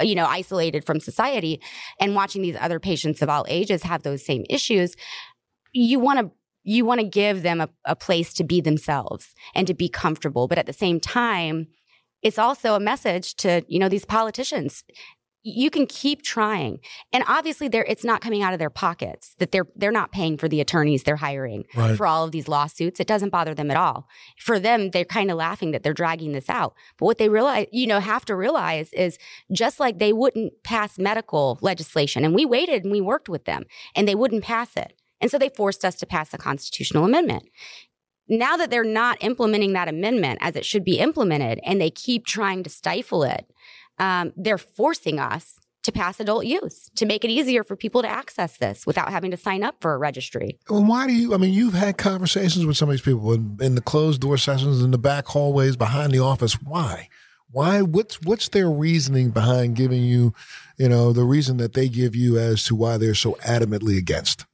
you 0.00 0.14
know, 0.14 0.26
isolated 0.26 0.84
from 0.84 1.00
society 1.00 1.60
and 1.98 2.14
watching 2.14 2.42
these 2.42 2.56
other 2.60 2.78
patients 2.78 3.22
of 3.22 3.28
all 3.28 3.44
ages 3.48 3.82
have 3.82 4.04
those 4.04 4.24
same 4.24 4.44
issues 4.48 4.94
you 5.72 5.98
want 5.98 6.18
to 6.18 6.30
you 6.62 6.84
want 6.84 7.00
to 7.00 7.06
give 7.06 7.42
them 7.42 7.60
a, 7.60 7.68
a 7.86 7.96
place 7.96 8.34
to 8.34 8.44
be 8.44 8.60
themselves 8.60 9.34
and 9.54 9.66
to 9.66 9.74
be 9.74 9.88
comfortable. 9.88 10.46
But 10.46 10.58
at 10.58 10.66
the 10.66 10.72
same 10.72 11.00
time 11.00 11.68
it's 12.22 12.38
also 12.38 12.74
a 12.74 12.80
message 12.80 13.34
to 13.36 13.62
you 13.68 13.78
know 13.78 13.88
these 13.88 14.04
politicians. 14.04 14.84
You 15.42 15.70
can 15.70 15.86
keep 15.86 16.20
trying. 16.20 16.80
And 17.14 17.24
obviously 17.26 17.68
they 17.68 17.82
it's 17.86 18.04
not 18.04 18.20
coming 18.20 18.42
out 18.42 18.52
of 18.52 18.58
their 18.58 18.68
pockets 18.68 19.34
that 19.38 19.52
they're 19.52 19.66
they're 19.74 19.90
not 19.90 20.12
paying 20.12 20.36
for 20.36 20.48
the 20.48 20.60
attorneys 20.60 21.02
they're 21.02 21.16
hiring 21.16 21.64
right. 21.74 21.96
for 21.96 22.06
all 22.06 22.24
of 22.24 22.32
these 22.32 22.46
lawsuits. 22.46 23.00
It 23.00 23.06
doesn't 23.06 23.30
bother 23.30 23.54
them 23.54 23.70
at 23.70 23.76
all. 23.78 24.06
For 24.38 24.58
them 24.58 24.90
they're 24.90 25.06
kind 25.06 25.30
of 25.30 25.38
laughing 25.38 25.70
that 25.70 25.82
they're 25.82 25.94
dragging 25.94 26.32
this 26.32 26.50
out. 26.50 26.74
But 26.98 27.06
what 27.06 27.18
they 27.18 27.30
realize 27.30 27.68
you 27.72 27.86
know 27.86 28.00
have 28.00 28.26
to 28.26 28.36
realize 28.36 28.92
is 28.92 29.18
just 29.50 29.80
like 29.80 29.98
they 29.98 30.12
wouldn't 30.12 30.52
pass 30.62 30.98
medical 30.98 31.58
legislation 31.62 32.24
and 32.24 32.34
we 32.34 32.44
waited 32.44 32.84
and 32.84 32.92
we 32.92 33.00
worked 33.00 33.30
with 33.30 33.46
them 33.46 33.64
and 33.94 34.06
they 34.06 34.14
wouldn't 34.14 34.44
pass 34.44 34.76
it 34.76 34.99
and 35.20 35.30
so 35.30 35.38
they 35.38 35.50
forced 35.50 35.84
us 35.84 35.96
to 35.96 36.06
pass 36.06 36.32
a 36.34 36.38
constitutional 36.38 37.04
amendment. 37.04 37.48
now 38.28 38.56
that 38.56 38.70
they're 38.70 38.84
not 38.84 39.18
implementing 39.22 39.72
that 39.72 39.88
amendment 39.88 40.38
as 40.40 40.54
it 40.54 40.64
should 40.64 40.84
be 40.84 40.98
implemented 41.00 41.58
and 41.64 41.80
they 41.80 41.90
keep 41.90 42.24
trying 42.24 42.62
to 42.62 42.70
stifle 42.70 43.24
it, 43.24 43.44
um, 43.98 44.32
they're 44.36 44.58
forcing 44.58 45.18
us 45.18 45.60
to 45.82 45.92
pass 45.92 46.20
adult 46.20 46.46
use 46.46 46.90
to 46.94 47.06
make 47.06 47.24
it 47.24 47.30
easier 47.30 47.64
for 47.64 47.74
people 47.74 48.02
to 48.02 48.08
access 48.08 48.58
this 48.58 48.86
without 48.86 49.10
having 49.10 49.30
to 49.30 49.36
sign 49.36 49.62
up 49.62 49.76
for 49.80 49.94
a 49.94 49.98
registry. 49.98 50.58
Well, 50.68 50.84
why 50.84 51.06
do 51.06 51.12
you? 51.12 51.34
I 51.34 51.38
mean, 51.38 51.54
you've 51.54 51.74
had 51.74 51.96
conversations 51.96 52.66
with 52.66 52.76
some 52.76 52.88
of 52.88 52.92
these 52.92 53.00
people 53.00 53.32
in, 53.32 53.56
in 53.60 53.74
the 53.74 53.80
closed 53.80 54.20
door 54.20 54.36
sessions, 54.36 54.82
in 54.82 54.90
the 54.90 54.98
back 54.98 55.26
hallways, 55.26 55.76
behind 55.76 56.12
the 56.12 56.18
office. 56.18 56.54
Why? 56.62 57.08
Why? 57.50 57.82
What's 57.82 58.20
what's 58.20 58.48
their 58.48 58.70
reasoning 58.70 59.30
behind 59.30 59.74
giving 59.74 60.02
you, 60.02 60.34
you 60.76 60.88
know, 60.88 61.12
the 61.12 61.24
reason 61.24 61.56
that 61.56 61.72
they 61.72 61.88
give 61.88 62.14
you 62.14 62.38
as 62.38 62.64
to 62.64 62.74
why 62.74 62.96
they're 62.96 63.14
so 63.14 63.32
adamantly 63.44 63.96
against? 63.96 64.44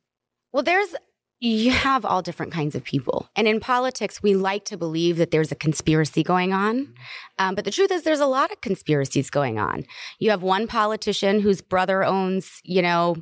Well, 0.56 0.62
there's 0.62 0.94
you 1.38 1.70
have 1.70 2.06
all 2.06 2.22
different 2.22 2.50
kinds 2.50 2.74
of 2.74 2.82
people. 2.82 3.28
And 3.36 3.46
in 3.46 3.60
politics, 3.60 4.22
we 4.22 4.34
like 4.34 4.64
to 4.64 4.78
believe 4.78 5.18
that 5.18 5.30
there's 5.30 5.52
a 5.52 5.54
conspiracy 5.54 6.22
going 6.22 6.54
on. 6.54 6.94
Um, 7.38 7.54
but 7.54 7.66
the 7.66 7.70
truth 7.70 7.90
is, 7.90 8.04
there's 8.04 8.20
a 8.20 8.26
lot 8.26 8.50
of 8.50 8.62
conspiracies 8.62 9.28
going 9.28 9.58
on. 9.58 9.84
You 10.18 10.30
have 10.30 10.42
one 10.42 10.66
politician 10.66 11.40
whose 11.40 11.60
brother 11.60 12.02
owns, 12.04 12.62
you 12.64 12.80
know, 12.80 13.16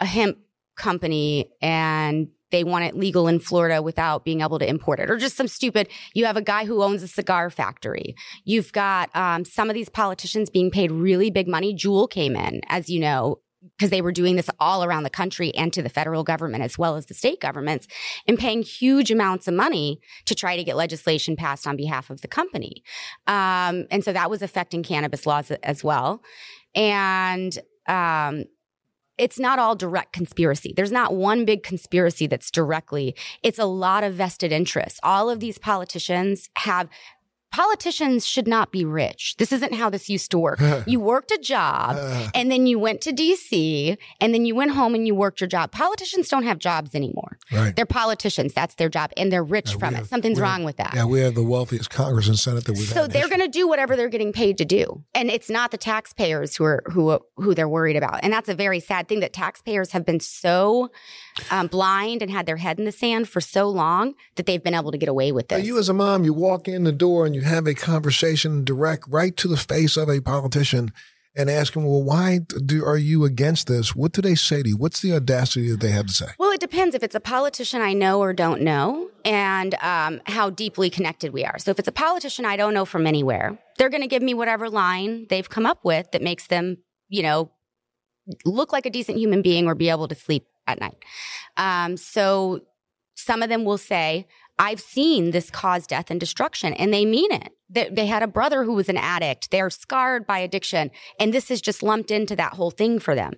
a 0.00 0.06
hemp 0.06 0.38
company 0.76 1.52
and 1.62 2.26
they 2.50 2.64
want 2.64 2.84
it 2.84 2.96
legal 2.96 3.28
in 3.28 3.38
Florida 3.38 3.80
without 3.80 4.24
being 4.24 4.40
able 4.40 4.58
to 4.58 4.68
import 4.68 4.98
it, 4.98 5.10
or 5.10 5.16
just 5.16 5.36
some 5.36 5.48
stupid. 5.48 5.88
You 6.14 6.26
have 6.26 6.36
a 6.36 6.42
guy 6.42 6.64
who 6.64 6.82
owns 6.82 7.04
a 7.04 7.08
cigar 7.08 7.48
factory. 7.48 8.16
You've 8.44 8.72
got 8.72 9.14
um, 9.14 9.44
some 9.44 9.70
of 9.70 9.74
these 9.74 9.88
politicians 9.88 10.50
being 10.50 10.72
paid 10.72 10.90
really 10.90 11.30
big 11.30 11.46
money. 11.46 11.76
Juul 11.76 12.10
came 12.10 12.34
in, 12.34 12.60
as 12.66 12.88
you 12.88 12.98
know, 12.98 13.38
because 13.76 13.90
they 13.90 14.02
were 14.02 14.12
doing 14.12 14.36
this 14.36 14.50
all 14.58 14.84
around 14.84 15.02
the 15.02 15.10
country 15.10 15.54
and 15.54 15.72
to 15.72 15.82
the 15.82 15.88
federal 15.88 16.24
government 16.24 16.62
as 16.62 16.78
well 16.78 16.96
as 16.96 17.06
the 17.06 17.14
state 17.14 17.40
governments 17.40 17.86
and 18.26 18.38
paying 18.38 18.62
huge 18.62 19.10
amounts 19.10 19.48
of 19.48 19.54
money 19.54 20.00
to 20.26 20.34
try 20.34 20.56
to 20.56 20.64
get 20.64 20.76
legislation 20.76 21.36
passed 21.36 21.66
on 21.66 21.76
behalf 21.76 22.10
of 22.10 22.20
the 22.20 22.28
company. 22.28 22.82
Um, 23.26 23.86
and 23.90 24.04
so 24.04 24.12
that 24.12 24.30
was 24.30 24.42
affecting 24.42 24.82
cannabis 24.82 25.26
laws 25.26 25.50
as 25.50 25.82
well. 25.82 26.22
And, 26.74 27.56
um, 27.86 28.44
it's 29.16 29.38
not 29.38 29.58
all 29.58 29.76
direct 29.76 30.12
conspiracy. 30.12 30.72
There's 30.76 30.90
not 30.90 31.14
one 31.14 31.44
big 31.44 31.62
conspiracy 31.62 32.26
that's 32.26 32.50
directly. 32.50 33.14
It's 33.42 33.58
a 33.58 33.64
lot 33.64 34.02
of 34.02 34.14
vested 34.14 34.50
interests. 34.50 34.98
All 35.02 35.30
of 35.30 35.38
these 35.40 35.56
politicians 35.56 36.50
have 36.56 36.88
politicians 37.54 38.26
should 38.26 38.48
not 38.48 38.72
be 38.72 38.84
rich. 38.84 39.36
This 39.38 39.52
isn't 39.52 39.74
how 39.74 39.88
this 39.88 40.10
used 40.10 40.30
to 40.32 40.38
work. 40.38 40.60
you 40.86 40.98
worked 40.98 41.30
a 41.30 41.38
job 41.38 41.96
and 42.34 42.50
then 42.50 42.66
you 42.66 42.78
went 42.80 43.00
to 43.02 43.12
DC 43.12 43.96
and 44.20 44.34
then 44.34 44.44
you 44.44 44.54
went 44.56 44.72
home 44.72 44.94
and 44.96 45.06
you 45.06 45.14
worked 45.14 45.40
your 45.40 45.46
job. 45.48 45.70
Politicians 45.70 46.28
don't 46.28 46.42
have 46.42 46.58
jobs 46.58 46.96
anymore. 46.96 47.38
Right. 47.52 47.74
They're 47.76 47.86
politicians. 47.86 48.54
That's 48.54 48.74
their 48.74 48.88
job 48.88 49.12
and 49.16 49.30
they're 49.32 49.44
rich 49.44 49.70
Yeah, 49.72 49.78
from 49.78 49.94
it. 49.94 49.98
have- 49.98 50.08
Something's 50.08 50.38
we 50.40 50.44
have- 50.44 50.52
wrong 50.52 50.64
with 50.64 50.76
that. 50.78 50.92
Yeah, 50.94 51.04
we 51.04 51.20
have 51.20 51.34
the 51.36 51.44
wealthiest 51.44 51.90
Congress 51.90 52.26
and 52.26 52.38
Senate 52.38 52.64
that 52.64 52.72
we've 52.72 52.88
So 52.88 53.06
they're 53.06 53.28
going 53.28 53.40
to 53.40 53.48
do 53.48 53.68
whatever 53.68 53.94
they're 53.94 54.08
getting 54.08 54.32
paid 54.32 54.58
to 54.58 54.64
do, 54.64 55.02
and 55.14 55.30
it's 55.30 55.48
not 55.48 55.70
the 55.70 55.78
taxpayers 55.78 56.56
who 56.56 56.64
are 56.64 56.82
who 56.92 57.18
who 57.36 57.54
they're 57.54 57.68
worried 57.68 57.96
about. 57.96 58.18
And 58.24 58.32
that's 58.32 58.48
a 58.48 58.54
very 58.54 58.80
sad 58.80 59.06
thing 59.08 59.20
that 59.20 59.32
taxpayers 59.32 59.92
have 59.92 60.04
been 60.04 60.20
so 60.20 60.90
um, 61.50 61.66
blind 61.68 62.20
and 62.22 62.30
had 62.30 62.46
their 62.46 62.56
head 62.56 62.78
in 62.78 62.84
the 62.84 62.92
sand 62.92 63.28
for 63.28 63.40
so 63.40 63.68
long 63.68 64.14
that 64.36 64.46
they've 64.46 64.62
been 64.62 64.74
able 64.74 64.90
to 64.92 64.98
get 64.98 65.08
away 65.08 65.32
with 65.32 65.50
Now, 65.50 65.56
this. 65.58 65.66
you 65.66 65.78
as 65.78 65.88
a 65.88 65.94
mom, 65.94 66.24
you 66.24 66.32
walk 66.32 66.68
in 66.68 66.84
the 66.84 66.92
door 66.92 67.26
and 67.26 67.34
you 67.34 67.42
have 67.44 67.66
a 67.66 67.74
conversation 67.74 68.64
direct 68.64 69.06
right 69.08 69.36
to 69.36 69.48
the 69.48 69.56
face 69.56 69.96
of 69.96 70.08
a 70.08 70.20
politician 70.20 70.92
and 71.36 71.50
ask 71.50 71.72
them, 71.72 71.84
well, 71.84 72.02
why 72.02 72.38
do, 72.64 72.84
are 72.84 72.96
you 72.96 73.24
against 73.24 73.66
this? 73.66 73.94
What 73.94 74.12
do 74.12 74.22
they 74.22 74.36
say 74.36 74.62
to 74.62 74.68
you? 74.68 74.76
What's 74.76 75.00
the 75.00 75.14
audacity 75.14 75.70
that 75.70 75.80
they 75.80 75.90
have 75.90 76.06
to 76.06 76.12
say? 76.12 76.26
Well, 76.38 76.52
it 76.52 76.60
depends 76.60 76.94
if 76.94 77.02
it's 77.02 77.14
a 77.14 77.20
politician 77.20 77.80
I 77.80 77.92
know 77.92 78.20
or 78.20 78.32
don't 78.32 78.62
know 78.62 79.10
and 79.24 79.74
um, 79.82 80.20
how 80.26 80.50
deeply 80.50 80.90
connected 80.90 81.32
we 81.32 81.44
are. 81.44 81.58
So 81.58 81.72
if 81.72 81.78
it's 81.78 81.88
a 81.88 81.92
politician 81.92 82.44
I 82.44 82.56
don't 82.56 82.72
know 82.72 82.84
from 82.84 83.06
anywhere, 83.06 83.58
they're 83.78 83.90
going 83.90 84.02
to 84.02 84.08
give 84.08 84.22
me 84.22 84.34
whatever 84.34 84.70
line 84.70 85.26
they've 85.28 85.48
come 85.48 85.66
up 85.66 85.84
with 85.84 86.12
that 86.12 86.22
makes 86.22 86.46
them, 86.46 86.78
you 87.08 87.22
know, 87.22 87.50
look 88.44 88.72
like 88.72 88.86
a 88.86 88.90
decent 88.90 89.18
human 89.18 89.42
being 89.42 89.66
or 89.66 89.74
be 89.74 89.90
able 89.90 90.08
to 90.08 90.14
sleep 90.14 90.46
at 90.66 90.80
night. 90.80 90.96
Um, 91.56 91.96
so 91.96 92.60
some 93.16 93.42
of 93.42 93.48
them 93.48 93.64
will 93.64 93.78
say, 93.78 94.26
I've 94.58 94.80
seen 94.80 95.32
this 95.32 95.50
cause 95.50 95.86
death 95.86 96.10
and 96.10 96.20
destruction, 96.20 96.74
and 96.74 96.92
they 96.92 97.04
mean 97.04 97.32
it. 97.32 97.52
They, 97.68 97.88
they 97.88 98.06
had 98.06 98.22
a 98.22 98.28
brother 98.28 98.64
who 98.64 98.74
was 98.74 98.88
an 98.88 98.96
addict. 98.96 99.50
They're 99.50 99.70
scarred 99.70 100.26
by 100.26 100.38
addiction, 100.38 100.90
and 101.18 101.32
this 101.32 101.50
is 101.50 101.60
just 101.60 101.82
lumped 101.82 102.10
into 102.10 102.36
that 102.36 102.52
whole 102.52 102.70
thing 102.70 102.98
for 102.98 103.14
them. 103.14 103.34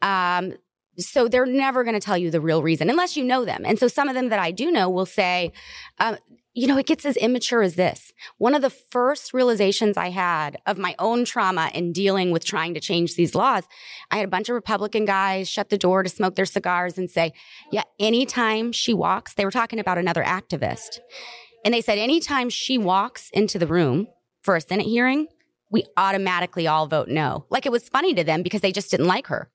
Um, 0.00 0.54
so 0.98 1.28
they're 1.28 1.46
never 1.46 1.84
going 1.84 1.94
to 1.94 2.00
tell 2.00 2.18
you 2.18 2.30
the 2.30 2.40
real 2.40 2.62
reason 2.62 2.90
unless 2.90 3.16
you 3.16 3.24
know 3.24 3.44
them. 3.44 3.62
And 3.64 3.78
so 3.78 3.88
some 3.88 4.08
of 4.08 4.14
them 4.14 4.28
that 4.28 4.38
I 4.38 4.50
do 4.50 4.70
know 4.70 4.88
will 4.88 5.06
say, 5.06 5.52
um, 5.98 6.16
you 6.54 6.68
know, 6.68 6.78
it 6.78 6.86
gets 6.86 7.04
as 7.04 7.16
immature 7.16 7.62
as 7.62 7.74
this. 7.74 8.12
One 8.38 8.54
of 8.54 8.62
the 8.62 8.70
first 8.70 9.34
realizations 9.34 9.96
I 9.96 10.10
had 10.10 10.56
of 10.66 10.78
my 10.78 10.94
own 11.00 11.24
trauma 11.24 11.68
in 11.74 11.92
dealing 11.92 12.30
with 12.30 12.44
trying 12.44 12.74
to 12.74 12.80
change 12.80 13.16
these 13.16 13.34
laws, 13.34 13.64
I 14.12 14.16
had 14.16 14.24
a 14.24 14.30
bunch 14.30 14.48
of 14.48 14.54
Republican 14.54 15.04
guys 15.04 15.48
shut 15.48 15.68
the 15.68 15.78
door 15.78 16.04
to 16.04 16.08
smoke 16.08 16.36
their 16.36 16.46
cigars 16.46 16.96
and 16.96 17.10
say, 17.10 17.32
yeah, 17.72 17.82
anytime 17.98 18.70
she 18.70 18.94
walks, 18.94 19.34
they 19.34 19.44
were 19.44 19.50
talking 19.50 19.80
about 19.80 19.98
another 19.98 20.22
activist. 20.22 21.00
And 21.64 21.74
they 21.74 21.80
said, 21.80 21.98
anytime 21.98 22.50
she 22.50 22.78
walks 22.78 23.30
into 23.30 23.58
the 23.58 23.66
room 23.66 24.06
for 24.42 24.54
a 24.54 24.60
Senate 24.60 24.86
hearing, 24.86 25.26
we 25.74 25.84
automatically 25.96 26.68
all 26.68 26.86
vote 26.86 27.08
no. 27.08 27.46
Like 27.50 27.66
it 27.66 27.72
was 27.72 27.88
funny 27.88 28.14
to 28.14 28.22
them 28.22 28.44
because 28.44 28.60
they 28.60 28.70
just 28.70 28.92
didn't 28.92 29.08
like 29.08 29.26
her. 29.26 29.50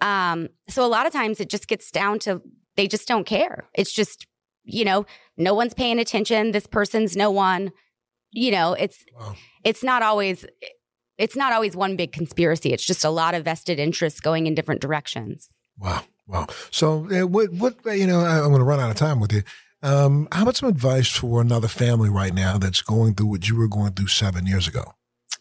Um, 0.00 0.48
so 0.66 0.82
a 0.82 0.88
lot 0.88 1.06
of 1.06 1.12
times 1.12 1.40
it 1.40 1.50
just 1.50 1.68
gets 1.68 1.90
down 1.90 2.18
to 2.20 2.40
they 2.76 2.88
just 2.88 3.06
don't 3.06 3.26
care. 3.26 3.68
It's 3.74 3.92
just, 3.92 4.26
you 4.64 4.82
know, 4.86 5.04
no 5.36 5.52
one's 5.52 5.74
paying 5.74 5.98
attention. 5.98 6.52
This 6.52 6.66
person's 6.66 7.16
no 7.16 7.30
one. 7.30 7.70
You 8.30 8.50
know, 8.50 8.72
it's 8.72 9.04
Wow. 9.14 9.34
it's 9.62 9.84
not 9.84 10.02
always 10.02 10.46
it's 11.18 11.36
not 11.36 11.52
always 11.52 11.76
one 11.76 11.96
big 11.96 12.12
conspiracy. 12.12 12.72
It's 12.72 12.86
just 12.86 13.04
a 13.04 13.10
lot 13.10 13.34
of 13.34 13.44
vested 13.44 13.78
interests 13.78 14.20
going 14.20 14.46
in 14.46 14.54
different 14.54 14.80
directions. 14.80 15.50
Wow. 15.78 16.02
Wow. 16.26 16.46
So, 16.70 17.08
uh, 17.10 17.26
what, 17.26 17.52
what, 17.52 17.74
you 17.86 18.06
know, 18.06 18.20
I, 18.20 18.38
I'm 18.38 18.48
going 18.48 18.58
to 18.60 18.64
run 18.64 18.80
out 18.80 18.90
of 18.90 18.96
time 18.96 19.20
with 19.20 19.32
you. 19.32 19.42
Um, 19.82 20.28
how 20.32 20.42
about 20.42 20.56
some 20.56 20.68
advice 20.68 21.08
for 21.08 21.40
another 21.40 21.68
family 21.68 22.08
right 22.08 22.34
now 22.34 22.56
that's 22.58 22.80
going 22.80 23.14
through 23.14 23.28
what 23.28 23.48
you 23.48 23.56
were 23.56 23.68
going 23.68 23.92
through 23.92 24.08
seven 24.08 24.46
years 24.46 24.66
ago? 24.66 24.94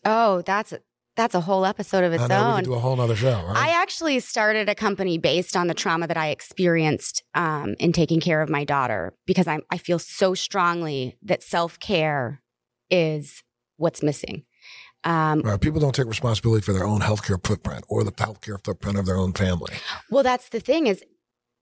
Oh, 0.09 0.41
that's 0.43 0.73
that's 1.17 1.35
a 1.35 1.41
whole 1.41 1.65
episode 1.65 2.03
of 2.03 2.13
its 2.13 2.23
I 2.23 2.27
know 2.27 2.35
we 2.35 2.51
own. 2.51 2.55
could 2.59 2.65
do 2.65 2.73
a 2.75 2.79
whole 2.79 2.95
nother 2.95 3.15
show, 3.15 3.43
right? 3.47 3.57
I 3.57 3.69
actually 3.81 4.19
started 4.19 4.69
a 4.69 4.75
company 4.75 5.17
based 5.17 5.57
on 5.57 5.67
the 5.67 5.73
trauma 5.73 6.07
that 6.07 6.15
I 6.15 6.29
experienced 6.29 7.23
um, 7.33 7.75
in 7.79 7.91
taking 7.91 8.19
care 8.21 8.41
of 8.41 8.49
my 8.49 8.63
daughter 8.63 9.13
because 9.25 9.47
I, 9.47 9.59
I 9.71 9.79
feel 9.79 9.99
so 9.99 10.33
strongly 10.35 11.17
that 11.23 11.43
self 11.43 11.79
care 11.79 12.41
is 12.89 13.43
what's 13.77 14.01
missing. 14.01 14.43
Um, 15.03 15.41
Right. 15.41 15.59
People 15.59 15.79
don't 15.81 15.93
take 15.95 16.07
responsibility 16.07 16.63
for 16.63 16.71
their 16.73 16.85
own 16.85 17.01
healthcare 17.01 17.45
footprint 17.45 17.83
or 17.89 18.03
the 18.03 18.11
healthcare 18.11 18.63
footprint 18.63 18.97
of 18.97 19.05
their 19.05 19.17
own 19.17 19.33
family. 19.33 19.73
well, 20.09 20.23
that's 20.23 20.49
the 20.49 20.59
thing 20.59 20.87
is 20.87 21.03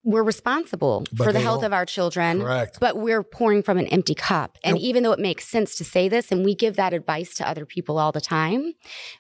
we're 0.06 0.24
responsible 0.24 1.04
But 1.12 1.26
for 1.26 1.34
the 1.34 1.40
health 1.42 1.62
don't- 1.62 1.66
of 1.66 1.74
our 1.74 1.86
children. 1.86 2.40
Correct. 2.42 2.78
But 2.80 2.96
we're 2.98 3.24
pouring 3.24 3.64
from 3.64 3.78
an 3.78 3.88
empty 3.88 4.16
cup. 4.16 4.58
And 4.64 4.78
Yep. 4.78 4.84
even 4.86 5.04
though 5.04 5.12
it 5.12 5.20
makes 5.20 5.48
sense 5.48 5.76
to 5.78 5.84
say 5.84 6.08
this, 6.08 6.32
and 6.32 6.46
we 6.46 6.56
give 6.56 6.76
that 6.78 6.94
advice 6.94 7.34
to 7.36 7.48
other 7.50 7.66
people 7.66 7.98
all 7.98 8.12
the 8.14 8.22
time, 8.22 8.74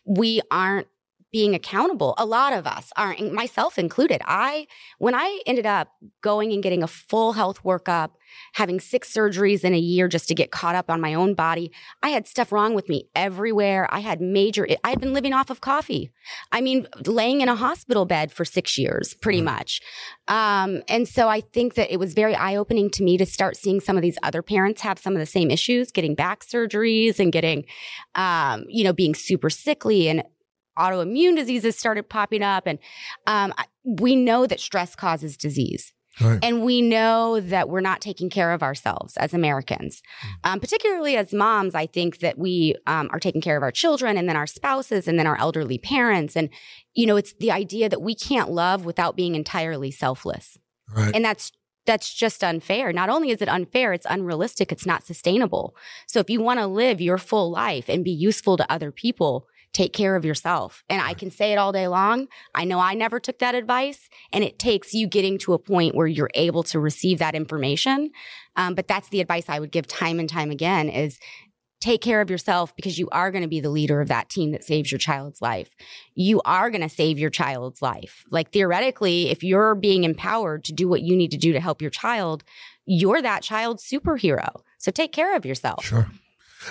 we 0.06 0.42
aren't 0.52 0.88
being 1.32 1.54
accountable. 1.54 2.14
A 2.18 2.26
lot 2.26 2.54
of 2.54 2.66
us 2.66 2.92
aren't, 2.96 3.34
myself 3.34 3.78
included. 3.78 4.22
I, 4.26 4.68
when 5.00 5.14
I 5.14 5.42
ended 5.46 5.66
up 5.66 5.90
going 6.22 6.54
and 6.54 6.64
getting 6.64 6.82
a 6.82 6.88
full 6.88 7.34
health 7.34 7.64
workup, 7.64 8.12
having 8.54 8.80
six 8.80 9.14
surgeries 9.14 9.64
in 9.64 9.74
a 9.74 9.78
year 9.78 10.08
just 10.08 10.28
to 10.28 10.36
get 10.36 10.52
caught 10.52 10.76
up 10.76 10.90
on 10.90 11.02
my 11.02 11.14
own 11.14 11.34
body, 11.34 11.72
I 12.02 12.10
had 12.10 12.28
stuff 12.28 12.52
wrong 12.52 12.74
with 12.74 12.90
me 12.90 13.10
everywhere. 13.16 13.88
I 13.92 14.00
had 14.00 14.22
major, 14.22 14.68
I 14.84 14.90
had 14.90 15.00
been 15.00 15.14
living 15.14 15.34
off 15.34 15.50
of 15.50 15.62
coffee. 15.62 16.12
I 16.52 16.62
mean, 16.62 16.88
laying 17.06 17.42
in 17.42 17.50
a 17.50 17.56
hospital 17.56 18.06
bed 18.06 18.32
for 18.32 18.46
six 18.46 18.78
years, 18.78 19.14
pretty 19.14 19.42
much. 19.42 19.82
Um, 20.28 20.84
and 20.88 21.08
so 21.08 21.28
I 21.28 21.42
think 21.42 21.76
that 21.76 21.92
it 21.92 21.98
was 21.98 22.14
very 22.14 22.36
eye 22.36 22.56
opening 22.56 22.90
to 22.92 23.04
me 23.04 23.18
to 23.18 23.26
start 23.26 23.58
seeing 23.58 23.80
some 23.80 23.96
of 23.98 24.02
these 24.02 24.18
other 24.24 24.42
parents 24.42 24.82
have 24.82 25.00
some 25.00 25.14
of 25.14 25.20
the 25.20 25.26
same 25.26 25.52
issues, 25.52 25.92
getting 25.92 26.16
back 26.16 26.46
surgeries 26.46 27.20
and 27.20 27.32
getting, 27.32 27.66
um, 28.16 28.66
you 28.70 28.84
know, 28.84 28.94
being 28.94 29.16
super 29.16 29.50
sickly 29.50 30.08
and 30.08 30.24
autoimmune 30.78 31.36
diseases 31.36 31.76
started 31.78 32.10
popping 32.10 32.44
up. 32.44 32.68
And 32.68 32.80
um, 33.28 33.54
we 33.84 34.16
know 34.16 34.46
that 34.46 34.60
stress 34.60 34.96
causes 34.96 35.38
disease. 35.38 35.94
Right. 36.22 36.40
And 36.42 36.64
we 36.64 36.82
know 36.82 37.42
that 37.42 37.68
we're 37.68 37.82
not 37.82 38.00
taking 38.00 38.30
care 38.30 38.54
of 38.54 38.64
ourselves 38.64 39.18
as 39.18 39.34
Americans, 39.34 40.02
um, 40.46 40.62
particularly 40.62 41.18
as 41.18 41.34
moms. 41.34 41.76
I 41.76 41.88
think 41.88 42.20
that 42.20 42.38
we 42.38 42.76
um, 42.88 43.10
are 43.12 43.20
taking 43.20 43.42
care 43.42 43.58
of 43.58 43.64
our 43.64 43.72
children 43.72 44.16
and 44.18 44.30
then 44.30 44.38
our 44.38 44.48
spouses 44.48 45.10
and 45.10 45.20
then 45.20 45.28
our 45.28 45.38
elderly 45.38 45.78
parents. 45.78 46.38
And, 46.38 46.50
you 46.94 47.06
know, 47.06 47.18
it's 47.18 47.34
the 47.34 47.52
idea 47.52 47.90
that 47.90 48.02
we 48.02 48.16
can't 48.16 48.50
love 48.50 48.86
without 48.86 49.18
being 49.18 49.36
entirely 49.36 49.92
selfless. 49.92 50.58
Right. 50.96 51.14
And 51.14 51.26
that's 51.26 51.52
that's 51.86 52.14
just 52.14 52.44
unfair. 52.44 52.92
Not 52.92 53.10
only 53.10 53.30
is 53.30 53.42
it 53.42 53.50
unfair, 53.50 53.94
it's 53.94 54.08
unrealistic, 54.10 54.72
it's 54.72 54.86
not 54.86 55.06
sustainable. 55.06 55.76
So 56.08 56.20
if 56.20 56.30
you 56.30 56.42
want 56.42 56.60
to 56.60 56.66
live 56.66 57.00
your 57.00 57.18
full 57.18 57.52
life 57.52 57.90
and 57.90 58.04
be 58.04 58.12
useful 58.12 58.58
to 58.58 58.72
other 58.72 58.92
people, 58.92 59.48
take 59.76 59.92
care 59.92 60.16
of 60.16 60.24
yourself. 60.24 60.86
And 60.90 61.02
I 61.02 61.14
can 61.14 61.30
say 61.30 61.52
it 61.52 61.58
all 61.58 61.74
day 61.74 61.90
long. 61.90 62.28
I 62.56 62.64
know 62.64 62.80
I 62.80 62.94
never 62.94 63.20
took 63.20 63.40
that 63.40 63.56
advice, 63.56 64.08
and 64.32 64.42
it 64.42 64.58
takes 64.58 64.94
you 64.94 65.06
getting 65.06 65.38
to 65.40 65.54
a 65.54 65.60
point 65.60 65.96
where 65.96 66.08
you're 66.08 66.32
able 66.34 66.64
to 66.64 66.80
receive 66.80 67.20
that 67.20 67.36
information. 67.36 68.12
Um, 68.56 68.74
but 68.74 68.88
that's 68.88 69.10
the 69.10 69.20
advice 69.20 69.50
I 69.50 69.60
would 69.60 69.74
give 69.74 69.86
time 69.86 70.18
and 70.18 70.30
time 70.30 70.50
again 70.50 70.88
is 70.88 71.20
take 71.82 72.02
care 72.02 72.22
of 72.22 72.30
yourself 72.30 72.74
because 72.78 72.98
you 72.98 73.10
are 73.12 73.32
going 73.32 73.42
to 73.42 73.50
be 73.50 73.60
the 73.60 73.70
leader 73.70 74.00
of 74.00 74.08
that 74.08 74.30
team 74.30 74.54
that 74.54 74.64
saves 74.64 74.90
your 74.90 74.98
child's 74.98 75.42
life. 75.42 75.70
You 76.14 76.42
are 76.46 76.70
going 76.70 76.82
to 76.82 76.90
save 76.90 77.20
your 77.20 77.30
child's 77.30 77.82
life. 77.82 78.24
Like 78.32 78.52
theoretically, 78.52 79.30
if 79.30 79.44
you're 79.44 79.76
being 79.76 80.06
empowered 80.06 80.64
to 80.64 80.74
do 80.74 80.88
what 80.88 81.02
you 81.02 81.18
need 81.18 81.32
to 81.32 81.38
do 81.38 81.52
to 81.52 81.60
help 81.60 81.82
your 81.82 81.92
child, 81.92 82.46
you're 82.86 83.22
that 83.22 83.44
child's 83.44 83.84
superhero. 83.84 84.62
So 84.78 84.90
take 84.90 85.12
care 85.12 85.36
of 85.36 85.46
yourself. 85.46 85.84
Sure. 85.84 86.08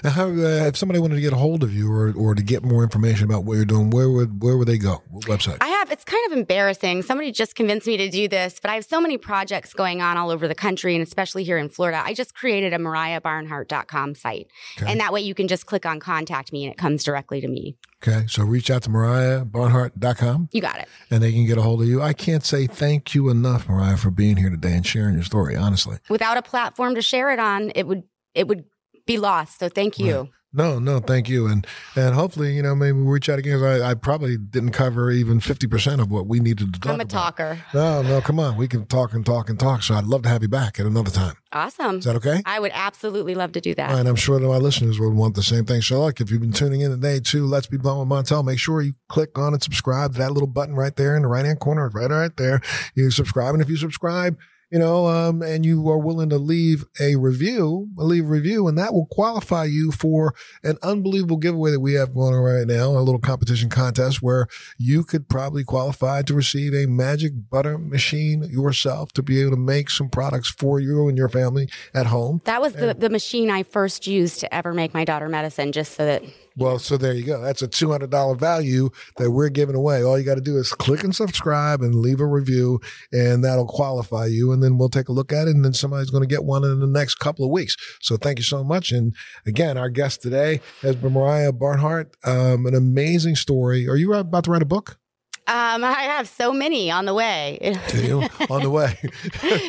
Now, 0.03 0.11
how, 0.11 0.27
uh, 0.29 0.67
if 0.67 0.77
somebody 0.77 0.99
wanted 0.99 1.15
to 1.17 1.21
get 1.21 1.33
a 1.33 1.37
hold 1.37 1.63
of 1.63 1.73
you 1.75 1.93
or, 1.93 2.13
or 2.17 2.35
to 2.35 2.43
get 2.43 2.65
more 2.65 2.83
information 2.83 3.25
about 3.25 3.45
what 3.45 3.55
you're 3.55 3.65
doing, 3.65 3.91
where 3.91 4.11
would 4.11 4.43
where 4.43 4.57
would 4.57 4.67
they 4.69 4.79
go? 4.79 5.03
What 5.11 5.25
website? 5.25 5.59
I 5.61 5.69
have. 5.69 5.91
It's 5.91 6.05
kind 6.05 6.25
of 6.33 6.39
embarrassing. 6.39 7.03
Somebody 7.03 7.31
just 7.33 7.55
convinced 7.55 7.87
me 7.87 7.97
to 7.99 8.09
do 8.11 8.27
this, 8.29 8.59
but 8.61 8.71
I 8.71 8.75
have 8.75 8.85
so 8.85 9.01
many 9.01 9.19
projects 9.19 9.73
going 9.75 10.01
on 10.03 10.17
all 10.17 10.31
over 10.31 10.49
the 10.49 10.55
country 10.55 10.95
and 10.95 11.03
especially 11.07 11.45
here 11.45 11.59
in 11.59 11.69
Florida. 11.69 12.03
I 12.05 12.15
just 12.15 12.35
created 12.35 12.73
a 12.73 12.79
MoriahBarnhart.com 12.79 14.15
site, 14.15 14.49
Okay. 14.79 14.91
and 14.91 15.01
that 15.01 15.13
way 15.13 15.21
you 15.21 15.35
can 15.35 15.47
just 15.49 15.67
click 15.67 15.87
on 15.87 16.01
contact 16.01 16.53
me 16.53 16.65
and 16.65 16.73
it 16.73 16.79
comes 16.79 17.05
directly 17.05 17.41
to 17.41 17.49
me. 17.49 17.77
Okay, 18.07 18.27
so 18.29 18.43
reach 18.45 18.71
out 18.71 18.83
to 18.83 18.91
MoriahBarnhart.com 18.91 20.49
You 20.53 20.61
got 20.61 20.79
it. 20.79 20.89
and 21.11 21.23
they 21.23 21.33
can 21.33 21.47
get 21.47 21.59
a 21.59 21.63
hold 21.63 21.83
of 21.83 21.89
you. 21.89 22.03
I 22.03 22.13
can't 22.13 22.45
say 22.45 22.67
thank 22.67 23.15
you 23.15 23.29
enough, 23.29 23.69
Moriah, 23.69 23.97
for 23.97 24.11
being 24.11 24.37
here 24.37 24.51
today 24.51 24.75
and 24.75 24.87
sharing 24.87 25.15
your 25.15 25.25
story, 25.25 25.57
honestly. 25.57 25.99
Without 26.09 26.37
a 26.37 26.43
platform 26.43 26.95
to 26.97 27.03
share 27.03 27.31
it 27.31 27.39
on, 27.39 27.71
it 27.75 27.87
would 27.87 28.03
it 28.35 28.49
would 28.49 28.65
be 29.07 29.19
lost. 29.19 29.59
So 29.59 29.69
thank 29.69 29.99
you. 29.99 30.21
Right. 30.21 30.31
No, 30.57 30.79
no, 30.79 31.01
thank 31.01 31.29
you. 31.29 31.49
And 31.49 31.67
and 31.97 32.15
hopefully, 32.15 32.55
you 32.55 32.63
know, 32.63 32.77
maybe 32.77 32.93
we'll 32.93 33.11
reach 33.11 33.29
out 33.29 33.41
again. 33.41 33.61
I, 33.61 33.91
I 33.91 33.95
probably 33.95 34.37
didn't 34.37 34.71
cover 34.71 35.11
even 35.11 35.41
50% 35.41 36.01
of 36.01 36.13
what 36.13 36.29
we 36.29 36.39
needed 36.39 36.73
to 36.75 36.81
talk 36.81 36.93
I'm 36.93 37.01
a 37.01 37.03
about. 37.03 37.11
talker. 37.11 37.65
No, 37.75 38.03
no, 38.03 38.21
come 38.21 38.39
on. 38.39 38.57
We 38.57 38.69
can 38.69 38.87
talk 38.87 39.15
and 39.15 39.27
talk 39.27 39.51
and 39.51 39.59
talk. 39.59 39.83
So 39.83 39.97
I'd 39.97 40.05
love 40.05 40.23
to 40.23 40.29
have 40.29 40.43
you 40.43 40.49
back 40.49 40.79
at 40.79 40.87
another 40.87 41.11
time. 41.11 41.35
Awesome. 41.53 41.97
Is 41.99 42.05
that 42.05 42.15
okay? 42.17 42.41
I 42.47 42.61
would 42.61 42.71
absolutely 42.73 43.35
love 43.35 43.51
to 43.53 43.61
do 43.61 43.75
that. 43.75 43.91
And 43.99 44.09
I'm 44.09 44.15
sure 44.15 44.39
that 44.39 44.47
my 44.47 44.59
listeners 44.59 45.01
would 45.01 45.15
want 45.15 45.35
the 45.35 45.43
same 45.43 45.65
thing. 45.65 45.83
So, 45.83 46.01
like, 46.03 46.21
if 46.21 46.31
you've 46.31 46.41
been 46.41 46.53
tuning 46.53 46.83
in 46.83 46.93
today 46.93 47.19
to 47.19 47.47
Let's 47.47 47.67
Be 47.67 47.77
Blunt 47.77 47.99
with 47.99 48.09
Montel, 48.09 48.45
make 48.45 48.61
sure 48.61 48.81
you 48.81 48.95
click 49.09 49.37
on 49.37 49.55
and 49.55 49.63
subscribe 49.63 50.13
to 50.13 50.19
that 50.21 50.31
little 50.31 50.47
button 50.47 50.77
right 50.77 50.95
there 50.95 51.17
in 51.17 51.23
the 51.23 51.29
right 51.29 51.45
hand 51.45 51.59
corner. 51.59 51.89
Right, 51.89 52.11
right 52.11 52.37
there. 52.37 52.61
You 52.95 53.11
subscribe. 53.11 53.55
And 53.55 53.63
if 53.63 53.69
you 53.69 53.77
subscribe, 53.77 54.39
you 54.71 54.79
know, 54.79 55.07
um, 55.07 55.43
and 55.43 55.65
you 55.65 55.89
are 55.89 55.99
willing 55.99 56.31
to 56.31 56.39
leave 56.39 56.85
a 57.01 57.17
review, 57.17 57.89
leave 57.97 58.25
a 58.25 58.29
review, 58.29 58.67
and 58.69 58.77
that 58.79 58.93
will 58.93 59.07
qualify 59.07 59.65
you 59.65 59.93
for 59.93 60.35
an 60.63 60.77
unbelievable 60.83 61.37
giveaway 61.37 61.71
that 61.71 61.81
we 61.81 61.95
have 61.95 62.15
going 62.15 62.35
on 62.35 62.41
right 62.41 62.67
now, 62.67 62.91
a 62.91 63.01
little 63.01 63.21
competition 63.21 63.69
contest 63.69 64.23
where 64.23 64.47
you 64.79 65.05
could 65.05 65.29
probably 65.29 65.65
qualify 65.65 66.23
to 66.23 66.35
receive 66.35 66.75
a 66.75 66.87
magic 66.87 67.33
butter 67.51 67.79
machine 67.79 68.43
yourself 68.45 69.13
to 69.13 69.23
be 69.23 69.41
able 69.41 69.53
to 69.53 69.57
make 69.57 69.91
some 69.91 70.09
products 70.09 70.51
for 70.51 70.81
you 70.81 71.09
and 71.09 71.17
your 71.17 71.29
family 71.29 71.69
at 71.95 72.07
home. 72.07 72.41
That 72.45 72.61
was 72.61 72.75
the, 72.75 72.95
the 72.95 73.11
machine 73.11 73.51
I 73.51 73.63
first 73.63 74.07
used 74.07 74.41
to 74.41 74.55
ever 74.55 74.73
make 74.73 74.95
my 74.95 75.05
daughter 75.05 75.29
medicine, 75.29 75.73
just 75.73 75.95
so 75.95 76.05
that 76.05 76.23
Well, 76.57 76.79
so 76.79 76.97
there 76.97 77.13
you 77.13 77.25
go. 77.25 77.41
That's 77.41 77.63
a 77.63 77.69
two 77.69 77.91
hundred 77.91 78.11
dollar 78.11 78.37
value 78.37 78.91
that 79.17 79.33
we're 79.33 79.49
giving 79.49 79.75
away. 79.75 80.05
All 80.05 80.17
you 80.17 80.25
got 80.25 80.37
to 80.37 80.41
do 80.41 80.57
is 80.57 80.73
click 80.73 81.03
and 81.03 81.15
subscribe 81.15 81.83
and 81.83 81.97
leave 81.97 82.21
a 82.21 82.27
review, 82.27 82.81
and 83.13 83.43
that'll 83.43 83.67
qualify 83.67 84.27
you. 84.27 84.53
And 84.53 84.63
then 84.63 84.79
we'll 84.79 84.89
take 84.89 85.09
a 85.09 85.13
look 85.13 85.33
at 85.33 85.49
it, 85.49 85.57
and 85.57 85.65
then 85.65 85.73
somebody's 85.73 86.11
going 86.11 86.23
to 86.23 86.29
get 86.29 86.45
one 86.45 86.63
in 86.63 86.79
the 86.79 86.87
next 86.87 87.17
couple 87.17 87.45
of 87.45 87.51
weeks. 87.51 87.77
So 88.01 88.17
thank 88.17 88.39
you 88.39 88.45
so 88.45 88.63
much. 88.63 88.93
And 88.93 89.15
again, 89.47 89.77
our 89.77 89.89
guest 89.89 90.23
today 90.23 90.61
has 90.83 90.95
been 90.95 91.13
Moriah 91.13 91.53
Barnhart. 91.53 92.17
Um, 92.25 92.67
an 92.67 92.75
amazing 92.75 93.35
story. 93.35 93.89
Are 93.89 93.97
you 93.97 94.15
about 94.15 94.45
to 94.45 94.53
write 94.53 94.63
a 94.63 94.67
book? 94.67 94.99
Um, 95.47 95.85
I 95.85 95.93
have 96.03 96.27
so 96.29 96.53
many 96.53 96.91
on 96.91 97.05
the 97.05 97.15
way. 97.15 97.77
Do 97.89 98.03
you 98.03 98.23
on 98.49 98.63
the 98.63 98.71
way? 98.71 98.99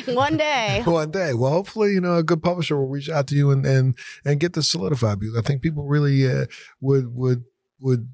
One 0.14 0.38
day. 0.38 0.82
one 0.86 1.12
day. 1.12 1.34
Well, 1.34 1.52
hopefully, 1.52 1.94
you 1.94 2.02
know, 2.02 2.16
a 2.16 2.24
good 2.24 2.42
publisher 2.42 2.78
will 2.78 2.88
reach 2.88 3.10
out 3.10 3.28
to 3.28 3.36
you 3.36 3.52
and 3.52 3.66
and 3.66 3.98
and 4.24 4.40
get 4.40 4.54
this 4.54 4.70
solidified 4.70 5.20
because 5.20 5.36
I 5.38 5.42
think 5.42 5.62
people 5.62 5.86
really 5.86 6.30
uh, 6.32 6.46
would 6.80 7.14
would 7.16 7.44
would 7.80 8.10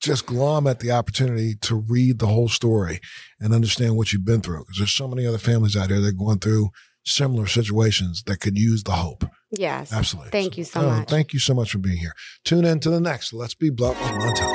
just 0.00 0.26
glom 0.26 0.68
at 0.68 0.78
the 0.78 0.92
opportunity 0.92 1.56
to 1.56 1.74
read 1.74 2.20
the 2.20 2.28
whole 2.28 2.48
story 2.48 3.00
and 3.40 3.52
understand 3.52 3.96
what 3.96 4.12
you've 4.12 4.24
been 4.24 4.40
through 4.40 4.60
because 4.60 4.78
there's 4.78 4.92
so 4.92 5.08
many 5.08 5.26
other 5.26 5.38
families 5.38 5.76
out 5.76 5.88
there 5.88 6.00
that 6.00 6.08
are 6.08 6.12
going 6.12 6.38
through 6.38 6.70
similar 7.04 7.46
situations 7.46 8.22
that 8.26 8.38
could 8.38 8.56
use 8.56 8.84
the 8.84 8.92
hope. 8.92 9.24
Yes. 9.50 9.92
Absolutely. 9.92 10.30
Thank 10.30 10.56
you 10.58 10.62
so 10.64 10.82
Oh, 10.82 10.90
much. 10.90 11.08
Thank 11.08 11.32
you 11.32 11.40
so 11.40 11.54
much 11.54 11.72
for 11.72 11.78
being 11.78 11.96
here. 11.96 12.12
Tune 12.44 12.64
in 12.64 12.78
to 12.80 12.90
the 12.90 13.00
next. 13.00 13.32
Let's 13.32 13.54
be 13.54 13.70
blunt 13.70 13.98
with 13.98 14.10
Montel. 14.12 14.54